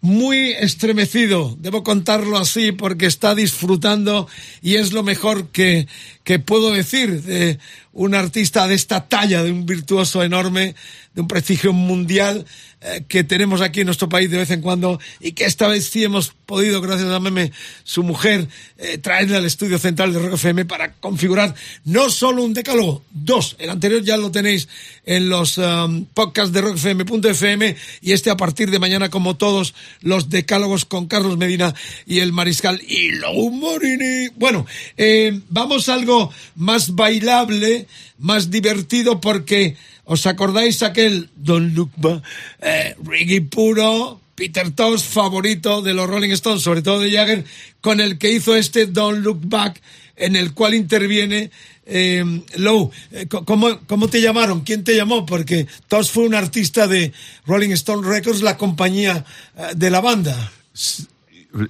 muy 0.00 0.52
estremecido, 0.52 1.56
debo 1.58 1.82
contarlo 1.82 2.38
así 2.38 2.70
porque 2.70 3.06
está 3.06 3.34
disfrutando 3.34 4.28
y 4.62 4.76
es 4.76 4.92
lo 4.92 5.02
mejor 5.02 5.48
que, 5.48 5.88
que 6.22 6.38
puedo 6.38 6.72
decir 6.72 7.22
de 7.22 7.58
un 7.92 8.14
artista 8.14 8.68
de 8.68 8.76
esta 8.76 9.08
talla, 9.08 9.42
de 9.42 9.50
un 9.50 9.66
virtuoso 9.66 10.22
enorme, 10.22 10.76
de 11.14 11.20
un 11.20 11.28
prestigio 11.28 11.72
mundial 11.72 12.46
eh, 12.82 13.04
que 13.08 13.24
tenemos 13.24 13.60
aquí 13.60 13.80
en 13.80 13.86
nuestro 13.86 14.08
país 14.08 14.30
de 14.30 14.38
vez 14.38 14.50
en 14.50 14.62
cuando 14.62 15.00
y 15.20 15.32
que 15.32 15.44
esta 15.44 15.68
vez 15.68 15.88
sí 15.88 16.04
hemos 16.04 16.32
podido, 16.46 16.80
gracias 16.80 17.10
a 17.10 17.20
Meme, 17.20 17.52
su 17.84 18.02
mujer, 18.02 18.48
eh, 18.78 18.98
traerle 18.98 19.36
al 19.36 19.44
estudio 19.44 19.78
central 19.78 20.12
de 20.12 20.20
Rock 20.20 20.34
FM 20.34 20.64
para 20.64 20.92
configurar 20.94 21.54
no 21.84 22.08
solo 22.10 22.42
un 22.42 22.54
decálogo, 22.54 23.04
dos. 23.10 23.56
El 23.58 23.70
anterior 23.70 24.02
ya 24.02 24.16
lo 24.16 24.30
tenéis 24.30 24.68
en 25.04 25.28
los 25.28 25.58
um, 25.58 26.06
podcasts 26.06 26.52
de 26.52 26.60
rockfm.fm 26.60 27.76
y 28.00 28.12
este 28.12 28.30
a 28.30 28.36
partir 28.36 28.70
de 28.70 28.78
mañana, 28.78 29.10
como 29.10 29.36
todos 29.36 29.74
los 30.00 30.30
decálogos 30.30 30.84
con 30.84 31.06
Carlos 31.06 31.36
Medina 31.36 31.74
y 32.06 32.20
el 32.20 32.32
Mariscal 32.32 32.80
y 32.82 33.10
Morini. 33.52 34.28
Bueno, 34.36 34.66
eh, 34.96 35.40
vamos 35.50 35.88
a 35.88 35.94
algo 35.94 36.32
más 36.54 36.94
bailable, 36.94 37.86
más 38.18 38.50
divertido 38.50 39.20
porque 39.20 39.76
¿Os 40.10 40.26
acordáis 40.26 40.82
aquel 40.82 41.30
Don 41.36 41.72
Look 41.72 41.92
Back, 41.94 42.24
eh, 42.58 42.96
reggae 42.98 43.42
puro, 43.42 44.20
Peter 44.34 44.68
Tosh 44.72 45.06
favorito 45.06 45.82
de 45.82 45.94
los 45.94 46.10
Rolling 46.10 46.32
Stones, 46.32 46.62
sobre 46.62 46.82
todo 46.82 46.98
de 46.98 47.12
Jagger, 47.12 47.44
con 47.80 48.00
el 48.00 48.18
que 48.18 48.32
hizo 48.32 48.56
este 48.56 48.86
Don't 48.86 49.22
Look 49.22 49.42
Back, 49.44 49.80
en 50.16 50.34
el 50.34 50.52
cual 50.52 50.74
interviene 50.74 51.52
eh, 51.86 52.42
Lowe. 52.56 52.90
Eh, 53.12 53.28
¿cómo, 53.28 53.78
¿Cómo 53.86 54.08
te 54.08 54.20
llamaron? 54.20 54.62
¿Quién 54.62 54.82
te 54.82 54.96
llamó? 54.96 55.24
Porque 55.24 55.68
Tosh 55.86 56.10
fue 56.10 56.24
un 56.24 56.34
artista 56.34 56.88
de 56.88 57.12
Rolling 57.46 57.70
Stone 57.70 58.04
Records, 58.04 58.42
la 58.42 58.56
compañía 58.56 59.24
eh, 59.56 59.74
de 59.76 59.90
la 59.90 60.00
banda. 60.00 60.50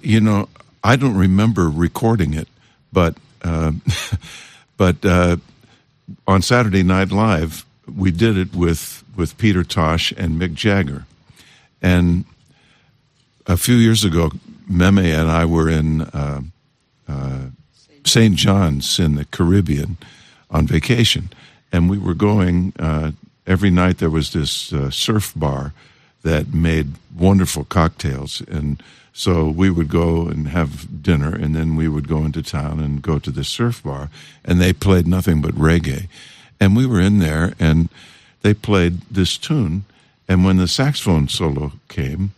You 0.02 0.20
know, 0.20 0.48
I 0.82 0.96
don't 0.96 1.18
remember 1.18 1.68
recording 1.68 2.32
it, 2.32 2.48
but 2.90 3.16
uh, 3.44 3.72
but 4.78 5.04
uh, 5.04 5.36
on 6.26 6.40
Saturday 6.40 6.82
Night 6.82 7.12
Live, 7.12 7.66
we 7.96 8.10
did 8.10 8.36
it 8.36 8.54
with 8.54 9.04
with 9.16 9.36
Peter 9.38 9.62
Tosh 9.64 10.12
and 10.12 10.40
Mick 10.40 10.54
Jagger, 10.54 11.06
and 11.82 12.24
a 13.46 13.56
few 13.56 13.74
years 13.74 14.04
ago, 14.04 14.30
Meme 14.68 14.98
and 14.98 15.30
I 15.30 15.44
were 15.44 15.68
in 15.68 16.02
uh, 16.02 16.42
uh, 17.08 17.40
St. 18.04 18.36
John's 18.36 18.98
in 18.98 19.16
the 19.16 19.24
Caribbean 19.24 19.96
on 20.50 20.66
vacation, 20.66 21.30
and 21.72 21.90
we 21.90 21.98
were 21.98 22.14
going 22.14 22.72
uh, 22.78 23.12
every 23.46 23.70
night. 23.70 23.98
There 23.98 24.10
was 24.10 24.32
this 24.32 24.72
uh, 24.72 24.90
surf 24.90 25.32
bar 25.34 25.72
that 26.22 26.54
made 26.54 26.92
wonderful 27.16 27.64
cocktails, 27.64 28.42
and 28.42 28.82
so 29.12 29.48
we 29.48 29.70
would 29.70 29.88
go 29.88 30.28
and 30.28 30.48
have 30.48 31.02
dinner, 31.02 31.34
and 31.34 31.54
then 31.54 31.76
we 31.76 31.88
would 31.88 32.08
go 32.08 32.24
into 32.24 32.42
town 32.42 32.80
and 32.80 33.02
go 33.02 33.18
to 33.18 33.30
the 33.30 33.44
surf 33.44 33.82
bar, 33.82 34.10
and 34.44 34.60
they 34.60 34.72
played 34.72 35.06
nothing 35.06 35.42
but 35.42 35.52
reggae, 35.52 36.08
and 36.60 36.76
we 36.76 36.86
were 36.86 37.00
in 37.00 37.18
there, 37.18 37.54
and 37.58 37.88
they 38.42 38.54
played 38.54 39.00
this 39.10 39.36
tune, 39.36 39.84
and 40.28 40.44
when 40.44 40.58
the 40.58 40.68
saxophone 40.68 41.28
solo 41.28 41.72
came, 41.88 42.32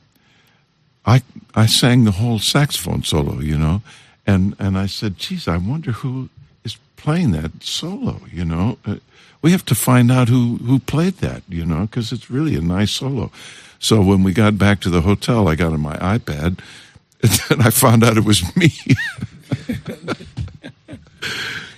I 1.05 1.23
I 1.55 1.67
sang 1.67 2.05
the 2.05 2.13
whole 2.13 2.39
saxophone 2.39 3.03
solo, 3.03 3.41
you 3.41 3.59
know, 3.59 3.83
and 4.27 4.55
and 4.59 4.79
I 4.79 4.87
said, 4.87 5.19
"Geez, 5.19 5.49
I 5.49 5.57
wonder 5.57 5.93
who 5.93 6.29
is 6.65 6.77
playing 6.97 7.33
that 7.33 7.63
solo." 7.63 8.21
You 8.33 8.45
know, 8.45 8.79
uh, 8.87 8.97
we 9.43 9.51
have 9.51 9.65
to 9.67 9.75
find 9.75 10.11
out 10.11 10.29
who 10.29 10.59
who 10.59 10.79
played 10.79 11.19
that, 11.19 11.43
you 11.49 11.67
know, 11.67 11.83
because 11.83 12.13
it's 12.13 12.31
really 12.31 12.55
a 12.57 12.61
nice 12.61 12.93
solo. 12.93 13.31
So 13.79 14.01
when 14.01 14.23
we 14.23 14.33
got 14.33 14.57
back 14.57 14.81
to 14.81 14.91
the 14.91 15.01
hotel, 15.01 15.49
I 15.49 15.57
got 15.57 15.73
on 15.73 15.81
my 15.81 15.97
iPad, 15.97 16.61
and 17.23 17.33
then 17.49 17.61
I 17.61 17.71
found 17.71 18.05
out 18.05 18.17
it 18.17 18.25
was 18.25 18.57
me. 18.57 18.73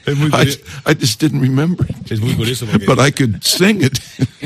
Es 0.06 0.16
muy, 0.16 0.28
I, 0.28 0.30
curio- 0.30 0.58
I 0.86 0.94
just 1.00 1.20
didn't 1.20 1.40
remember 1.42 1.86
it, 1.90 2.12
es 2.12 2.20
muy 2.20 2.34
curioso 2.34 2.66
porque, 2.66 2.86
but 2.86 2.98
I 2.98 3.12
could 3.12 3.42
sing 3.42 3.82
it. 3.82 3.98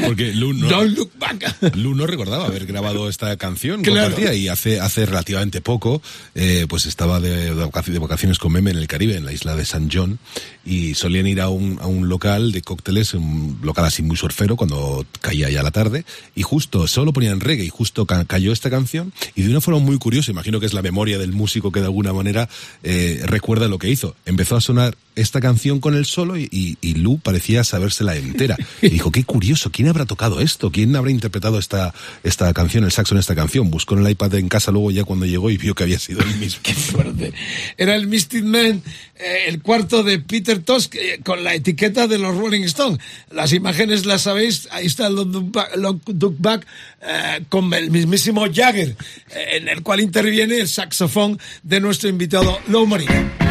porque 0.07 0.33
Lou, 0.33 0.53
no, 0.53 0.69
Don't 0.69 0.97
Look 0.97 1.11
Back. 1.19 1.75
Lou 1.77 1.95
no 1.95 2.07
recordaba 2.07 2.47
haber 2.47 2.67
grabado 2.67 3.09
esta 3.09 3.37
canción 3.37 3.83
Claro. 3.83 4.17
y 4.35 4.49
hace, 4.49 4.79
hace 4.81 5.05
relativamente 5.07 5.61
poco 5.61 6.01
eh, 6.35 6.67
pues 6.69 6.87
estaba 6.87 7.19
de, 7.21 7.55
de 7.55 7.99
vacaciones 7.99 8.39
con 8.39 8.53
Meme 8.53 8.71
en 8.71 8.79
el 8.79 8.87
Caribe, 8.87 9.17
en 9.17 9.25
la 9.25 9.33
isla 9.33 9.57
de 9.57 9.65
San 9.65 9.89
John 9.93 10.19
y 10.65 10.95
solían 10.95 11.27
ir 11.27 11.41
a 11.41 11.49
un, 11.49 11.79
a 11.81 11.87
un 11.87 12.09
local 12.09 12.53
de 12.53 12.63
cócteles, 12.63 13.15
un 13.15 13.59
local 13.63 13.85
así 13.87 14.03
muy 14.03 14.17
surfero 14.17 14.55
cuando 14.57 15.05
caía 15.21 15.51
ya 15.51 15.63
la 15.63 15.71
tarde 15.71 16.05
y 16.35 16.43
justo 16.43 16.87
solo 16.87 17.13
ponían 17.13 17.41
reggae 17.41 17.65
y 17.65 17.69
justo 17.71 18.07
ca- 18.07 18.25
cayó 18.27 18.53
esta 18.53 18.71
canción 18.71 19.13
y 19.35 19.43
de 19.43 19.51
una 19.51 19.61
forma 19.61 19.81
muy 19.81 19.99
curiosa, 19.99 20.31
imagino 20.31 20.61
que 20.61 20.67
es 20.67 20.75
la 20.75 20.83
memoria 20.83 21.19
del 21.19 21.33
músico 21.33 21.73
que 21.73 21.81
de 21.81 21.87
alguna 21.87 22.13
manera 22.13 22.49
eh, 22.85 23.21
recuerda 23.25 23.67
lo 23.69 23.79
que 23.79 23.89
hizo. 23.91 24.15
Empezó 24.27 24.57
a 24.57 24.61
sonar 24.61 24.97
esta 25.21 25.41
canción 25.41 25.81
con 25.81 25.95
el 25.95 26.05
solo 26.05 26.37
y, 26.37 26.49
y, 26.51 26.79
y 26.81 26.95
Lou 26.95 27.19
parecía 27.19 27.65
sabérsela 27.65 28.17
entera. 28.17 28.57
Y 28.81 28.91
dijo, 28.91 29.11
qué 29.11 29.25
curioso, 29.25 29.71
¿quién 29.73 29.89
habrá 29.89 30.07
tocado 30.07 30.41
esto? 30.41 30.71
¿Quién 30.71 30.95
habrá 30.95 31.11
interpretado 31.11 31.59
esta, 31.59 31.93
esta 32.23 32.53
canción, 32.55 32.85
el 32.85 32.93
saxo 32.93 33.15
en 33.15 33.21
esta 33.21 33.35
canción? 33.35 33.71
Buscó 33.71 33.97
en 33.97 34.07
el 34.07 34.13
iPad 34.13 34.35
en 34.35 34.49
casa 34.49 34.71
luego 34.71 34.91
ya 34.91 35.05
cuando 35.05 35.27
llegó 35.27 35.51
y 35.51 35.57
vio 35.57 35.75
que 35.75 35.83
había 35.83 35.99
sido 35.99 36.21
el 36.21 36.37
mismo. 36.37 36.61
Qué 36.63 36.75
fuerte. 36.75 37.33
Era 37.77 37.97
el 37.97 38.07
Mystic 38.07 38.45
Man, 38.45 38.83
eh, 39.17 39.45
el 39.49 39.61
cuarto 39.63 40.03
de 40.05 40.21
Peter 40.21 40.61
Tosh, 40.63 40.89
eh, 40.93 41.21
con 41.25 41.43
la 41.43 41.55
etiqueta 41.55 42.07
de 42.07 42.19
los 42.19 42.37
Rolling 42.37 42.63
Stones. 42.63 42.99
Las 43.31 43.53
imágenes 43.53 44.07
las 44.07 44.23
sabéis, 44.23 44.69
ahí 44.71 44.87
está 44.87 45.09
el 45.09 45.15
Look 45.15 46.37
Back, 46.39 46.67
eh, 47.01 47.45
con 47.49 47.73
el 47.75 47.91
mismísimo 47.91 48.47
Jagger, 48.53 48.97
eh, 49.31 49.57
en 49.57 49.69
el 49.69 49.83
cual 49.83 50.01
interviene 50.01 50.61
el 50.61 50.69
saxofón 50.69 51.39
de 51.63 51.81
nuestro 51.81 52.09
invitado 52.09 52.59
Lou 52.69 52.87
Marie. 52.87 53.48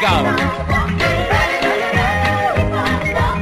Go. 0.00 0.14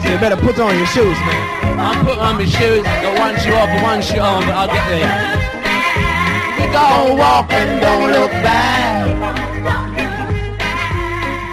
So 0.02 0.08
you 0.12 0.18
better 0.18 0.36
put 0.36 0.58
on 0.58 0.76
your 0.76 0.86
shoes, 0.86 1.18
man. 1.26 1.78
I'm 1.78 2.04
putting 2.04 2.20
on 2.20 2.36
my 2.36 2.44
shoes. 2.44 2.82
Got 2.82 3.18
one 3.18 3.36
shoe 3.40 3.52
off 3.52 3.68
and 3.68 3.82
one 3.82 4.02
shoe 4.02 4.18
on, 4.18 4.42
but 4.46 4.54
I'll 4.54 4.68
get 4.68 4.88
there. 4.88 5.12
We 6.58 6.66
go 6.72 7.14
walk 7.16 7.52
and 7.52 7.80
don't 7.80 8.10
look 8.10 8.30
back. 8.42 9.06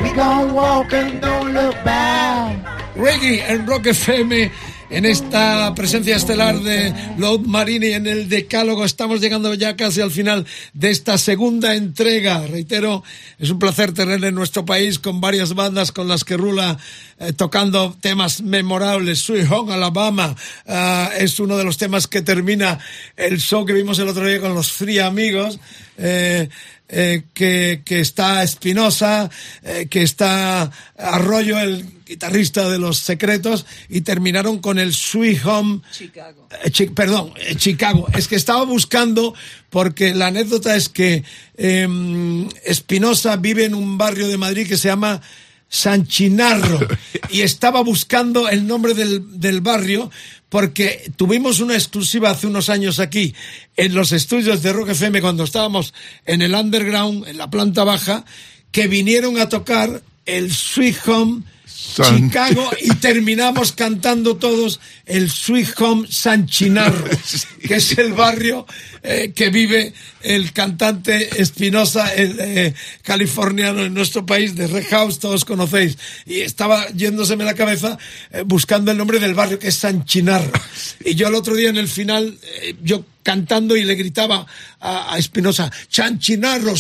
We 0.04 0.14
go 0.14 0.54
walk 0.54 0.94
and 0.94 1.22
don't 1.22 1.54
look 1.54 1.76
back. 1.84 2.58
Reggae 2.96 3.40
and 3.42 3.68
Rock 3.68 3.82
FM. 3.82 4.52
En 4.94 5.06
esta 5.06 5.74
presencia 5.74 6.16
estelar 6.16 6.60
de 6.60 6.94
Load 7.18 7.40
Marini 7.40 7.94
en 7.94 8.06
el 8.06 8.30
Decálogo 8.30 8.86
estamos 8.86 9.22
llegando 9.22 9.52
ya 9.56 9.76
casi 9.76 10.02
al 10.02 10.12
final 10.12 10.46
de 10.74 10.92
esta 10.92 11.18
segunda 11.18 11.74
entrega. 11.74 12.46
Reitero, 12.46 13.04
es 13.40 13.50
un 13.50 13.58
placer 13.58 13.92
tener 13.96 14.24
en 14.24 14.36
nuestro 14.36 14.66
país 14.66 15.00
con 15.00 15.20
varias 15.20 15.56
bandas 15.56 15.92
con 15.92 16.08
las 16.08 16.24
que 16.24 16.38
Rula 16.38 16.78
eh, 17.18 17.34
tocando 17.34 17.98
temas 18.02 18.44
memorables. 18.44 19.18
Sweet 19.22 19.52
Home 19.52 19.74
Alabama 19.74 20.36
ah, 20.68 21.10
es 21.18 21.40
uno 21.40 21.58
de 21.58 21.64
los 21.64 21.80
temas 21.80 22.06
que 22.06 22.22
termina 22.22 22.78
el 23.18 23.40
show 23.40 23.66
que 23.66 23.74
vimos 23.74 23.98
el 23.98 24.10
otro 24.10 24.28
día 24.28 24.40
con 24.40 24.54
los 24.54 24.72
Free 24.72 25.00
Amigos. 25.00 25.60
Eh, 25.98 26.50
eh, 26.96 27.24
que, 27.34 27.82
que 27.84 28.00
está 28.00 28.44
Espinosa, 28.44 29.30
eh, 29.64 29.88
que 29.90 30.04
está 30.04 30.72
Arroyo, 30.98 31.60
el 31.60 31.86
guitarrista 32.06 32.70
de 32.70 32.78
Los 32.78 33.00
Secretos, 33.00 33.66
y 33.90 34.02
terminaron 34.02 34.60
con 34.60 34.78
el 34.78 34.94
Sweet 34.94 35.44
Home. 35.46 35.82
Chicago. 35.92 36.48
Eh, 36.64 36.70
Chi- 36.70 36.88
perdón, 36.90 37.34
eh, 37.38 37.56
Chicago. 37.56 38.08
Es 38.16 38.28
que 38.28 38.36
estaba 38.36 38.64
buscando, 38.66 39.34
porque 39.70 40.14
la 40.14 40.28
anécdota 40.28 40.76
es 40.76 40.90
que 40.90 41.24
eh, 41.58 42.48
Espinosa 42.64 43.38
vive 43.38 43.66
en 43.66 43.74
un 43.74 43.98
barrio 43.98 44.28
de 44.28 44.38
Madrid 44.38 44.68
que 44.68 44.78
se 44.78 44.90
llama 44.90 45.22
San 45.70 46.06
Chinarro 46.06 46.80
y 47.32 47.42
estaba 47.42 47.82
buscando 47.82 48.48
el 48.48 48.68
nombre 48.68 48.94
del, 48.94 49.40
del 49.40 49.62
barrio 49.62 50.12
porque 50.54 51.12
tuvimos 51.16 51.62
una 51.62 51.74
exclusiva 51.74 52.30
hace 52.30 52.46
unos 52.46 52.70
años 52.70 53.00
aquí 53.00 53.34
en 53.76 53.96
los 53.96 54.12
estudios 54.12 54.62
de 54.62 54.72
Rock 54.72 54.90
FM 54.90 55.20
cuando 55.20 55.46
estábamos 55.46 55.96
en 56.28 56.44
el 56.44 56.54
underground, 56.54 57.28
en 57.28 57.40
la 57.40 57.50
planta 57.50 57.84
baja, 57.84 58.24
que 58.72 58.88
vinieron 58.88 59.40
a 59.40 59.50
tocar 59.50 60.04
el 60.28 60.54
Sweet 60.54 61.08
Home 61.08 61.42
Chicago 61.84 62.72
y 62.82 62.96
terminamos 63.02 63.72
cantando 63.72 64.38
todos 64.38 64.80
el 65.06 65.30
Sweet 65.30 65.80
Home 65.80 66.08
San 66.10 66.48
Chinarro, 66.48 67.06
que 67.68 67.76
es 67.76 67.98
el 67.98 68.14
barrio 68.14 68.66
eh, 69.04 69.34
que 69.36 69.50
vive 69.50 69.94
el 70.22 70.54
cantante 70.54 71.42
Espinosa, 71.42 72.14
el 72.14 72.38
eh, 72.40 72.74
californiano 73.02 73.84
en 73.84 73.94
nuestro 73.94 74.26
país, 74.26 74.56
de 74.56 74.68
Red 74.68 74.86
House, 74.90 75.20
todos 75.20 75.46
conocéis. 75.46 75.98
Y 76.26 76.40
estaba 76.42 76.88
yéndoseme 76.90 77.44
la 77.44 77.54
cabeza 77.54 77.98
eh, 78.32 78.44
buscando 78.46 78.92
el 78.92 78.98
nombre 78.98 79.20
del 79.20 79.34
barrio, 79.34 79.60
que 79.60 79.68
es 79.68 79.76
San 79.76 80.06
Chinarro. 80.06 80.52
Y 81.06 81.16
yo 81.16 81.28
el 81.28 81.36
otro 81.36 81.54
día 81.54 81.70
en 81.70 81.76
el 81.76 81.90
final, 81.90 82.38
yo 82.82 83.04
cantando 83.24 83.76
y 83.76 83.84
le 83.84 83.96
gritaba 83.96 84.46
a, 84.80 85.14
a 85.14 85.18
Espinosa, 85.18 85.72
Chanchinarro, 85.90 86.74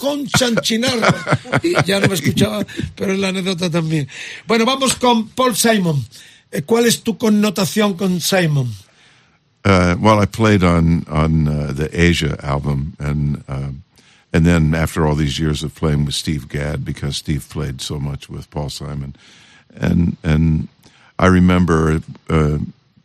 Home 0.00 0.26
Chanchinarro. 0.26 1.14
Y 1.62 1.74
ya 1.84 2.00
no 2.00 2.08
me 2.08 2.14
escuchaba, 2.14 2.64
pero 2.94 3.12
es 3.12 3.18
la 3.18 3.28
anécdota 3.28 3.68
también. 3.68 4.08
Bueno, 4.46 4.64
vamos 4.64 4.94
con 4.94 5.28
Paul 5.28 5.56
Simon. 5.56 6.04
Eh, 6.50 6.62
¿Cuál 6.62 6.86
es 6.86 7.02
tu 7.02 7.18
connotación 7.18 7.94
con 7.94 8.20
Simon? 8.20 8.72
Uh, 9.64 9.96
well, 10.00 10.20
I 10.20 10.26
played 10.26 10.62
on 10.62 11.04
on 11.08 11.48
uh, 11.48 11.72
the 11.74 11.90
Asia 11.92 12.38
album, 12.42 12.94
and 12.98 13.42
um 13.48 13.82
and 14.32 14.46
then 14.46 14.74
after 14.74 15.04
all 15.06 15.14
these 15.14 15.38
years 15.38 15.62
of 15.62 15.74
playing 15.74 16.06
with 16.06 16.14
Steve 16.14 16.48
Gadd, 16.48 16.84
because 16.84 17.16
Steve 17.16 17.46
played 17.50 17.80
so 17.80 17.98
much 17.98 18.30
with 18.30 18.48
Paul 18.50 18.70
Simon, 18.70 19.14
and 19.74 20.16
and 20.22 20.68
I 21.18 21.26
remember 21.26 22.00
uh, 22.30 22.58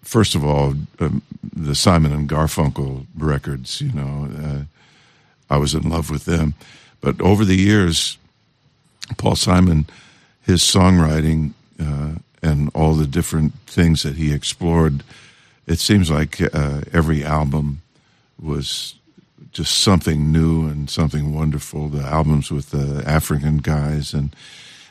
first 0.03 0.35
of 0.35 0.45
all 0.45 0.75
um, 0.99 1.21
the 1.55 1.75
Simon 1.75 2.11
and 2.11 2.29
Garfunkel 2.29 3.05
records. 3.17 3.81
You 3.81 3.93
know, 3.93 4.29
uh, 4.37 4.63
I 5.49 5.57
was 5.57 5.73
in 5.73 5.89
love 5.89 6.09
with 6.09 6.25
them, 6.25 6.53
but 7.01 7.19
over 7.21 7.43
the 7.43 7.57
years, 7.57 8.17
Paul 9.17 9.35
Simon, 9.35 9.87
his 10.41 10.61
songwriting 10.61 11.53
uh, 11.79 12.19
and 12.41 12.69
all 12.73 12.93
the 12.93 13.07
different 13.07 13.53
things 13.65 14.03
that 14.03 14.15
he 14.15 14.33
explored, 14.33 15.03
it 15.65 15.79
seems 15.79 16.11
like 16.11 16.41
uh, 16.41 16.81
every 16.91 17.23
album 17.23 17.81
was 18.41 18.95
just 19.51 19.77
something 19.79 20.31
new 20.31 20.67
and 20.67 20.89
something 20.89 21.33
wonderful. 21.33 21.87
The 21.87 22.03
albums 22.03 22.51
with 22.51 22.71
the 22.71 23.03
African 23.05 23.57
guys 23.57 24.13
and 24.13 24.35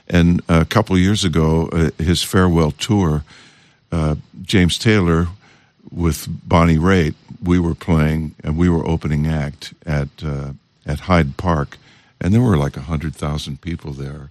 and 0.08 0.42
a 0.48 0.64
couple 0.64 0.98
years 0.98 1.24
ago, 1.24 1.68
uh, 1.72 1.90
his 2.02 2.22
farewell 2.22 2.72
tour, 2.72 3.24
uh, 3.92 4.16
James 4.42 4.78
Taylor 4.78 5.28
with 5.90 6.26
Bonnie 6.48 6.78
Raitt, 6.78 7.14
we 7.42 7.58
were 7.58 7.74
playing 7.74 8.34
and 8.42 8.56
we 8.56 8.68
were 8.68 8.86
opening 8.86 9.26
act 9.26 9.74
at 9.84 10.08
uh, 10.24 10.52
at 10.86 11.00
Hyde 11.00 11.36
Park, 11.36 11.78
and 12.20 12.32
there 12.32 12.40
were 12.40 12.56
like 12.56 12.76
hundred 12.76 13.14
thousand 13.14 13.60
people 13.60 13.92
there. 13.92 14.30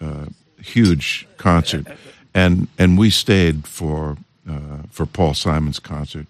Uh, 0.00 0.26
huge 0.60 1.26
concert, 1.36 1.86
and 2.34 2.68
and 2.78 2.98
we 2.98 3.10
stayed 3.10 3.66
for 3.66 4.16
uh, 4.48 4.82
for 4.90 5.06
Paul 5.06 5.34
Simon's 5.34 5.78
concert, 5.78 6.26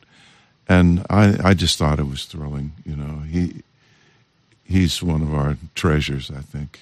and 0.69 1.07
I 1.09 1.39
I 1.43 1.55
just 1.55 1.79
thought 1.79 1.99
it 1.99 2.07
was 2.07 2.27
thrilling. 2.27 2.73
You 2.85 2.97
know, 2.97 3.21
he 3.21 3.63
he's 4.65 5.03
one 5.03 5.23
of 5.23 5.33
our 5.35 5.57
treasures. 5.75 6.31
I 6.31 6.41
think. 6.43 6.81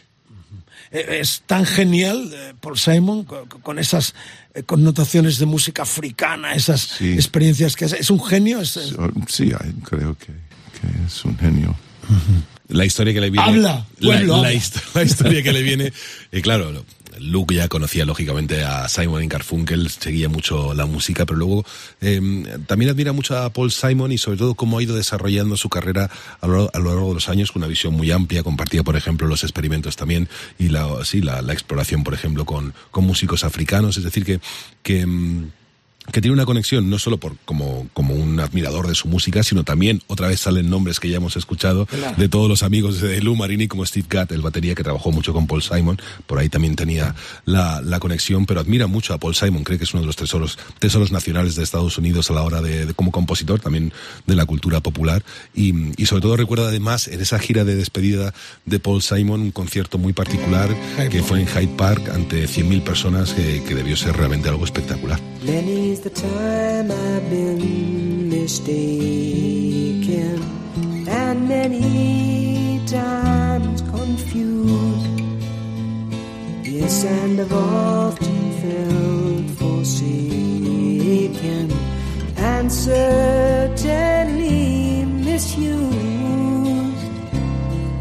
Eh, 0.91 1.18
Es 1.20 1.43
tan 1.47 1.64
genial, 1.66 2.30
eh, 2.32 2.55
Paul 2.61 2.78
Simon, 2.78 3.24
co- 3.24 3.47
co- 3.49 3.61
con 3.61 3.78
esas 3.78 4.14
eh, 4.55 4.62
connotaciones 4.62 5.39
de 5.39 5.47
música 5.47 5.82
africana, 5.82 6.55
esas 6.55 6.80
Sí. 6.80 7.12
experiencias 7.12 7.76
que 7.76 7.84
es, 7.87 7.93
es 7.93 8.11
un 8.11 8.22
genio. 8.24 8.61
es- 8.61 8.78
sí, 9.28 9.53
creo 9.84 10.16
que, 10.16 10.26
que 10.26 11.05
es 11.07 11.24
un 11.24 11.37
genio. 11.39 11.76
La 12.68 12.84
historia 12.84 13.12
que 13.14 13.20
le 13.20 13.30
viene. 13.30 13.46
Habla, 13.48 13.86
la, 13.98 14.08
pueblo, 14.16 14.32
la 14.34 14.38
habla. 14.48 14.52
hist- 14.52 14.80
la 14.94 15.02
historia 15.02 15.42
que 15.42 15.52
le 15.52 15.62
viene. 15.62 15.92
Y 16.32 16.40
claro, 16.42 16.72
lo- 16.72 16.84
Luke 17.18 17.54
ya 17.54 17.66
conocía 17.68 18.04
lógicamente 18.04 18.62
a 18.62 18.88
Simon 18.90 19.22
y 19.24 19.26
Garfunkel, 19.28 19.88
seguía 19.88 20.28
mucho 20.28 20.74
la 20.74 20.84
música, 20.84 21.24
pero 21.24 21.38
luego 21.38 21.64
eh, 22.02 22.20
también 22.66 22.90
admira 22.90 23.14
mucho 23.14 23.38
a 23.38 23.48
Paul 23.50 23.72
Simon 23.72 24.12
y 24.12 24.18
sobre 24.18 24.36
todo 24.36 24.54
cómo 24.54 24.76
ha 24.76 24.82
ido 24.82 24.94
desarrollando 24.94 25.56
su 25.56 25.70
carrera 25.70 26.10
a 26.42 26.46
lo, 26.46 26.70
a 26.74 26.78
lo 26.78 26.90
largo 26.90 27.08
de 27.08 27.14
los 27.14 27.30
años 27.30 27.52
con 27.52 27.62
una 27.62 27.68
visión 27.68 27.94
muy 27.94 28.10
amplia, 28.10 28.42
compartía 28.42 28.82
por 28.82 28.96
ejemplo 28.96 29.26
los 29.28 29.44
experimentos 29.44 29.96
también 29.96 30.28
y 30.58 30.68
la, 30.68 30.88
sí, 31.06 31.22
la, 31.22 31.40
la 31.40 31.54
exploración 31.54 32.04
por 32.04 32.12
ejemplo 32.12 32.44
con, 32.44 32.74
con 32.90 33.06
músicos 33.06 33.44
africanos, 33.44 33.96
es 33.96 34.04
decir 34.04 34.22
que, 34.26 34.38
que 34.82 35.06
mm, 35.06 35.50
que 36.12 36.20
tiene 36.20 36.34
una 36.34 36.44
conexión 36.46 36.88
no 36.90 36.98
solo 36.98 37.18
por 37.18 37.36
como, 37.44 37.88
como 37.92 38.14
un 38.14 38.38
admirador 38.40 38.86
de 38.88 38.94
su 38.94 39.09
música, 39.09 39.42
sino 39.42 39.64
también 39.64 40.02
otra 40.07 40.28
vez 40.28 40.40
salen 40.40 40.70
nombres 40.70 41.00
que 41.00 41.09
ya 41.11 41.16
hemos 41.16 41.36
escuchado 41.36 41.86
Claro. 41.86 42.16
de 42.16 42.28
todos 42.28 42.48
los 42.48 42.62
amigos 42.62 43.00
de 43.00 43.20
Lou 43.20 43.34
Marini, 43.36 43.68
como 43.68 43.84
Steve 43.86 44.07
Gadd, 44.09 44.32
el 44.32 44.42
batería 44.42 44.74
que 44.74 44.82
trabajó 44.82 45.11
mucho 45.12 45.32
con 45.32 45.46
Paul 45.46 45.62
Simon, 45.62 46.00
por 46.26 46.38
ahí 46.38 46.48
también 46.48 46.76
tenía 46.76 47.14
la, 47.44 47.80
la 47.82 47.98
conexión, 48.00 48.46
pero 48.46 48.61
admira 48.61 48.86
mucho 48.86 49.14
a 49.14 49.18
Paul 49.18 49.34
Simon, 49.34 49.64
cree 49.64 49.78
que 49.78 49.84
es 49.84 49.92
uno 49.94 50.02
de 50.02 50.07
los 50.07 50.16
tesoros, 50.16 50.59
tesoros 50.78 51.12
nacionales 51.12 51.54
de 51.57 51.62
Estados 51.62 51.98
Unidos 51.98 52.30
a 52.30 52.34
la 52.34 52.42
hora 52.42 52.61
de, 52.62 52.86
de- 52.86 52.94
como 52.94 53.11
compositor, 53.11 53.61
también 53.61 53.92
de 54.26 54.34
la 54.36 54.46
cultura 54.46 54.80
popular, 54.80 55.24
y, 55.54 55.74
y 56.00 56.07
sobre 56.07 56.22
todo 56.22 56.36
recuerda 56.36 56.68
además 56.68 57.09
en 57.09 57.20
esa 57.20 57.38
gira 57.38 57.64
de 57.64 57.76
despedida 57.76 58.32
de 58.64 58.78
Paul 58.78 59.02
Simon 59.02 59.40
un 59.40 59.50
concierto 59.50 59.98
muy 59.98 60.12
particular 60.12 60.68
que 61.11 61.22
fue 61.22 61.40
en 61.40 61.46
Hyde 61.46 61.76
Park 61.76 62.11
ante 62.14 62.46
100.000 62.46 62.82
personas 62.82 63.32
que, 63.32 63.62
que 63.64 63.74
debió 63.74 63.96
ser 63.96 64.16
realmente 64.16 64.48
algo 64.48 64.64
espectacular. 64.64 65.20
Many's 65.97 66.01
the 66.01 66.11
time 66.11 66.90
I've 66.90 67.30
been 67.30 68.28
mistaken, 68.28 69.22
and 71.09 71.49
many 71.49 72.80
times 72.86 73.80
confused. 73.82 75.20
Yes, 76.64 77.05
and 77.05 77.40
I've 77.40 77.53
often 77.53 78.53
felt 78.62 79.51
forsaken, 79.59 80.03
and 82.36 82.70
certainly 82.70 83.84
misused. 85.05 85.97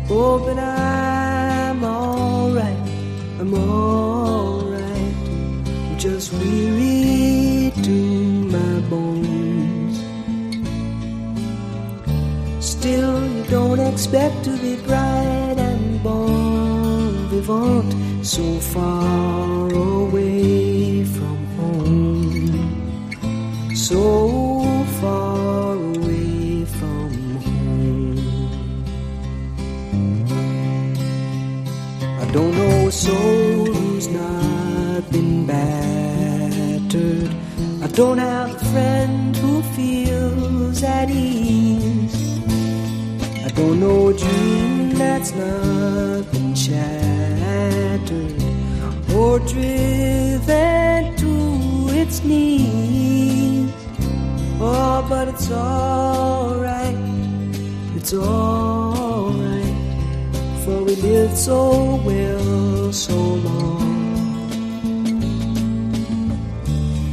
Oh, 0.10 0.39
but 0.46 0.60
I'm 0.60 1.25
still 12.86 13.20
you 13.36 13.44
don't 13.46 13.80
expect 13.80 14.44
to 14.44 14.52
be 14.58 14.76
bright 14.88 15.58
and 15.58 16.04
bon 16.04 17.30
vivant 17.32 17.92
so 18.24 18.46
far 18.60 19.74
away 19.74 21.04
from 21.16 21.38
home. 21.58 22.54
So 23.88 24.02
far 25.02 25.74
away 25.96 26.66
from 26.78 27.10
home. 27.46 28.20
I 32.24 32.26
don't 32.36 32.54
know 32.60 32.88
a 32.88 32.92
soul 32.92 33.66
who's 33.74 34.08
not 34.10 35.02
been 35.12 35.48
battered. 35.48 37.32
I 37.86 37.88
don't 38.00 38.20
have 38.20 38.50
a 38.56 38.66
friend 38.72 39.36
who 39.38 39.64
feels 39.76 40.84
at 40.84 41.10
ease. 41.10 42.14
Know 43.58 44.08
a 44.08 44.14
dream 44.14 44.91
that's 44.91 45.34
not 45.34 46.32
been 46.32 46.56
shattered 46.56 48.41
or 49.14 49.38
driven 49.39 51.16
to 51.18 51.89
its 51.93 52.24
knees. 52.24 53.70
Oh, 54.62 55.06
but 55.10 55.28
it's 55.28 55.51
alright, 55.51 56.95
it's 57.97 58.14
alright, 58.14 59.76
for 60.64 60.82
we 60.86 60.95
lived 60.95 61.36
so 61.36 61.97
well 62.06 62.93
so 62.93 63.14
long. 63.14 63.84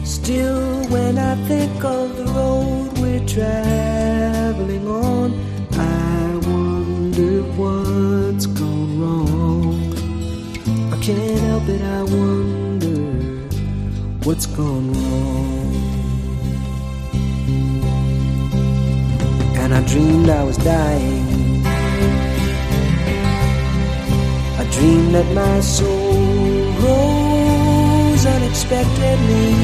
Still, 0.05 0.86
when 0.90 1.18
I 1.18 1.34
think 1.49 1.84
of 1.84 2.16
the 2.16 2.26
road 2.26 2.99
we're 2.99 3.26
traveling 3.26 4.86
on, 4.86 5.51
can't 11.03 11.40
help 11.40 11.68
it, 11.68 11.82
I 11.82 12.03
wonder 12.05 13.00
what's 14.22 14.46
gone 14.46 14.92
wrong. 14.92 15.74
And 19.61 19.74
I 19.74 19.84
dreamed 19.84 20.28
I 20.28 20.44
was 20.44 20.57
dying. 20.59 21.66
I 24.61 24.64
dreamed 24.70 25.14
that 25.16 25.28
my 25.34 25.61
soul 25.61 26.14
rose 26.84 28.24
unexpectedly. 28.24 29.55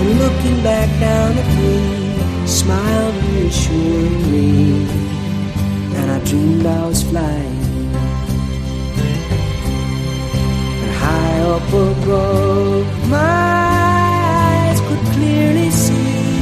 And 0.00 0.18
looking 0.18 0.62
back 0.62 0.88
down 1.00 1.32
at 1.36 1.50
me, 1.60 2.46
smiled 2.46 3.14
reassuringly. 3.24 4.86
And 5.98 6.10
I 6.10 6.18
dreamed 6.24 6.64
I 6.64 6.86
was 6.86 7.02
flying. 7.02 7.53
High 11.04 11.40
up 11.54 11.68
above, 11.86 12.86
my 13.08 13.44
eyes 14.40 14.78
could 14.86 15.04
clearly 15.14 15.70
see 15.70 16.38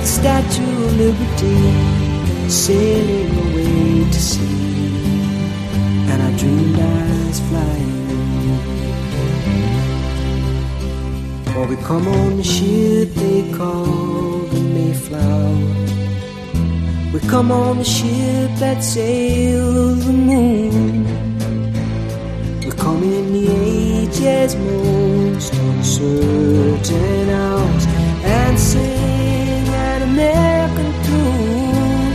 the 0.00 0.06
Statue 0.18 0.76
of 0.86 0.92
Liberty 1.02 1.60
sailing 2.48 3.30
away 3.44 4.10
to 4.14 4.20
sea. 4.20 4.54
And 6.10 6.18
I 6.28 6.30
dreamed 6.40 6.78
I 6.78 6.82
was 7.26 7.40
flying. 7.48 7.94
Or 11.56 11.64
we 11.66 11.76
come 11.76 12.06
on 12.08 12.36
the 12.36 12.44
ship 12.44 13.08
they 13.14 13.42
call 13.56 14.38
the 14.52 14.60
Mayflower. 14.74 15.74
We 17.12 17.20
come 17.34 17.52
on 17.52 17.78
the 17.78 17.84
ship 17.84 18.50
that 18.58 18.82
sails 18.82 20.04
the 20.04 20.12
moon. 20.12 21.33
In 23.02 23.32
the 23.32 23.46
ages 23.50 24.54
most 24.54 25.52
uncertain 25.52 27.28
hours 27.28 27.86
and 28.22 28.58
sing 28.58 29.68
an 29.68 30.02
American 30.02 30.92
tune. 31.02 32.12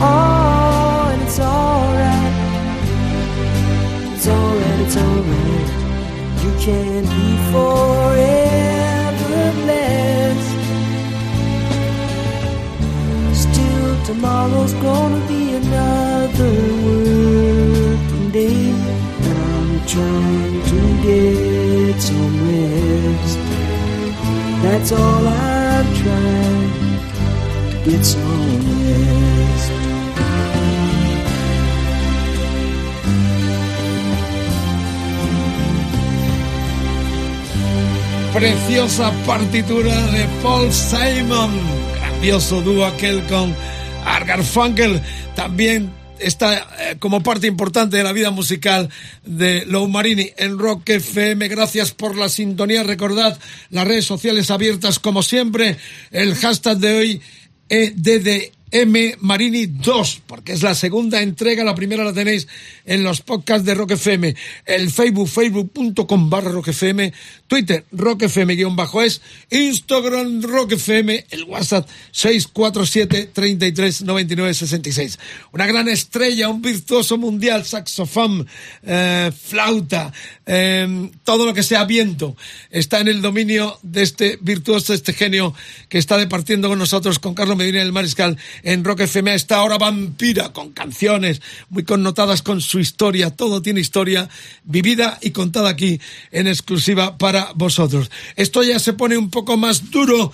Oh, 0.00 1.10
and 1.12 1.22
it's 1.22 1.38
alright. 1.40 2.32
It's 4.14 4.26
alright, 4.28 4.80
it's 4.86 4.96
alright. 4.96 5.68
You 6.42 6.52
can 6.64 7.02
be 7.02 7.36
forever 7.52 9.42
blessed. 9.62 10.54
Still, 13.34 13.92
tomorrow's 14.04 14.74
gonna 14.74 15.20
be 15.26 15.54
another 15.54 16.81
trying 19.92 20.62
to 20.72 20.80
get 21.04 22.00
some 22.00 22.34
rest. 22.48 23.38
That's 24.62 24.92
all 24.92 25.26
I'm 25.28 25.86
trying 26.02 26.72
to 27.70 27.90
get 27.90 28.02
some 28.02 28.56
rest. 28.80 29.72
Preciosa 38.32 39.12
partitura 39.26 39.94
de 40.12 40.26
Paul 40.42 40.72
Simon. 40.72 41.50
Grandioso 41.96 42.62
dúo 42.62 42.86
aquel 42.86 43.22
con 43.28 43.54
Art 44.06 44.26
Garfunkel. 44.26 45.02
También 45.34 45.92
está 46.22 46.68
eh, 46.78 46.96
como 46.98 47.22
parte 47.22 47.46
importante 47.46 47.96
de 47.96 48.04
la 48.04 48.12
vida 48.12 48.30
musical 48.30 48.88
de 49.24 49.64
Lou 49.66 49.88
Marini 49.88 50.30
en 50.36 50.58
Rock 50.58 50.88
FM. 50.88 51.48
Gracias 51.48 51.92
por 51.92 52.16
la 52.16 52.28
sintonía. 52.28 52.82
Recordad 52.82 53.38
las 53.70 53.86
redes 53.86 54.04
sociales 54.04 54.50
abiertas 54.50 54.98
como 54.98 55.22
siempre. 55.22 55.76
El 56.10 56.34
hashtag 56.34 56.78
de 56.78 56.96
hoy 56.96 57.20
EDDM 57.68 59.16
Marini 59.20 59.66
2, 59.66 60.22
porque 60.26 60.52
es 60.52 60.62
la 60.62 60.74
segunda 60.74 61.22
entrega, 61.22 61.64
la 61.64 61.74
primera 61.74 62.04
la 62.04 62.12
tenéis 62.12 62.48
en 62.84 63.02
los 63.02 63.20
podcasts 63.20 63.64
de 63.66 63.74
Rock 63.74 63.92
FM, 63.92 64.34
el 64.64 64.90
Facebook, 64.90 65.28
facebook.com 65.28 66.30
barra 66.30 66.50
Rock 66.50 66.68
FM, 66.68 67.12
Twitter, 67.52 67.84
Rock 67.92 68.22
FM 68.22 68.54
guion 68.56 68.76
bajo 68.76 69.02
es, 69.02 69.20
Instagram, 69.50 70.40
Rock 70.40 70.72
FM, 70.72 71.26
el 71.28 71.44
WhatsApp 71.44 71.86
647 72.10 73.28
33 73.30 74.04
99 74.04 74.54
66. 74.54 75.18
Una 75.52 75.66
gran 75.66 75.86
estrella, 75.86 76.48
un 76.48 76.62
virtuoso 76.62 77.18
mundial, 77.18 77.66
saxofón, 77.66 78.46
eh, 78.84 79.30
flauta, 79.38 80.14
eh, 80.46 81.10
todo 81.24 81.44
lo 81.44 81.52
que 81.52 81.62
sea 81.62 81.84
viento, 81.84 82.38
está 82.70 83.00
en 83.00 83.08
el 83.08 83.20
dominio 83.20 83.78
de 83.82 84.00
este 84.00 84.38
virtuoso, 84.40 84.94
este 84.94 85.12
genio 85.12 85.54
que 85.90 85.98
está 85.98 86.16
departiendo 86.16 86.70
con 86.70 86.78
nosotros, 86.78 87.18
con 87.18 87.34
Carlos 87.34 87.58
Medina 87.58 87.80
del 87.80 87.92
Mariscal 87.92 88.38
en 88.62 88.82
Rock 88.82 89.00
FM 89.00 89.30
a 89.30 89.34
esta 89.34 89.62
hora 89.62 89.76
vampira, 89.76 90.54
con 90.54 90.72
canciones 90.72 91.42
muy 91.68 91.84
connotadas 91.84 92.40
con 92.40 92.62
su 92.62 92.78
historia. 92.78 93.28
Todo 93.28 93.60
tiene 93.60 93.80
historia 93.80 94.30
vivida 94.64 95.18
y 95.20 95.32
contada 95.32 95.68
aquí 95.68 96.00
en 96.30 96.46
exclusiva 96.46 97.18
para 97.18 97.41
vosotros. 97.54 98.10
Esto 98.36 98.62
ya 98.62 98.78
se 98.78 98.92
pone 98.92 99.16
un 99.16 99.30
poco 99.30 99.56
más 99.56 99.90
duro 99.90 100.32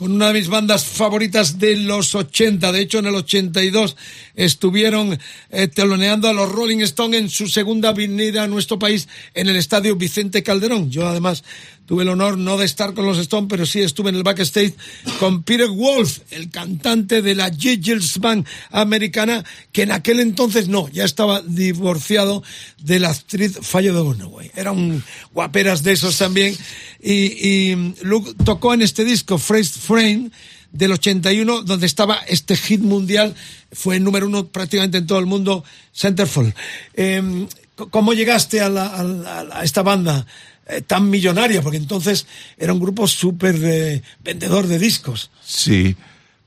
con 0.00 0.12
una 0.12 0.28
de 0.28 0.40
mis 0.40 0.48
bandas 0.48 0.86
favoritas 0.86 1.58
de 1.58 1.76
los 1.76 2.14
80. 2.14 2.72
De 2.72 2.80
hecho, 2.80 3.00
en 3.00 3.06
el 3.06 3.14
82 3.16 3.96
estuvieron 4.34 5.18
eh, 5.50 5.68
teloneando 5.68 6.26
a 6.26 6.32
los 6.32 6.50
Rolling 6.50 6.78
Stones 6.78 7.20
en 7.20 7.28
su 7.28 7.48
segunda 7.48 7.92
venida 7.92 8.44
a 8.44 8.48
nuestro 8.48 8.78
país 8.78 9.08
en 9.34 9.50
el 9.50 9.56
estadio 9.56 9.96
Vicente 9.96 10.42
Calderón. 10.42 10.90
Yo, 10.90 11.06
además, 11.06 11.44
tuve 11.86 12.04
el 12.04 12.08
honor 12.08 12.38
no 12.38 12.56
de 12.56 12.64
estar 12.64 12.94
con 12.94 13.04
los 13.04 13.18
Stones, 13.18 13.48
pero 13.48 13.66
sí 13.66 13.80
estuve 13.80 14.10
en 14.10 14.16
el 14.16 14.22
backstage 14.22 14.74
con 15.18 15.42
Peter 15.42 15.68
Wolf, 15.68 16.20
el 16.30 16.48
cantante 16.48 17.20
de 17.20 17.34
la 17.34 17.50
Giggles 17.50 18.18
Band 18.18 18.46
americana, 18.70 19.44
que 19.72 19.82
en 19.82 19.92
aquel 19.92 20.20
entonces 20.20 20.68
no, 20.68 20.88
ya 20.88 21.04
estaba 21.04 21.42
divorciado 21.42 22.42
de 22.78 23.00
la 23.00 23.10
actriz 23.10 23.58
Fallo 23.60 23.94
de 23.94 24.00
Gunaway. 24.02 24.50
Eran 24.54 25.02
guaperas 25.32 25.82
de 25.82 25.92
esos 25.92 26.16
también. 26.16 26.56
Y, 27.02 27.12
y 27.12 27.94
Luke 28.02 28.34
tocó 28.44 28.72
en 28.72 28.82
este 28.82 29.04
disco, 29.04 29.38
Fresh 29.38 29.72
Frame, 29.72 30.30
del 30.72 30.92
81, 30.92 31.62
donde 31.62 31.86
estaba 31.86 32.18
este 32.28 32.56
hit 32.56 32.80
mundial, 32.80 33.34
fue 33.72 33.96
el 33.96 34.04
número 34.04 34.26
uno 34.26 34.46
prácticamente 34.46 34.98
en 34.98 35.06
todo 35.06 35.18
el 35.18 35.26
mundo, 35.26 35.64
Centerfold. 35.92 36.54
Eh, 36.94 37.46
¿Cómo 37.90 38.12
llegaste 38.12 38.60
a, 38.60 38.68
la, 38.68 38.86
a, 38.86 39.02
la, 39.02 39.48
a 39.52 39.64
esta 39.64 39.82
banda 39.82 40.26
eh, 40.66 40.80
tan 40.82 41.10
millonaria? 41.10 41.62
Porque 41.62 41.78
entonces 41.78 42.26
era 42.58 42.72
un 42.72 42.80
grupo 42.80 43.06
súper 43.06 43.56
eh, 43.62 44.02
vendedor 44.22 44.66
de 44.66 44.78
discos. 44.78 45.30
Sí, 45.44 45.96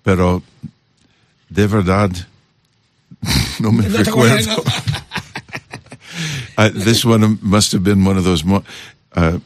pero 0.03 0.43
de 1.49 1.67
verdad 1.67 2.09
no 3.59 3.71
me 3.71 3.87
No 3.89 3.97
recuerdo. 3.97 4.63
Uh, 6.57 6.69
this 6.71 7.03
one 7.03 7.39
must 7.41 7.71
have 7.71 7.83
been 7.83 8.05
one 8.05 8.17
of 8.17 8.23
those, 8.23 8.43
mo- 8.45 8.63
uh, 9.15 9.39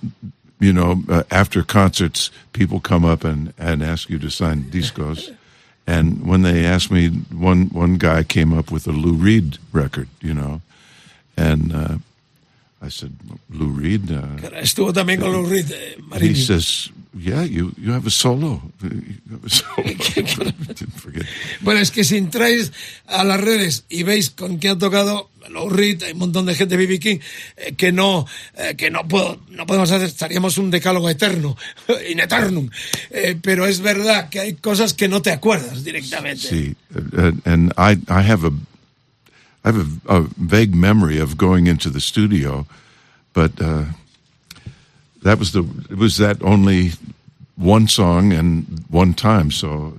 you 0.60 0.74
know, 0.74 1.02
uh, 1.08 1.24
after 1.32 1.64
concerts, 1.64 2.30
people 2.52 2.82
come 2.82 3.06
up 3.06 3.24
and, 3.24 3.54
and 3.58 3.82
ask 3.82 4.10
you 4.10 4.20
to 4.20 4.30
sign 4.30 4.64
discos. 4.64 5.34
And 5.86 6.28
when 6.28 6.42
they 6.42 6.66
asked 6.66 6.92
me, 6.92 7.08
one, 7.32 7.68
one 7.68 7.98
guy 7.98 8.24
came 8.24 8.54
up 8.54 8.70
with 8.72 8.88
a 8.88 8.92
Lou 8.92 9.14
Reed 9.14 9.58
record, 9.72 10.10
you 10.22 10.34
know, 10.34 10.62
and 11.38 11.74
uh, 11.74 11.98
I 12.80 12.90
said, 12.90 13.12
Lou 13.50 13.74
Reed? 13.74 14.12
Uh, 14.12 14.38
Estuvo 14.62 14.94
también 14.94 15.20
con 15.20 15.32
Lou 15.32 15.46
Reed, 15.46 15.72
eh, 15.72 15.98
he 16.22 16.36
says, 16.36 16.92
"Yeah, 17.14 17.44
you 17.44 17.74
you 17.78 17.92
have 17.92 18.08
a 18.08 18.12
solo. 18.12 18.62
So, 19.48 19.66
didn't 19.84 21.00
forget. 21.00 21.26
Bueno, 21.62 21.80
es 21.80 21.92
que 21.92 22.04
si 22.04 22.18
entráis 22.18 22.72
a 23.08 23.24
las 23.24 23.40
redes 23.40 23.86
y 23.90 24.04
veis 24.04 24.30
con 24.30 24.58
quién 24.58 24.74
ha 24.74 24.78
tocado 24.78 25.30
Lou 25.50 25.70
Reed, 25.70 26.04
hay 26.04 26.12
un 26.14 26.20
montón 26.20 26.46
de 26.46 26.56
gente, 26.56 26.76
B.B. 26.78 27.00
King, 27.00 27.20
eh, 27.56 27.74
que 27.76 27.92
no, 27.92 28.26
eh, 28.56 28.76
que 28.76 28.92
no, 28.92 29.08
puedo, 29.08 29.40
no 29.50 29.66
podemos 29.66 29.92
hacer, 29.92 30.08
estaríamos 30.08 30.58
un 30.58 30.70
decálogo 30.70 31.10
eterno, 31.10 31.56
in 32.10 32.20
eternum. 32.20 32.70
Eh, 33.10 33.38
pero 33.42 33.66
es 33.66 33.80
verdad 33.80 34.30
que 34.30 34.40
hay 34.40 34.54
cosas 34.56 34.94
que 34.94 35.08
no 35.08 35.22
te 35.22 35.32
acuerdas 35.32 35.84
directamente. 35.84 36.48
See, 36.48 36.76
and, 37.16 37.42
and 37.46 37.74
I 37.78 37.98
I 38.10 38.30
have 38.30 38.46
a 38.46 38.52
I 39.68 39.72
have 39.72 40.02
a, 40.08 40.20
a 40.20 40.22
vague 40.38 40.74
memory 40.74 41.20
of 41.20 41.36
going 41.38 41.68
into 41.68 41.90
the 41.90 42.00
studio, 42.00 42.66
but 43.34 43.52
uh, 43.62 43.84
that 45.24 45.38
was 45.40 45.52
the 45.52 45.64
it 45.90 45.98
was 45.98 46.16
that 46.18 46.38
only 46.42 46.92
one 47.58 47.88
song 47.88 48.32
and 48.34 48.66
one 48.90 49.14
time, 49.14 49.52
so 49.52 49.94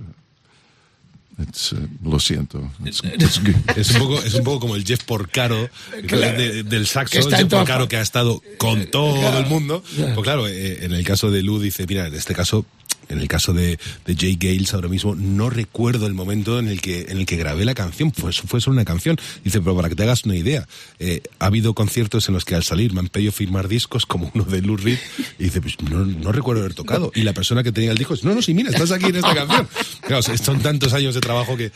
it's 1.37 1.71
uh, 1.71 1.85
lo 2.03 2.17
siento. 2.17 2.69
It's, 2.83 3.01
it's 3.03 3.37
good. 3.37 3.55
Es 3.77 3.91
un 3.93 3.99
poco, 3.99 4.17
es 4.25 4.33
un 4.33 4.43
poco 4.43 4.59
como 4.61 4.75
el 4.75 4.83
Jeff 4.83 5.03
Porcaro 5.05 5.69
Claro. 6.07 6.37
de- 6.37 6.63
del 6.63 6.87
saxo, 6.87 7.11
Que 7.13 7.19
está 7.19 7.35
Jeff 7.37 7.41
en 7.43 7.49
todas 7.49 7.63
Porcaro 7.63 7.79
partes. 7.83 7.89
que 7.89 7.97
ha 7.97 8.01
estado 8.01 8.41
con 8.57 8.85
todo 8.87 9.19
claro. 9.19 9.37
el 9.39 9.45
mundo. 9.47 9.83
Claro. 9.95 10.13
Pues 10.15 10.23
claro, 10.23 10.47
eh, 10.47 10.83
en 10.85 10.93
el 10.93 11.03
caso 11.05 11.29
de 11.31 11.43
Lou 11.43 11.59
dice, 11.59 11.85
mira, 11.87 12.07
en 12.07 12.15
este 12.15 12.33
caso, 12.33 12.65
en 13.09 13.19
el 13.19 13.27
caso 13.27 13.53
de, 13.53 13.79
de 14.05 14.15
Jay 14.15 14.37
Gales 14.39 14.73
ahora 14.73 14.87
mismo, 14.87 15.15
no 15.15 15.49
recuerdo 15.49 16.07
el 16.07 16.13
momento 16.13 16.59
en 16.59 16.67
el 16.67 16.79
que, 16.81 17.07
en 17.09 17.17
el 17.17 17.25
que 17.25 17.37
grabé 17.37 17.65
la 17.65 17.73
canción, 17.73 18.11
fue, 18.13 18.31
fue 18.31 18.61
solo 18.61 18.75
una 18.75 18.85
canción. 18.85 19.17
Dice, 19.43 19.59
pero 19.61 19.75
para 19.75 19.89
que 19.89 19.95
te 19.95 20.03
hagas 20.03 20.23
una 20.25 20.35
idea, 20.35 20.67
eh, 20.99 21.21
ha 21.39 21.47
habido 21.47 21.73
conciertos 21.73 22.27
en 22.27 22.35
los 22.35 22.45
que 22.45 22.55
al 22.55 22.63
salir 22.63 22.93
me 22.93 22.99
han 22.99 23.07
pedido 23.09 23.31
firmar 23.31 23.67
discos 23.67 24.05
como 24.05 24.31
uno 24.33 24.43
de 24.45 24.61
Lou 24.61 24.77
Reed 24.77 24.99
y 25.37 25.43
dice, 25.45 25.59
pues 25.61 25.75
no, 25.81 26.05
no 26.05 26.31
recuerdo 26.31 26.61
haber 26.61 26.75
tocado. 26.75 27.11
Y 27.15 27.23
la 27.23 27.33
persona 27.33 27.63
que 27.63 27.71
tenía 27.71 27.91
el 27.91 27.97
disco 27.97 28.13
dice, 28.13 28.27
no, 28.27 28.35
no, 28.35 28.41
sí, 28.41 28.53
mira, 28.53 28.69
estás 28.69 28.91
aquí 28.91 29.05
en 29.05 29.15
esta 29.15 29.33
canción. 29.33 29.67
Claro, 30.01 30.21
son 30.21 30.61
tantos 30.61 30.93
años 30.93 31.15
de 31.15 31.21
trabajo 31.21 31.57
que, 31.57 31.71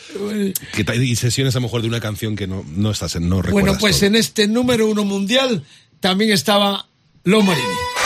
que 0.74 1.04
y 1.04 1.16
sesiones 1.16 1.56
a 1.56 1.60
lo 1.60 1.64
mejor 1.64 1.82
de 1.82 1.88
una 1.88 2.00
canción 2.00 2.36
que 2.36 2.48
no, 2.48 2.64
no 2.68 2.92
estás 2.92 3.16
en, 3.16 3.28
no 3.28 3.42
recuerdas 3.42 3.64
Bueno, 3.66 3.80
pues 3.80 3.98
todo. 3.98 4.08
en 4.08 4.16
este 4.16 4.48
número 4.48 4.88
uno 4.88 5.04
mundial 5.04 5.64
también 6.00 6.32
estaba 6.32 6.88
Lou 7.24 7.42
Marini. 7.42 8.03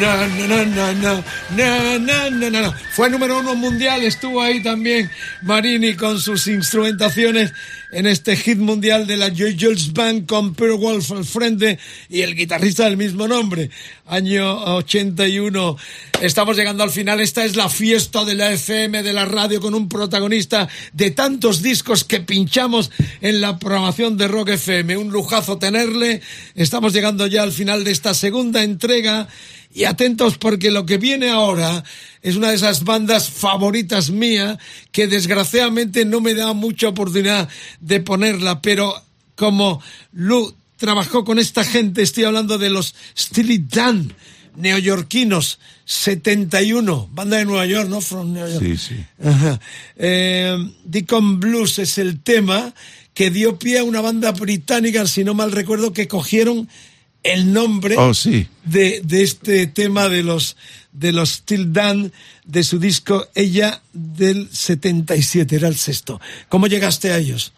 No, 0.00 0.26
no, 0.26 0.46
no, 0.48 0.64
no, 0.66 0.94
no, 0.94 1.98
no, 1.98 1.98
no, 1.98 2.30
no, 2.30 2.50
no. 2.50 2.74
Fue 2.94 3.08
número 3.10 3.38
uno 3.38 3.54
mundial, 3.54 4.02
estuvo 4.02 4.42
ahí 4.42 4.62
también 4.62 5.10
Marini 5.42 5.94
con 5.94 6.20
sus 6.20 6.46
instrumentaciones 6.48 7.52
en 7.94 8.06
este 8.06 8.36
hit 8.36 8.58
mundial 8.58 9.06
de 9.06 9.16
la 9.16 9.32
Joy 9.32 9.56
Jules 9.58 9.92
Band 9.92 10.26
con 10.26 10.54
Peter 10.54 10.74
Wolf 10.74 11.12
al 11.12 11.24
frente 11.24 11.78
y 12.08 12.22
el 12.22 12.34
guitarrista 12.34 12.84
del 12.84 12.96
mismo 12.96 13.28
nombre. 13.28 13.70
Año 14.06 14.76
81. 14.76 15.76
Estamos 16.20 16.56
llegando 16.56 16.82
al 16.82 16.90
final. 16.90 17.20
Esta 17.20 17.44
es 17.44 17.54
la 17.54 17.68
fiesta 17.68 18.24
de 18.24 18.34
la 18.34 18.52
FM, 18.52 19.02
de 19.04 19.12
la 19.12 19.24
radio, 19.24 19.60
con 19.60 19.74
un 19.74 19.88
protagonista 19.88 20.68
de 20.92 21.12
tantos 21.12 21.62
discos 21.62 22.02
que 22.02 22.20
pinchamos 22.20 22.90
en 23.20 23.40
la 23.40 23.58
programación 23.58 24.16
de 24.16 24.26
Rock 24.26 24.50
FM. 24.50 24.96
Un 24.96 25.10
lujazo 25.10 25.58
tenerle. 25.58 26.20
Estamos 26.56 26.92
llegando 26.92 27.28
ya 27.28 27.44
al 27.44 27.52
final 27.52 27.84
de 27.84 27.92
esta 27.92 28.12
segunda 28.12 28.64
entrega. 28.64 29.28
Y 29.74 29.84
atentos 29.84 30.38
porque 30.38 30.70
lo 30.70 30.86
que 30.86 30.98
viene 30.98 31.30
ahora 31.30 31.82
es 32.22 32.36
una 32.36 32.50
de 32.50 32.54
esas 32.54 32.84
bandas 32.84 33.28
favoritas 33.28 34.10
mía 34.10 34.56
que 34.92 35.08
desgraciadamente 35.08 36.04
no 36.04 36.20
me 36.20 36.34
da 36.34 36.52
mucha 36.52 36.88
oportunidad 36.88 37.48
de 37.80 37.98
ponerla, 37.98 38.62
pero 38.62 38.94
como 39.34 39.82
Lu 40.12 40.54
trabajó 40.76 41.24
con 41.24 41.40
esta 41.40 41.64
gente, 41.64 42.02
estoy 42.02 42.22
hablando 42.22 42.56
de 42.56 42.70
los 42.70 42.94
Steely 43.18 43.66
Dan, 43.68 44.14
neoyorquinos, 44.54 45.58
71, 45.84 47.08
banda 47.12 47.38
de 47.38 47.44
Nueva 47.44 47.66
York, 47.66 47.88
¿no? 47.88 48.00
From 48.00 48.32
New 48.32 48.46
York. 48.46 48.62
Sí, 48.64 48.76
sí. 48.76 49.04
Ajá. 49.24 49.60
Eh, 49.96 50.56
Deacon 50.84 51.40
Blues 51.40 51.80
es 51.80 51.98
el 51.98 52.20
tema 52.22 52.72
que 53.12 53.30
dio 53.30 53.58
pie 53.58 53.80
a 53.80 53.84
una 53.84 54.00
banda 54.00 54.32
británica, 54.32 55.06
si 55.06 55.24
no 55.24 55.34
mal 55.34 55.52
recuerdo, 55.52 55.92
que 55.92 56.08
cogieron 56.08 56.68
el 57.24 57.52
nombre 57.52 57.96
Oh, 57.98 58.14
sí. 58.14 58.46
de, 58.64 59.00
de 59.02 59.22
este 59.22 59.66
tema 59.66 60.08
de 60.08 60.22
los 60.22 60.56
de 60.92 61.10
los 61.12 61.30
Still 61.30 61.72
Dan 61.72 62.12
de 62.44 62.62
su 62.62 62.78
disco 62.78 63.26
Ella 63.34 63.80
del 63.92 64.48
77, 64.52 65.56
era 65.56 65.66
el 65.66 65.74
sexto. 65.74 66.20
¿Cómo 66.48 66.68
llegaste 66.68 67.10
a 67.10 67.18
ellos? 67.18 67.52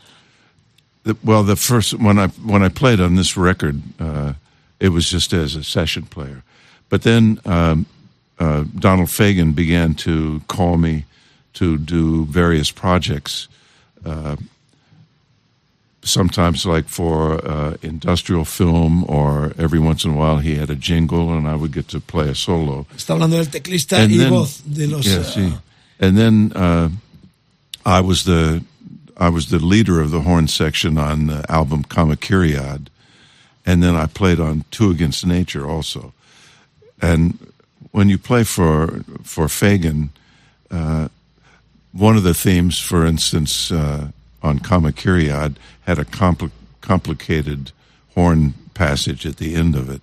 The- 1.05 1.17
well, 1.23 1.45
the 1.45 1.57
first 1.57 1.93
when 1.95 2.19
I 2.19 2.29
when 2.45 2.63
I 2.65 2.69
played 2.71 3.01
on 3.01 3.17
this 3.17 3.37
record, 3.37 3.83
uh, 4.01 4.33
it 4.81 4.89
was 4.91 5.11
just 5.11 5.33
as 5.35 5.55
a 5.55 5.63
session 5.63 6.05
player. 6.07 6.43
But 6.89 7.03
then 7.03 7.39
um, 7.45 7.85
uh, 8.39 8.65
Donald 8.79 9.09
Fagen 9.11 9.55
began 9.55 9.95
to 9.97 10.41
call 10.49 10.79
me 10.79 11.05
to 11.55 11.77
do 11.79 12.25
various 12.27 12.71
projects. 12.73 13.49
Uh, 14.05 14.37
sometimes, 16.07 16.65
like 16.65 16.89
for 16.89 17.45
uh, 17.47 17.77
industrial 17.83 18.45
film, 18.45 19.05
or 19.09 19.53
every 19.59 19.79
once 19.79 20.05
in 20.05 20.13
a 20.13 20.17
while, 20.17 20.39
he 20.39 20.55
had 20.57 20.71
a 20.71 20.77
jingle, 20.77 21.33
and 21.37 21.47
I 21.47 21.55
would 21.57 21.73
get 21.73 21.89
to 21.89 22.01
play 22.01 22.29
a 22.29 22.35
solo. 22.35 22.87
Está 22.97 23.15
hablando 23.15 23.33
del 23.37 23.47
teclista 23.47 23.99
And 23.99 24.13
y 24.13 24.19
then- 24.19 24.31
voz 24.31 24.61
de 24.61 24.87
los 24.87 25.07
yeah, 25.07 25.19
eh, 25.19 25.23
see. 25.23 25.53
And 26.01 26.17
then 26.17 26.53
uh, 26.55 26.89
I 27.85 28.01
was 28.01 28.25
the 28.25 28.63
I 29.19 29.29
was 29.31 29.47
the 29.49 29.59
leader 29.59 30.01
of 30.03 30.11
the 30.11 30.21
horn 30.21 30.47
section 30.49 30.99
on 30.99 31.27
the 31.27 31.45
album 31.51 31.85
Kamakiriad, 31.85 32.89
and 33.65 33.83
then 33.83 33.95
I 33.97 34.07
played 34.07 34.39
on 34.41 34.65
Two 34.71 34.91
Against 34.91 35.25
Nature 35.27 35.67
also. 35.67 36.13
And 37.01 37.39
when 37.93 38.09
you 38.11 38.19
play 38.19 38.45
for 38.45 39.03
for 39.23 39.49
Fagan, 39.49 40.11
uh, 40.71 41.09
one 41.93 42.17
of 42.19 42.25
the 42.25 42.35
themes, 42.35 42.79
for 42.79 43.07
instance, 43.07 43.73
uh, 43.73 44.09
on 44.43 44.59
Kamakiriad, 44.59 45.57
had 45.87 45.99
a 45.99 46.05
compli- 46.05 46.51
complicated 46.81 47.73
horn 48.15 48.55
passage 48.75 49.25
at 49.25 49.37
the 49.37 49.55
end 49.55 49.75
of 49.75 49.89
it, 49.89 50.03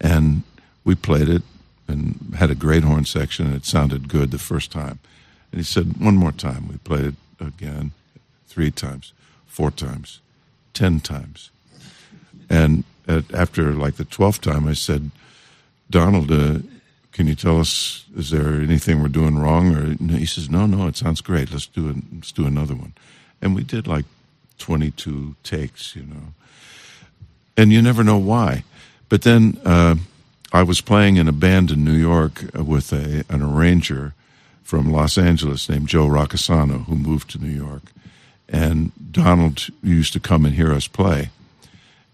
and 0.00 0.42
we 0.84 0.94
played 0.94 1.28
it 1.28 1.42
and 1.88 2.34
had 2.36 2.50
a 2.50 2.54
great 2.54 2.84
horn 2.84 3.04
section, 3.04 3.46
and 3.46 3.56
it 3.56 3.64
sounded 3.64 4.08
good 4.08 4.30
the 4.30 4.38
first 4.38 4.70
time. 4.70 4.98
And 5.50 5.60
he 5.60 5.64
said, 5.64 5.96
"One 5.98 6.16
more 6.16 6.32
time." 6.32 6.68
We 6.68 6.76
played 6.78 7.06
it 7.06 7.14
again, 7.40 7.92
three 8.46 8.70
times, 8.70 9.12
four 9.46 9.70
times, 9.70 10.20
ten 10.72 11.00
times, 11.00 11.50
and 12.48 12.84
at, 13.08 13.32
after 13.34 13.72
like 13.72 13.96
the 13.96 14.04
twelfth 14.04 14.40
time, 14.40 14.68
I 14.68 14.74
said, 14.74 15.10
"Donald." 15.90 16.30
Uh, 16.30 16.58
can 17.12 17.28
you 17.28 17.36
tell 17.36 17.60
us 17.60 18.04
is 18.16 18.30
there 18.30 18.60
anything 18.60 19.00
we're 19.00 19.08
doing 19.08 19.38
wrong 19.38 19.72
or 19.76 20.16
he 20.18 20.26
says 20.26 20.50
no 20.50 20.66
no 20.66 20.88
it 20.88 20.96
sounds 20.96 21.20
great 21.20 21.52
let's 21.52 21.68
do 21.68 21.88
it 21.88 21.96
let's 22.12 22.32
do 22.32 22.44
another 22.44 22.74
one 22.74 22.92
and 23.40 23.54
we 23.54 23.62
did 23.62 23.86
like 23.86 24.04
22 24.58 25.36
takes 25.42 25.94
you 25.96 26.02
know. 26.02 26.34
And 27.56 27.72
you 27.72 27.80
never 27.80 28.02
know 28.02 28.18
why. 28.18 28.64
But 29.08 29.22
then 29.22 29.58
uh, 29.64 29.96
i 30.52 30.62
was 30.62 30.80
playing 30.80 31.16
in 31.16 31.28
a 31.28 31.32
band 31.32 31.70
in 31.70 31.84
new 31.84 31.92
york 31.92 32.44
with 32.54 32.92
a, 32.92 33.24
an 33.28 33.42
arranger 33.42 34.14
from 34.62 34.90
los 34.90 35.18
angeles 35.18 35.68
named 35.68 35.88
joe 35.88 36.06
roccasano 36.06 36.84
who 36.86 36.94
moved 36.94 37.30
to 37.30 37.38
new 37.38 37.48
york. 37.48 37.82
And 38.48 38.92
donald 39.10 39.68
used 39.82 40.12
to 40.14 40.20
come 40.20 40.44
and 40.44 40.54
hear 40.54 40.72
us 40.72 40.88
play. 40.88 41.30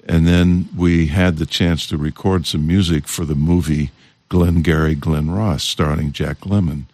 And 0.07 0.27
then 0.27 0.69
we 0.77 1.07
had 1.07 1.37
the 1.37 1.47
chance 1.47 1.87
to 1.87 1.97
record 1.97 2.47
some 2.47 2.67
music 2.67 3.07
for 3.07 3.25
the 3.25 3.35
movie 3.35 3.91
Glengarry 4.31 4.95
Glen 4.95 5.31
Ross, 5.31 5.63
starring 5.63 6.13
Jack 6.13 6.41
Lemmon. 6.41 6.85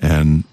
And 0.00 0.44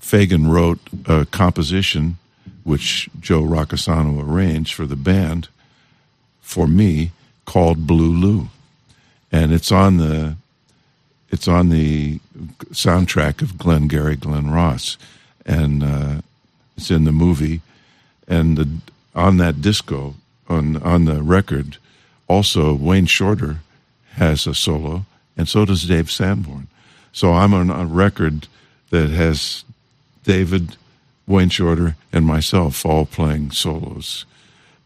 Fagan 0.00 0.50
wrote 0.50 0.80
a 1.06 1.26
composition 1.26 2.18
which 2.64 3.08
Joe 3.20 3.42
Roccasano 3.42 4.22
arranged 4.22 4.74
for 4.74 4.86
the 4.86 4.96
band 4.96 5.48
for 6.40 6.66
me 6.66 7.12
called 7.44 7.86
Blue 7.86 8.12
Lou. 8.12 8.48
And 9.30 9.52
it's 9.52 9.72
on 9.72 9.96
the 9.96 10.36
it's 11.30 11.48
on 11.48 11.70
the 11.70 12.20
soundtrack 12.72 13.40
of 13.40 13.56
Glenn 13.56 13.88
Gary, 13.88 14.16
Glenn 14.16 14.50
Ross. 14.50 14.98
And 15.46 15.82
uh, 15.82 16.20
it's 16.76 16.90
in 16.90 17.04
the 17.04 17.12
movie. 17.12 17.62
And 18.28 18.58
the, 18.58 18.68
on 19.14 19.38
that 19.38 19.60
disco, 19.60 20.14
on 20.48 20.82
on 20.82 21.06
the 21.06 21.22
record, 21.22 21.78
also 22.28 22.74
Wayne 22.74 23.06
Shorter 23.06 23.58
has 24.14 24.46
a 24.46 24.54
solo, 24.54 25.06
and 25.36 25.48
so 25.48 25.64
does 25.64 25.84
Dave 25.84 26.10
Sanborn. 26.10 26.68
So 27.12 27.32
I'm 27.32 27.54
on 27.54 27.70
a 27.70 27.84
record 27.84 28.46
that 28.90 29.10
has 29.10 29.64
David, 30.24 30.76
Wayne 31.26 31.50
Shorter, 31.50 31.94
and 32.12 32.24
myself 32.26 32.84
all 32.84 33.06
playing 33.06 33.52
solos. 33.52 34.26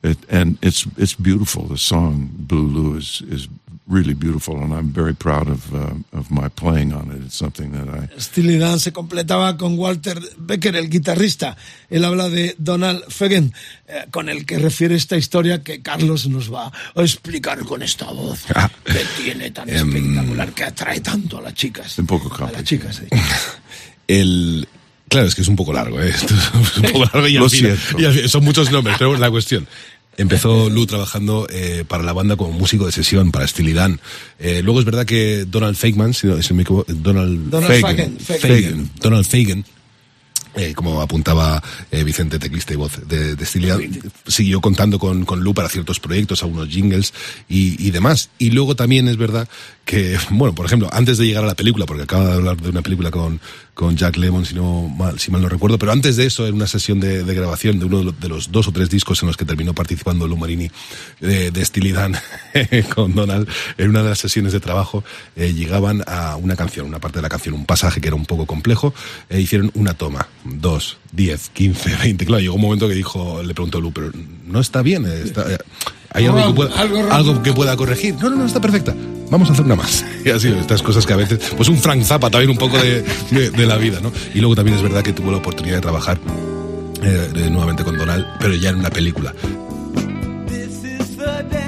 It, 0.03 0.19
and 0.31 0.59
it's 0.63 0.87
it's 0.97 1.15
beautiful. 1.15 1.65
The 1.69 1.79
song 1.79 2.29
Blue 2.33 2.69
Lou 2.69 2.97
is 2.97 3.23
is 3.29 3.49
really 3.89 4.15
beautiful, 4.15 4.57
and 4.63 4.73
I'm 4.75 4.93
very 4.93 5.15
proud 5.15 5.49
of 5.49 5.73
uh, 5.75 5.95
of 6.13 6.31
my 6.31 6.49
playing 6.49 6.93
on 6.93 7.11
it. 7.11 7.23
It's 7.25 7.35
something 7.37 7.73
that 7.73 7.89
I 7.89 8.09
Steely 8.19 8.59
Dan 8.59 8.79
se 8.79 8.93
completaba 8.93 9.57
con 9.57 9.77
Walter 9.79 10.21
Becker, 10.39 10.77
el 10.77 10.89
guitarrista. 10.89 11.57
Él 11.91 12.05
habla 12.05 12.29
de 12.29 12.55
Donald 12.59 13.05
Fagen, 13.09 13.53
eh, 13.89 14.05
con 14.11 14.29
el 14.29 14.45
que 14.45 14.59
refiere 14.59 14.95
esta 14.95 15.17
historia 15.17 15.63
que 15.65 15.81
Carlos 15.83 16.29
nos 16.29 16.53
va 16.53 16.71
a 16.95 17.03
explicar 17.03 17.65
con 17.65 17.83
esta 17.83 18.07
voz 18.13 18.45
que 18.85 19.05
tiene 19.23 19.51
tan 19.51 19.69
espectacular, 19.69 20.53
que 20.53 20.65
atrae 20.65 21.01
tanto 21.01 21.39
a 21.39 21.43
las 21.43 21.55
chicas. 21.55 21.99
un 21.99 22.07
poco 22.07 22.31
A 22.45 22.53
las 22.53 22.65
chicas. 22.65 23.01
eh. 23.01 23.09
El, 24.09 24.69
claro, 25.09 25.27
es 25.29 25.35
que 25.35 25.43
es 25.43 25.49
un 25.49 25.57
poco 25.57 25.73
largo, 25.73 26.01
¿eh? 26.01 26.09
Esto 26.15 26.35
es 26.35 26.53
un 26.77 26.83
poco 26.93 27.05
largo 27.13 27.29
y, 27.29 27.37
al 27.37 27.51
final- 27.51 27.79
y 27.99 28.05
al 28.05 28.29
son 28.29 28.45
muchos 28.45 28.71
nombres, 28.71 28.97
pero 28.99 29.17
la 29.17 29.31
cuestión. 29.31 29.67
Empezó 30.19 30.71
Lou 30.71 30.87
trabajando 30.87 31.47
eh, 31.51 31.85
para 31.87 32.03
la 32.03 32.15
banda 32.15 32.37
como 32.37 32.51
músico 32.53 32.87
de 32.87 32.93
sesión, 32.93 33.31
para 33.33 33.47
Steely 33.47 33.75
Dan. 33.75 34.01
Eh, 34.39 34.63
luego 34.65 34.79
es 34.81 34.87
verdad 34.87 35.05
que 35.05 35.45
Donald 35.47 35.77
Fagan, 35.77 36.15
si 36.15 36.27
no, 36.27 36.41
si 36.43 36.55
me 36.55 36.63
equivoco, 36.63 36.91
Donald, 36.91 37.51
Donald 37.51 37.81
Fagen. 37.83 38.19
Fagen, 38.19 38.91
Donald 38.99 39.27
Fagan, 39.27 39.63
eh, 40.55 40.73
como 40.75 41.03
apuntaba 41.03 41.63
eh, 41.91 42.03
Vicente, 42.03 42.39
teclista 42.39 42.73
y 42.73 42.77
voz 42.77 43.07
de, 43.07 43.37
de 43.37 43.45
Steely 43.45 43.67
Dan, 43.69 44.13
siguió 44.27 44.63
contando 44.63 44.99
con, 44.99 45.27
con 45.27 45.45
Lou 45.45 45.53
para 45.53 45.69
ciertos 45.69 46.01
proyectos, 46.01 46.43
algunos 46.43 46.69
jingles 46.71 47.13
y, 47.47 47.87
y 47.87 47.91
demás. 47.91 48.31
Y 48.39 48.53
luego 48.53 48.75
también 48.75 49.09
es 49.09 49.19
verdad 49.19 49.47
que, 49.87 50.19
bueno, 50.31 50.53
por 50.53 50.67
ejemplo, 50.67 50.89
antes 50.93 51.17
de 51.17 51.27
llegar 51.27 51.45
a 51.45 51.47
la 51.47 51.55
película, 51.55 51.87
porque 51.87 52.03
acaba 52.03 52.27
de 52.27 52.33
hablar 52.35 52.57
de 52.57 52.71
una 52.71 52.83
película 52.83 53.13
con, 53.13 53.41
con 53.73 53.97
Jack 53.97 54.17
Lemmon, 54.17 54.45
si, 54.45 54.53
no 54.53 54.89
mal, 54.89 55.21
si 55.21 55.31
mal 55.31 55.41
no 55.41 55.49
recuerdo, 55.49 55.79
pero 55.79 55.93
antes 55.93 56.17
de 56.17 56.27
eso, 56.27 56.45
en 56.45 56.57
una 56.57 56.67
sesión 56.67 56.99
de, 56.99 57.23
grabación 57.23 57.79
de 57.79 57.85
uno 57.85 58.11
de 58.11 58.29
los, 58.29 58.51
dos 58.51 58.67
o 58.67 58.73
tres 58.73 58.91
discos 58.91 59.23
en 59.23 59.29
los 59.29 59.37
que 59.37 59.45
terminó 59.45 59.75
participando 59.75 60.27
Lou 60.27 60.37
Marini 60.37 60.69
de, 61.21 61.53
de 61.53 62.85
con 62.95 63.15
Donald, 63.15 63.49
en 63.79 63.91
una 63.91 64.03
de 64.03 64.09
las 64.09 64.19
sesiones 64.19 64.53
de 64.53 64.59
trabajo, 64.59 65.05
eh, 65.37 65.55
llegaban 65.55 66.03
a 66.09 66.35
una 66.35 66.57
canción, 66.57 66.87
una 66.87 66.99
parte 66.99 67.19
de 67.19 67.23
la 67.23 67.29
canción, 67.29 67.55
un 67.55 67.65
pasaje 67.65 68.01
que 68.01 68.09
era 68.09 68.17
un 68.17 68.27
poco 68.27 68.45
complejo, 68.45 68.93
e 69.29 69.41
hicieron 69.41 69.71
una 69.75 69.95
toma, 69.95 70.27
dos, 70.43 70.99
diez, 71.17 71.49
quince, 71.53 71.97
veinte. 71.97 72.27
Claro, 72.27 72.41
llegó 72.43 72.55
un 72.55 72.61
momento 72.61 72.89
que 72.89 72.95
dijo, 72.95 73.43
le 73.43 73.55
preguntó 73.55 73.81
Lou, 73.81 73.93
pero 73.93 74.11
no 74.47 74.61
está 74.61 74.83
bien, 74.83 75.07
está, 75.07 75.51
eh, 75.53 75.59
hay 76.13 76.27
algo, 76.27 76.47
que 76.49 76.55
pueda, 76.55 76.81
algo 76.81 76.99
wrong. 76.99 77.13
algo 77.13 77.43
que 77.43 77.53
pueda 77.53 77.77
corregir. 77.77 78.15
No, 78.17 78.31
no, 78.31 78.37
no, 78.37 78.47
está 78.47 78.61
perfecta. 78.61 78.95
Vamos 79.31 79.49
a 79.51 79.53
hacer 79.55 79.65
una 79.65 79.75
más. 79.77 80.05
Y 80.25 80.31
así, 80.31 80.49
estas 80.49 80.83
cosas 80.83 81.05
que 81.07 81.13
a 81.13 81.17
veces, 81.17 81.39
pues 81.57 81.69
un 81.69 81.79
Frank 81.79 82.03
Zappa 82.03 82.31
también 82.31 82.51
un 82.51 82.59
poco 82.59 82.79
de, 82.79 83.03
de- 83.31 83.51
de 83.51 83.67
la 83.67 83.77
vida, 83.77 84.01
¿no? 84.01 84.13
Y 84.35 84.39
luego 84.41 84.55
también 84.55 84.77
es 84.77 84.83
verdad 84.83 85.03
que 85.03 85.13
tuvo 85.13 85.31
la 85.31 85.39
oportunidad 85.39 85.77
de 85.77 85.81
trabajar 85.83 86.19
eh, 87.03 87.49
nuevamente 87.51 87.83
con 87.85 87.97
Donald, 87.97 88.25
pero 88.41 88.55
ya 88.55 88.71
en 88.71 88.77
una 88.77 88.91
película. 88.91 89.33
This 90.49 90.85
is 90.85 91.17
the 91.17 91.43
day 91.51 91.66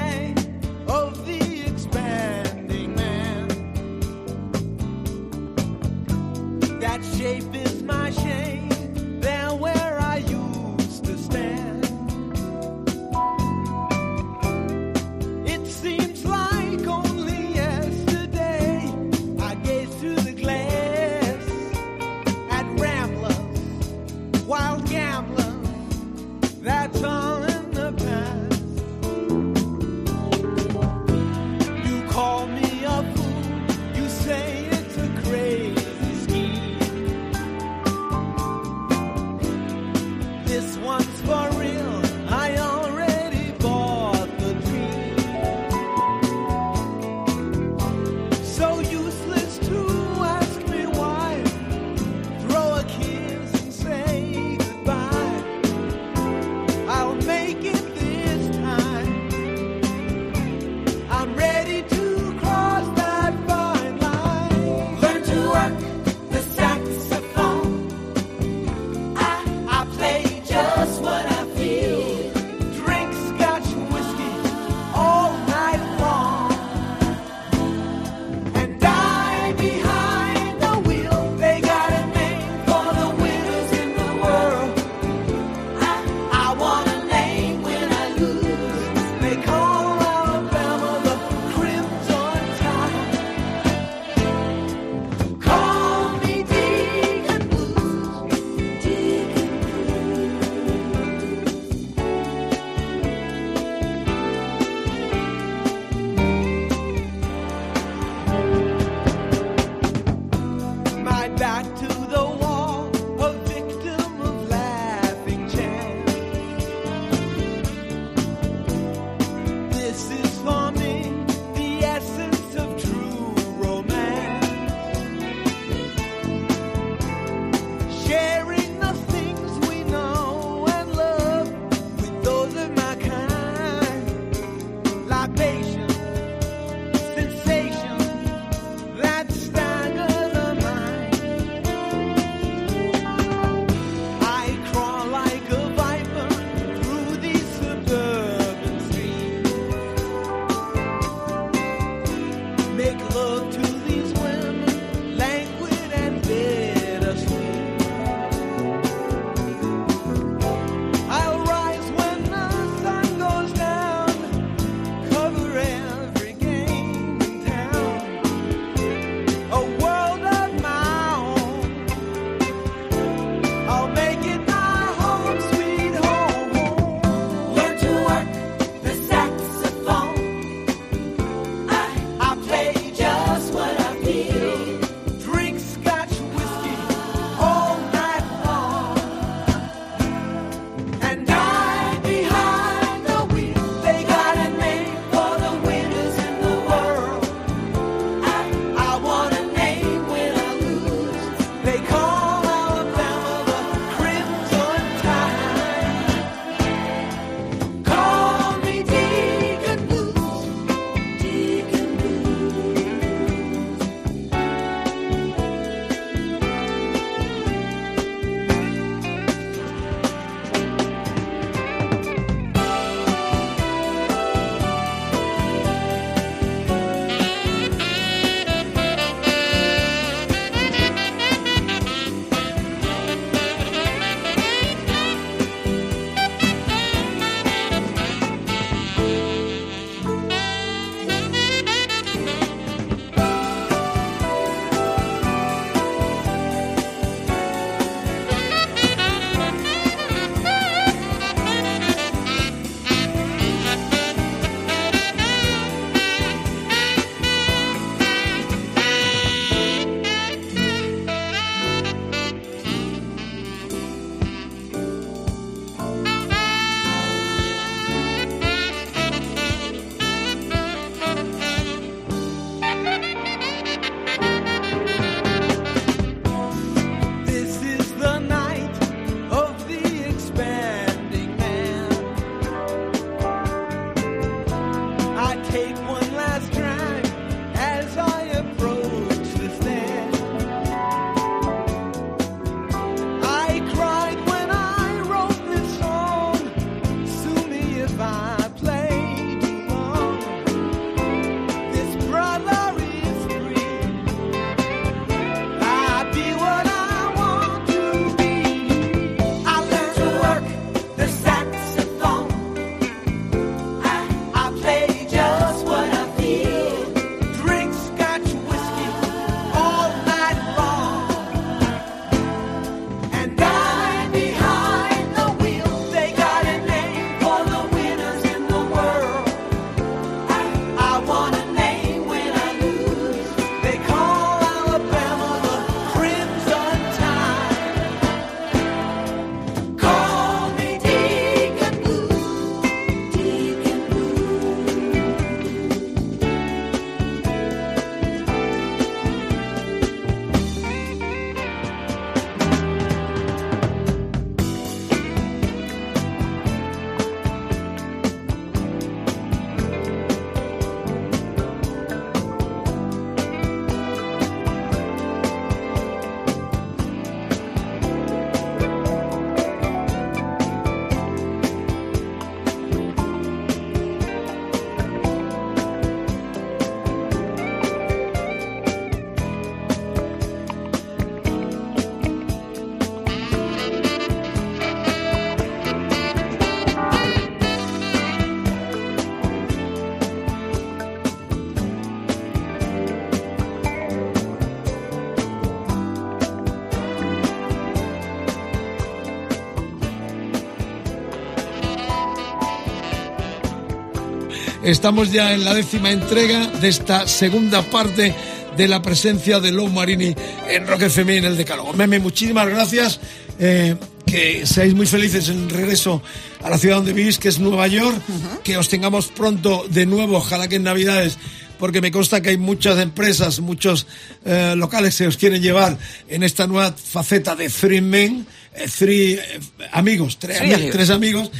Estamos 404.69 405.11
ya 405.11 405.33
en 405.33 405.45
la 405.45 405.55
décima 405.55 405.91
entrega 405.91 406.45
de 406.45 406.67
esta 406.67 407.07
segunda 407.07 407.63
parte 407.63 408.13
de 408.55 408.67
la 408.67 408.83
presencia 408.83 409.39
de 409.39 409.51
Lou 409.51 409.67
Marini 409.67 410.13
en 410.47 410.67
Rock 410.67 410.83
FM 410.83 411.17
en 411.17 411.25
el 411.25 411.37
Decálogo. 411.37 411.73
Meme, 411.73 411.97
muchísimas 411.97 412.47
gracias. 412.47 412.99
eh, 413.39 413.75
que 414.05 414.45
seáis 414.45 414.75
muy 414.75 414.85
felices 414.85 415.29
en 415.29 415.43
el 415.43 415.49
regreso 415.49 416.03
a 416.43 416.51
la 416.51 416.57
ciudad 416.57 416.77
donde 416.77 416.93
vivís, 416.93 417.17
que 417.17 417.29
es 417.29 417.39
Nueva 417.39 417.67
York. 417.67 417.99
Que 418.43 418.57
os 418.57 418.69
tengamos 418.69 419.07
pronto 419.07 419.65
de 419.69 419.87
nuevo, 419.87 420.17
ojalá 420.17 420.47
que 420.47 420.57
en 420.57 420.63
Navidades 420.63 421.17
porque 421.59 421.81
me 421.81 421.91
consta 421.91 422.21
que 422.21 422.29
hay 422.29 422.37
muchas 422.37 422.79
empresas, 422.79 423.41
muchos 423.41 423.85
eh, 424.23 424.53
locales 424.55 424.97
que 424.97 425.07
os 425.07 425.17
quieren 425.17 425.41
llevar 425.41 425.77
en 426.07 426.23
esta 426.23 426.47
nueva 426.47 426.71
faceta 426.71 427.35
de 427.35 427.49
Three 427.49 427.81
Men, 427.81 428.25
eh, 428.53 428.65
three, 428.67 429.13
eh, 429.13 429.39
amigos, 429.73 430.17
tres, 430.17 430.39
amigos. 430.39 430.69
tres 430.71 430.89
amigos, 430.89 431.31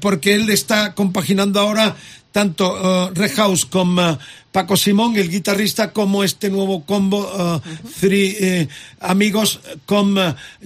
porque 0.00 0.34
él 0.34 0.48
está 0.50 0.94
compaginando 0.94 1.58
ahora 1.58 1.96
tanto 2.36 3.08
eh, 3.08 3.12
Red 3.14 3.34
House 3.36 3.64
con 3.64 3.98
eh, 3.98 4.18
Paco 4.52 4.76
Simón, 4.76 5.16
el 5.16 5.30
guitarrista, 5.30 5.94
como 5.94 6.22
este 6.22 6.50
nuevo 6.50 6.84
combo 6.84 7.24
eh, 7.24 7.60
Three 7.98 8.36
eh, 8.38 8.68
Amigos 9.00 9.60
con 9.86 10.16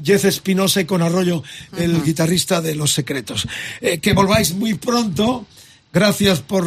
Jeff 0.02 0.24
Espinosa 0.24 0.80
y 0.80 0.84
con 0.84 1.00
Arroyo, 1.00 1.44
el 1.78 2.02
guitarrista 2.02 2.60
de 2.60 2.74
Los 2.74 2.92
Secretos. 2.92 3.46
Que 3.80 4.12
volváis 4.14 4.52
muy 4.52 4.74
pronto. 4.74 5.46
Gracias 5.92 6.40
por 6.40 6.66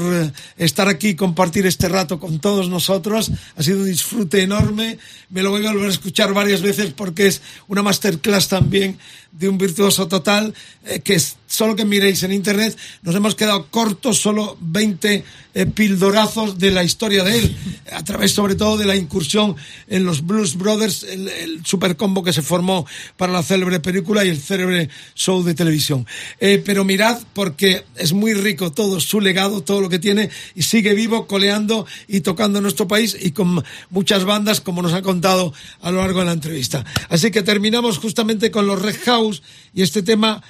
estar 0.57 0.89
aquí 0.89 1.09
y 1.09 1.15
compartir 1.15 1.65
este 1.65 1.88
rato 1.88 2.19
con 2.19 2.39
todos 2.39 2.69
nosotros. 2.69 3.31
Ha 3.55 3.63
sido 3.63 3.80
un 3.80 3.85
disfrute 3.85 4.41
enorme. 4.41 4.99
Me 5.30 5.41
lo 5.41 5.49
voy 5.49 5.65
a 5.65 5.71
volver 5.71 5.88
a 5.88 5.93
escuchar 5.93 6.34
varias 6.34 6.61
veces 6.61 6.93
porque 6.93 7.27
es 7.27 7.41
una 7.67 7.81
masterclass 7.81 8.49
también 8.49 8.97
de 9.34 9.49
un 9.49 9.57
virtuoso 9.57 10.07
total 10.07 10.53
eh, 10.85 10.99
que 10.99 11.15
es, 11.15 11.38
solo 11.53 11.75
que 11.75 11.85
miréis 11.85 12.23
en 12.23 12.34
internet 12.34 12.75
nos 13.03 13.13
hemos 13.13 13.35
quedado 13.35 13.67
cortos, 13.69 14.17
solo 14.17 14.57
20 14.59 15.23
eh, 15.53 15.65
pildorazos 15.67 16.57
de 16.57 16.71
la 16.71 16.84
historia 16.84 17.23
de 17.23 17.38
él, 17.38 17.55
a 17.91 18.03
través 18.03 18.31
sobre 18.31 18.55
todo 18.55 18.75
de 18.75 18.85
la 18.85 18.95
incursión 18.95 19.55
en 19.88 20.03
los 20.03 20.25
Blues 20.25 20.57
Brothers, 20.57 21.03
el, 21.03 21.61
super 21.63 21.95
combo 21.95 22.23
que 22.23 22.34
se 22.34 22.41
formó 22.41 22.88
para 23.17 23.31
la 23.31 23.43
célebre 23.43 23.80
película 23.80 24.25
y 24.25 24.30
el 24.30 24.41
célebre 24.41 24.89
show 25.13 25.43
de 25.43 25.53
televisión. 25.53 26.07
Eh, 26.39 26.59
pero 26.65 26.84
mirad, 26.85 27.21
porque 27.34 27.85
es 27.97 28.13
muy 28.13 28.34
rico 28.34 28.71
todo 28.71 28.99
su 28.99 29.21
legado, 29.21 29.61
todo 29.61 29.80
lo 29.80 29.89
que 29.89 29.99
tiene, 29.99 30.31
y 30.55 30.63
sigue 30.63 30.95
vivo, 30.95 31.27
coleando 31.27 31.85
y 32.07 32.21
tocando 32.21 32.57
en 32.57 32.63
nuestro 32.63 32.88
país 32.88 33.15
y 33.21 33.30
con 33.30 33.63
muchas 33.91 34.25
bandas, 34.25 34.59
como 34.59 34.81
nos 34.81 34.93
ha 34.93 35.03
contado 35.03 35.53
a 35.81 35.91
lo 35.91 35.99
largo 35.99 36.21
de 36.21 36.25
la 36.25 36.31
entrevista. 36.31 36.84
Así 37.09 37.30
que 37.30 37.43
terminamos 37.43 37.99
justamente 37.99 38.49
con 38.49 38.65
los 38.65 38.81
Red 38.81 38.97
House 39.05 39.43
y 39.75 39.84
este 39.84 40.01
tema. 40.01 40.41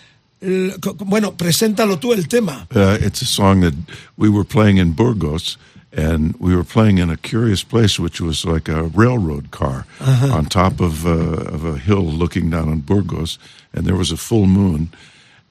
Bueno, 1.06 1.32
preséntalo 1.34 1.98
tú 1.98 2.14
el 2.14 2.28
tema. 2.28 2.68
Uh, 2.76 2.98
it's 3.02 3.22
a 3.22 3.26
song 3.26 3.62
that 3.62 3.74
we 4.18 4.30
were 4.30 4.44
playing 4.44 4.78
in 4.78 4.92
Burgos, 4.94 5.58
and 5.96 6.36
we 6.40 6.56
were 6.56 6.64
playing 6.66 6.98
in 6.98 7.10
a 7.10 7.18
curious 7.18 7.64
place, 7.64 8.00
which 8.00 8.20
was 8.20 8.44
like 8.46 8.68
a 8.68 8.84
railroad 8.84 9.52
car 9.52 9.86
Uh-huh. 10.02 10.34
on 10.34 10.46
top 10.46 10.82
of, 10.82 11.06
uh, 11.06 11.54
of 11.54 11.64
a 11.66 11.78
hill 11.78 12.04
looking 12.04 12.50
down 12.50 12.68
on 12.70 12.80
Burgos, 12.80 13.38
and 13.74 13.86
there 13.86 13.96
was 13.96 14.12
a 14.12 14.18
full 14.18 14.46
moon. 14.46 14.90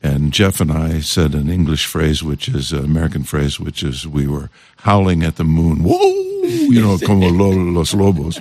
And 0.02 0.32
Jeff 0.32 0.60
and 0.60 0.72
I 0.72 1.00
said 1.00 1.32
an 1.34 1.48
English 1.48 1.86
phrase, 1.86 2.24
which 2.24 2.48
is 2.48 2.72
an 2.72 2.84
American 2.84 3.22
phrase, 3.22 3.60
which 3.60 3.84
is 3.84 4.04
we 4.06 4.26
were 4.26 4.50
howling 4.78 5.22
at 5.22 5.36
the 5.36 5.44
moon. 5.44 5.84
Whoa! 5.84 6.22
You 6.68 6.80
know, 6.82 6.98
como 7.06 7.28
lo, 7.28 7.50
los 7.50 7.94
lobos. 7.94 8.40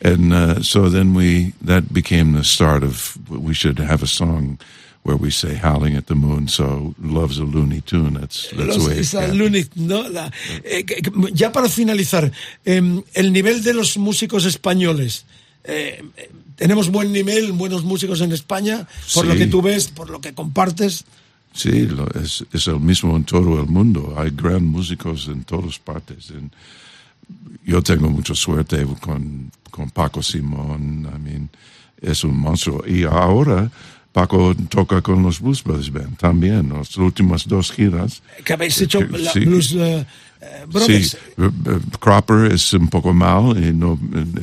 And 0.00 0.32
uh, 0.32 0.62
so 0.62 0.88
then 0.88 1.12
we, 1.14 1.52
that 1.60 1.92
became 1.92 2.32
the 2.32 2.42
start 2.42 2.82
of 2.82 3.18
we 3.30 3.52
should 3.54 3.78
have 3.78 4.02
a 4.02 4.06
song 4.06 4.58
where 5.04 5.16
we 5.16 5.30
say 5.30 5.54
howling 5.62 5.96
at 5.96 6.06
the 6.06 6.14
moon. 6.14 6.48
So 6.48 6.94
love's 7.00 7.38
a 7.38 7.44
loony 7.44 7.80
tune. 7.82 8.14
That's, 8.18 8.48
that's 8.56 8.76
Los, 8.76 8.86
way 8.88 8.94
it 8.94 9.00
esa 9.00 9.20
happened. 9.22 9.38
Lunik, 9.40 9.70
¿no? 9.76 10.08
La- 10.08 10.30
eh, 10.64 10.84
ya 11.32 11.52
para 11.52 11.68
finalizar, 11.68 12.32
em, 12.64 13.02
el 13.14 13.32
nivel 13.32 13.62
de 13.62 13.74
los 13.74 13.96
músicos 13.98 14.44
españoles. 14.46 15.24
eh, 15.66 16.02
eh, 16.16 16.30
tenemos 16.56 16.90
buen 16.90 17.10
nivel, 17.10 17.52
buenos 17.52 17.84
músicos 17.84 18.20
en 18.20 18.32
España, 18.32 18.86
por 19.14 19.24
lo 19.26 19.32
Sí. 19.32 19.38
que 19.38 19.46
tú 19.46 19.60
ves, 19.62 19.88
por 19.88 20.08
lo 20.10 20.20
que 20.20 20.32
compartes. 20.34 21.04
Sí, 21.54 21.86
lo- 21.86 22.06
es, 22.20 22.44
es 22.52 22.66
el 22.66 22.80
mismo 22.80 23.16
en 23.16 23.24
todo 23.24 23.60
el 23.60 23.66
mundo. 23.66 24.14
Hay 24.18 24.30
gran 24.30 24.64
músicos 24.66 25.26
en 25.28 25.44
todas 25.44 25.78
partes. 25.78 26.30
En- 26.30 26.50
yo 27.64 27.82
tengo 27.82 28.08
mucha 28.10 28.34
suerte 28.34 28.84
con, 29.00 29.50
con 29.70 29.90
Paco 29.90 30.22
Simón. 30.22 31.08
I 31.14 31.18
mean, 31.18 31.48
es 32.00 32.24
un 32.24 32.36
monstruo. 32.36 32.84
Y 32.86 33.04
ahora 33.04 33.70
Paco 34.14 34.54
toca 34.68 35.02
con 35.02 35.24
los 35.24 35.40
Blues 35.40 35.64
Brothers 35.64 35.90
Band 35.92 36.16
también. 36.18 36.68
Las 36.72 36.96
últimas 36.96 37.48
dos 37.48 37.72
giras. 37.72 38.22
Que 38.44 38.52
habéis 38.52 38.80
hecho 38.80 39.00
Que- 39.00 39.18
la 39.18 39.32
sí. 39.32 39.40
Blues 39.40 39.74
eh, 39.76 40.06
Brothers. 40.68 41.10
Sí, 41.10 41.16
eh, 41.38 41.50
eh, 41.66 41.78
Cropper 41.98 42.52
es 42.52 42.72
un 42.74 42.86
poco 42.88 43.12
mal 43.12 43.56
y 43.62 43.72
no, 43.72 43.98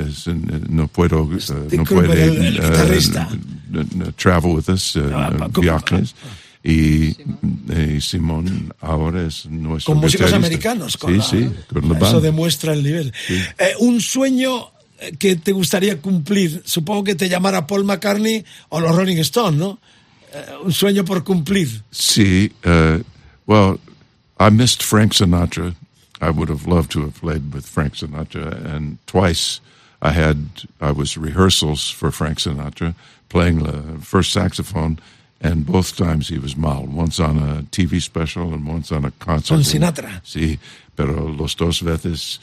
es- 0.06 0.26
no 0.68 0.88
puedo, 0.88 1.26
eh, 1.32 1.76
no 1.76 1.84
puede 1.84 2.24
el- 2.24 2.46
el 2.46 2.60
n- 3.72 4.12
travel 4.16 4.56
with 4.56 4.68
us, 4.68 4.96
Ah, 5.10 5.48
viajes. 5.58 6.14
Y, 6.64 7.16
y 7.72 8.00
Simón 8.00 8.72
ahora 8.80 9.26
es 9.26 9.46
nuestro 9.46 9.94
con 9.94 10.02
músicos 10.02 10.26
guitarrista. 10.26 10.36
americanos. 10.36 10.96
Con 10.98 11.10
sí, 11.12 11.16
la- 11.16 11.24
sí, 11.24 11.50
con 11.72 11.88
la 11.88 11.98
Eso 12.08 12.20
demuestra 12.20 12.72
el 12.74 12.82
nivel. 12.84 13.12
Eh, 13.58 13.72
un 13.80 14.00
sueño 14.02 14.66
que 15.18 15.36
te 15.36 15.52
gustaría 15.52 16.00
cumplir, 16.00 16.62
supongo 16.64 17.04
que 17.04 17.14
te 17.14 17.28
llamara 17.28 17.66
Paul 17.66 17.84
McCartney 17.84 18.44
o 18.68 18.80
los 18.80 18.94
Rolling 18.94 19.18
Stones, 19.18 19.58
¿no? 19.58 19.78
Eh, 20.32 20.44
un 20.64 20.72
sueño 20.72 21.04
por 21.04 21.24
cumplir. 21.24 21.82
Sí, 21.90 22.52
uh, 22.64 23.02
well, 23.46 23.78
I 24.38 24.50
missed 24.50 24.82
Frank 24.82 25.12
Sinatra. 25.12 25.74
I 26.20 26.30
would 26.30 26.48
have 26.48 26.66
loved 26.66 26.90
to 26.92 27.00
have 27.02 27.20
played 27.20 27.52
with 27.52 27.66
Frank 27.66 27.94
Sinatra, 27.94 28.52
and 28.64 28.98
twice 29.06 29.60
I 30.00 30.12
had 30.12 30.66
I 30.80 30.92
was 30.92 31.16
rehearsals 31.16 31.90
for 31.90 32.10
Frank 32.10 32.38
Sinatra, 32.38 32.94
playing 33.28 33.64
the 33.64 34.00
first 34.00 34.32
saxophone, 34.32 34.98
and 35.40 35.66
both 35.66 35.96
times 35.96 36.28
he 36.28 36.38
was 36.38 36.56
mal. 36.56 36.86
Once 36.86 37.18
on 37.20 37.38
a 37.38 37.62
TV 37.70 38.00
special 38.00 38.54
and 38.54 38.66
once 38.66 38.92
on 38.92 39.04
a 39.04 39.10
concert. 39.18 39.54
Con 39.54 39.64
Sinatra. 39.64 40.22
Sí, 40.24 40.58
pero 40.96 41.28
los 41.28 41.56
dos 41.56 41.80
veces 41.82 42.38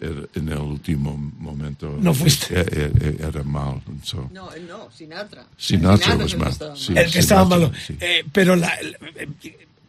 era- 0.00 0.26
en 0.34 0.48
el 0.48 0.58
último 0.58 1.16
momento 1.38 1.96
No 2.00 2.14
fuiste. 2.14 2.54
e- 2.54 2.60
e- 2.60 2.92
e- 3.08 3.26
era 3.26 3.42
mal. 3.42 3.80
So. 4.02 4.30
No, 4.32 4.48
no, 4.68 4.88
Sinatra. 4.96 5.44
Sinatra 5.56 6.14
es 6.14 6.20
was 6.20 6.36
mal. 6.38 6.48
estaba 6.50 6.76
Sí, 6.76 6.92
el 6.96 7.10
que 7.10 7.18
estaba 7.18 7.44
Sinatra, 7.44 7.66
malo. 7.68 7.72
sí. 7.86 7.96
Eh, 8.00 8.24
pero 8.32 8.54
la, 8.56 8.72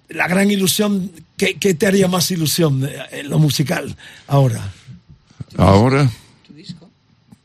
la 0.09 0.27
gran 0.27 0.49
ilusión, 0.49 1.11
¿qué, 1.37 1.55
qué 1.55 1.73
te 1.75 1.85
haría 1.87 2.07
más 2.07 2.31
ilusión 2.31 2.83
eh, 2.85 2.95
en 3.11 3.29
lo 3.29 3.37
musical 3.39 3.95
ahora? 4.27 4.73
Ahora. 5.57 6.09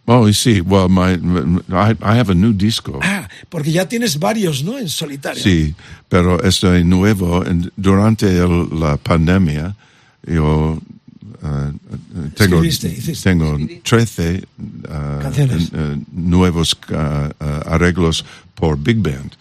Oh, 0.06 0.30
sí. 0.34 0.60
Well, 0.60 0.88
my, 0.90 1.14
I, 1.70 1.92
I 2.02 2.18
have 2.18 2.30
a 2.30 2.34
new 2.34 2.52
disco. 2.52 3.00
Ah, 3.02 3.26
porque 3.48 3.72
ya 3.72 3.88
tienes 3.88 4.18
varios, 4.18 4.62
¿no? 4.62 4.76
En 4.78 4.90
solitario. 4.90 5.42
Sí, 5.42 5.74
pero 6.10 6.42
este 6.42 6.84
nuevo, 6.84 7.42
en- 7.46 7.72
durante 7.76 8.26
el- 8.36 8.68
la 8.78 8.98
pandemia, 8.98 9.74
yo 10.26 10.78
tengo, 12.34 12.62
Escribiste, 12.62 13.12
tengo 13.22 13.58
13 13.82 14.36
eh, 14.36 14.42
Canciones. 15.22 15.70
eh, 15.72 15.98
nuevos 16.12 16.76
eh, 16.88 17.30
arreglos 17.66 18.24
por 18.54 18.76
Big 18.76 19.02
Band. 19.02 19.36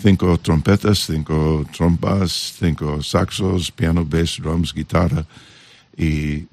Cinco 0.00 0.38
trompetas, 0.38 1.00
cinco 1.00 1.64
trompas, 1.72 2.54
cinco 2.58 3.02
saxos, 3.02 3.70
piano, 3.70 4.04
bass, 4.04 4.36
drums, 4.36 4.72
guitarra. 4.72 5.26
Y 5.96 6.46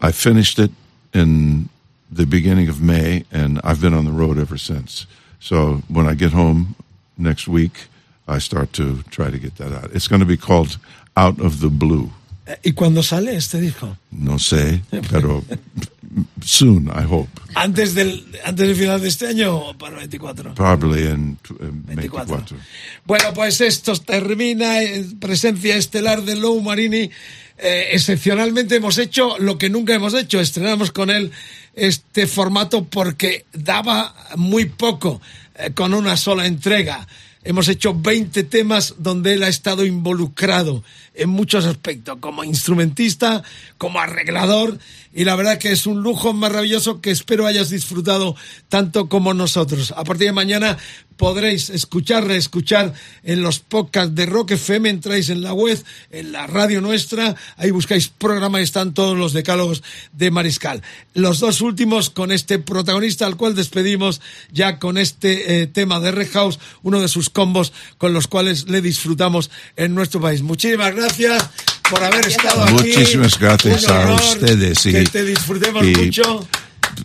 I 0.00 0.12
finished 0.12 0.58
it 0.58 0.70
in 1.14 1.70
the 2.10 2.26
beginning 2.26 2.68
of 2.68 2.82
May, 2.82 3.24
and 3.32 3.60
I've 3.64 3.80
been 3.80 3.94
on 3.94 4.04
the 4.04 4.12
road 4.12 4.38
ever 4.38 4.58
since. 4.58 5.06
So 5.40 5.82
when 5.88 6.06
I 6.06 6.14
get 6.14 6.32
home 6.32 6.74
next 7.16 7.48
week, 7.48 7.88
I 8.28 8.38
start 8.38 8.72
to 8.74 9.02
try 9.10 9.30
to 9.30 9.38
get 9.38 9.56
that 9.56 9.72
out. 9.72 9.90
It's 9.92 10.08
going 10.08 10.20
to 10.20 10.26
be 10.26 10.36
called 10.36 10.78
Out 11.16 11.40
of 11.40 11.60
the 11.60 11.70
Blue. 11.70 12.10
Eh, 12.46 12.58
¿Y 12.64 12.72
cuándo 12.72 13.02
sale 13.02 13.36
este 13.36 13.60
disco? 13.60 13.96
No 14.10 14.38
sé, 14.38 14.82
pero 15.10 15.44
soon, 16.44 16.86
I 16.86 17.04
hope. 17.08 17.30
¿Antes 17.54 17.94
del, 17.94 18.24
antes 18.44 18.66
del 18.66 18.76
final 18.76 19.00
de 19.00 19.08
este 19.08 19.26
año 19.28 19.56
o 19.56 19.78
para 19.78 19.92
el 19.94 19.98
24? 20.00 20.54
Probably 20.54 21.02
in, 21.04 21.38
in 21.60 21.86
24. 21.86 22.36
24. 22.36 22.56
Bueno, 23.04 23.34
pues 23.34 23.60
esto 23.60 23.94
termina 23.96 24.82
en 24.82 25.18
presencia 25.18 25.76
estelar 25.76 26.22
de 26.22 26.36
Lou 26.36 26.60
Marini. 26.60 27.10
Eh, 27.56 27.88
excepcionalmente 27.92 28.76
hemos 28.76 28.98
hecho 28.98 29.38
lo 29.38 29.56
que 29.58 29.70
nunca 29.70 29.94
hemos 29.94 30.14
hecho. 30.14 30.40
Estrenamos 30.40 30.90
con 30.90 31.10
él 31.10 31.32
este 31.74 32.26
formato 32.26 32.84
porque 32.84 33.46
daba 33.52 34.14
muy 34.36 34.66
poco 34.66 35.20
eh, 35.56 35.70
con 35.72 35.94
una 35.94 36.16
sola 36.16 36.46
entrega. 36.46 37.06
Hemos 37.44 37.68
hecho 37.68 37.94
20 37.94 38.42
temas 38.44 38.94
donde 38.98 39.34
él 39.34 39.42
ha 39.42 39.48
estado 39.48 39.84
involucrado 39.84 40.82
en 41.14 41.28
muchos 41.28 41.64
aspectos, 41.66 42.18
como 42.18 42.42
instrumentista, 42.42 43.42
como 43.78 44.00
arreglador, 44.00 44.78
y 45.12 45.24
la 45.24 45.36
verdad 45.36 45.58
que 45.58 45.70
es 45.70 45.86
un 45.86 46.02
lujo 46.02 46.32
maravilloso 46.32 47.00
que 47.00 47.12
espero 47.12 47.46
hayas 47.46 47.70
disfrutado 47.70 48.34
tanto 48.68 49.08
como 49.08 49.32
nosotros. 49.32 49.94
A 49.96 50.02
partir 50.02 50.26
de 50.26 50.32
mañana 50.32 50.76
podréis 51.16 51.70
escuchar, 51.70 52.26
reescuchar 52.26 52.92
en 53.22 53.42
los 53.42 53.60
podcasts 53.60 54.14
de 54.14 54.26
Rock 54.26 54.52
FM, 54.52 54.88
entráis 54.90 55.28
en 55.30 55.42
la 55.42 55.52
web, 55.52 55.82
en 56.10 56.32
la 56.32 56.46
radio 56.46 56.80
nuestra, 56.80 57.34
ahí 57.56 57.70
buscáis 57.70 58.08
programa 58.08 58.60
y 58.60 58.64
están 58.64 58.94
todos 58.94 59.16
los 59.16 59.32
decálogos 59.32 59.82
de 60.12 60.30
Mariscal. 60.30 60.82
Los 61.14 61.38
dos 61.40 61.60
últimos 61.60 62.10
con 62.10 62.32
este 62.32 62.58
protagonista 62.58 63.26
al 63.26 63.36
cual 63.36 63.54
despedimos 63.54 64.20
ya 64.52 64.78
con 64.78 64.98
este 64.98 65.62
eh, 65.62 65.66
tema 65.66 66.00
de 66.00 66.10
Red 66.12 66.30
House, 66.32 66.58
uno 66.82 67.00
de 67.00 67.08
sus 67.08 67.30
combos 67.30 67.72
con 67.98 68.12
los 68.12 68.26
cuales 68.26 68.68
le 68.68 68.80
disfrutamos 68.80 69.50
en 69.76 69.94
nuestro 69.94 70.20
país. 70.20 70.42
Muchísimas 70.42 70.94
gracias 70.94 71.48
por 71.90 72.02
haber 72.02 72.26
estado 72.26 72.62
aquí. 72.64 72.72
Muchísimas 72.74 73.38
gracias 73.38 73.84
Un 73.84 73.90
a 73.90 74.14
ustedes 74.14 74.86
y- 74.86 74.92
que 74.92 75.04
te 75.04 75.22
disfrutemos 75.24 75.84
y- 75.84 75.94
mucho. 75.94 76.46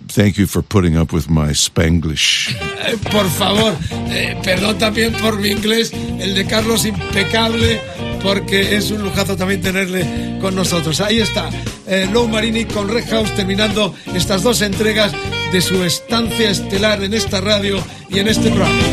Thank 0.07 0.37
you 0.37 0.47
for 0.47 0.61
putting 0.61 0.97
up 0.97 1.13
with 1.13 1.29
my 1.29 1.53
Spanglish. 1.53 2.53
Eh, 2.53 2.97
por 3.11 3.29
favor, 3.29 3.73
eh, 4.09 4.35
perdón 4.43 4.77
también 4.77 5.13
por 5.13 5.39
mi 5.39 5.49
inglés, 5.49 5.91
el 6.19 6.33
de 6.33 6.45
Carlos 6.45 6.85
impecable, 6.85 7.79
porque 8.21 8.75
es 8.75 8.91
un 8.91 9.03
lujazo 9.03 9.37
también 9.37 9.61
tenerle 9.61 10.37
con 10.41 10.55
nosotros. 10.55 10.99
Ahí 10.99 11.19
está, 11.19 11.49
eh, 11.87 12.07
Lou 12.11 12.27
Marini 12.27 12.65
con 12.65 12.89
Red 12.89 13.07
House 13.09 13.35
terminando 13.35 13.93
estas 14.13 14.41
dos 14.43 14.61
entregas 14.61 15.11
de 15.51 15.61
su 15.61 15.83
estancia 15.83 16.49
estelar 16.49 17.03
en 17.03 17.13
esta 17.13 17.39
radio 17.39 17.81
y 18.09 18.19
en 18.19 18.27
este 18.27 18.49
programa. 18.49 18.83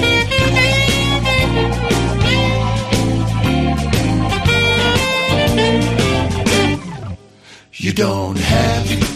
You 7.78 7.92
don't 7.92 8.38
have 8.38 9.15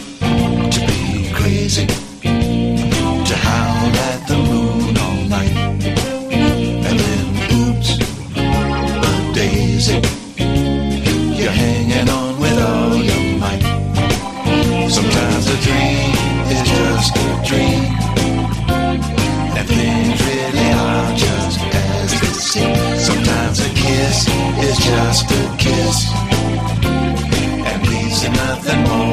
crazy 1.73 1.87
to 3.25 3.35
howl 3.35 3.95
at 4.09 4.27
the 4.27 4.35
moon 4.35 4.97
all 4.97 5.23
night. 5.29 5.55
And 6.87 6.99
then, 6.99 7.25
oops, 7.59 7.97
a 8.35 9.33
daisy, 9.33 9.99
you're 11.37 11.51
hanging 11.51 12.09
on 12.09 12.39
with 12.39 12.59
all 12.59 12.95
your 12.95 13.37
might. 13.39 13.63
Sometimes 14.89 15.47
a 15.47 15.57
dream 15.67 16.11
is 16.51 16.61
just 16.73 17.15
a 17.15 17.29
dream, 17.47 17.83
and 19.55 19.67
things 19.67 20.19
really 20.27 20.69
are 20.73 21.15
just 21.15 21.59
as 21.73 22.11
they 22.21 22.33
seem. 22.49 22.99
Sometimes 22.99 23.59
a 23.59 23.69
kiss 23.69 24.27
is 24.67 24.77
just 24.77 25.31
a 25.31 25.55
kiss 25.57 26.11
and 27.63 27.81
and 28.23 28.35
nothing 28.35 28.81
more 28.83 29.10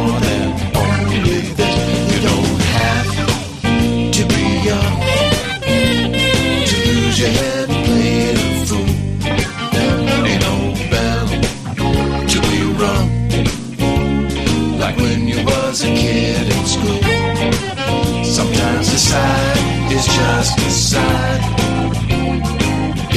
just 20.19 20.59
sigh. 20.91 21.41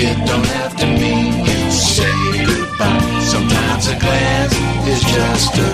It 0.03 0.18
don't 0.28 0.49
have 0.57 0.76
to 0.82 0.86
mean 1.02 1.34
you 1.48 1.72
say 1.72 2.18
goodbye. 2.45 3.19
Sometimes 3.34 3.88
a 3.94 3.95
glance 4.03 4.56
is 4.91 5.02
just 5.15 5.53
a 5.68 5.70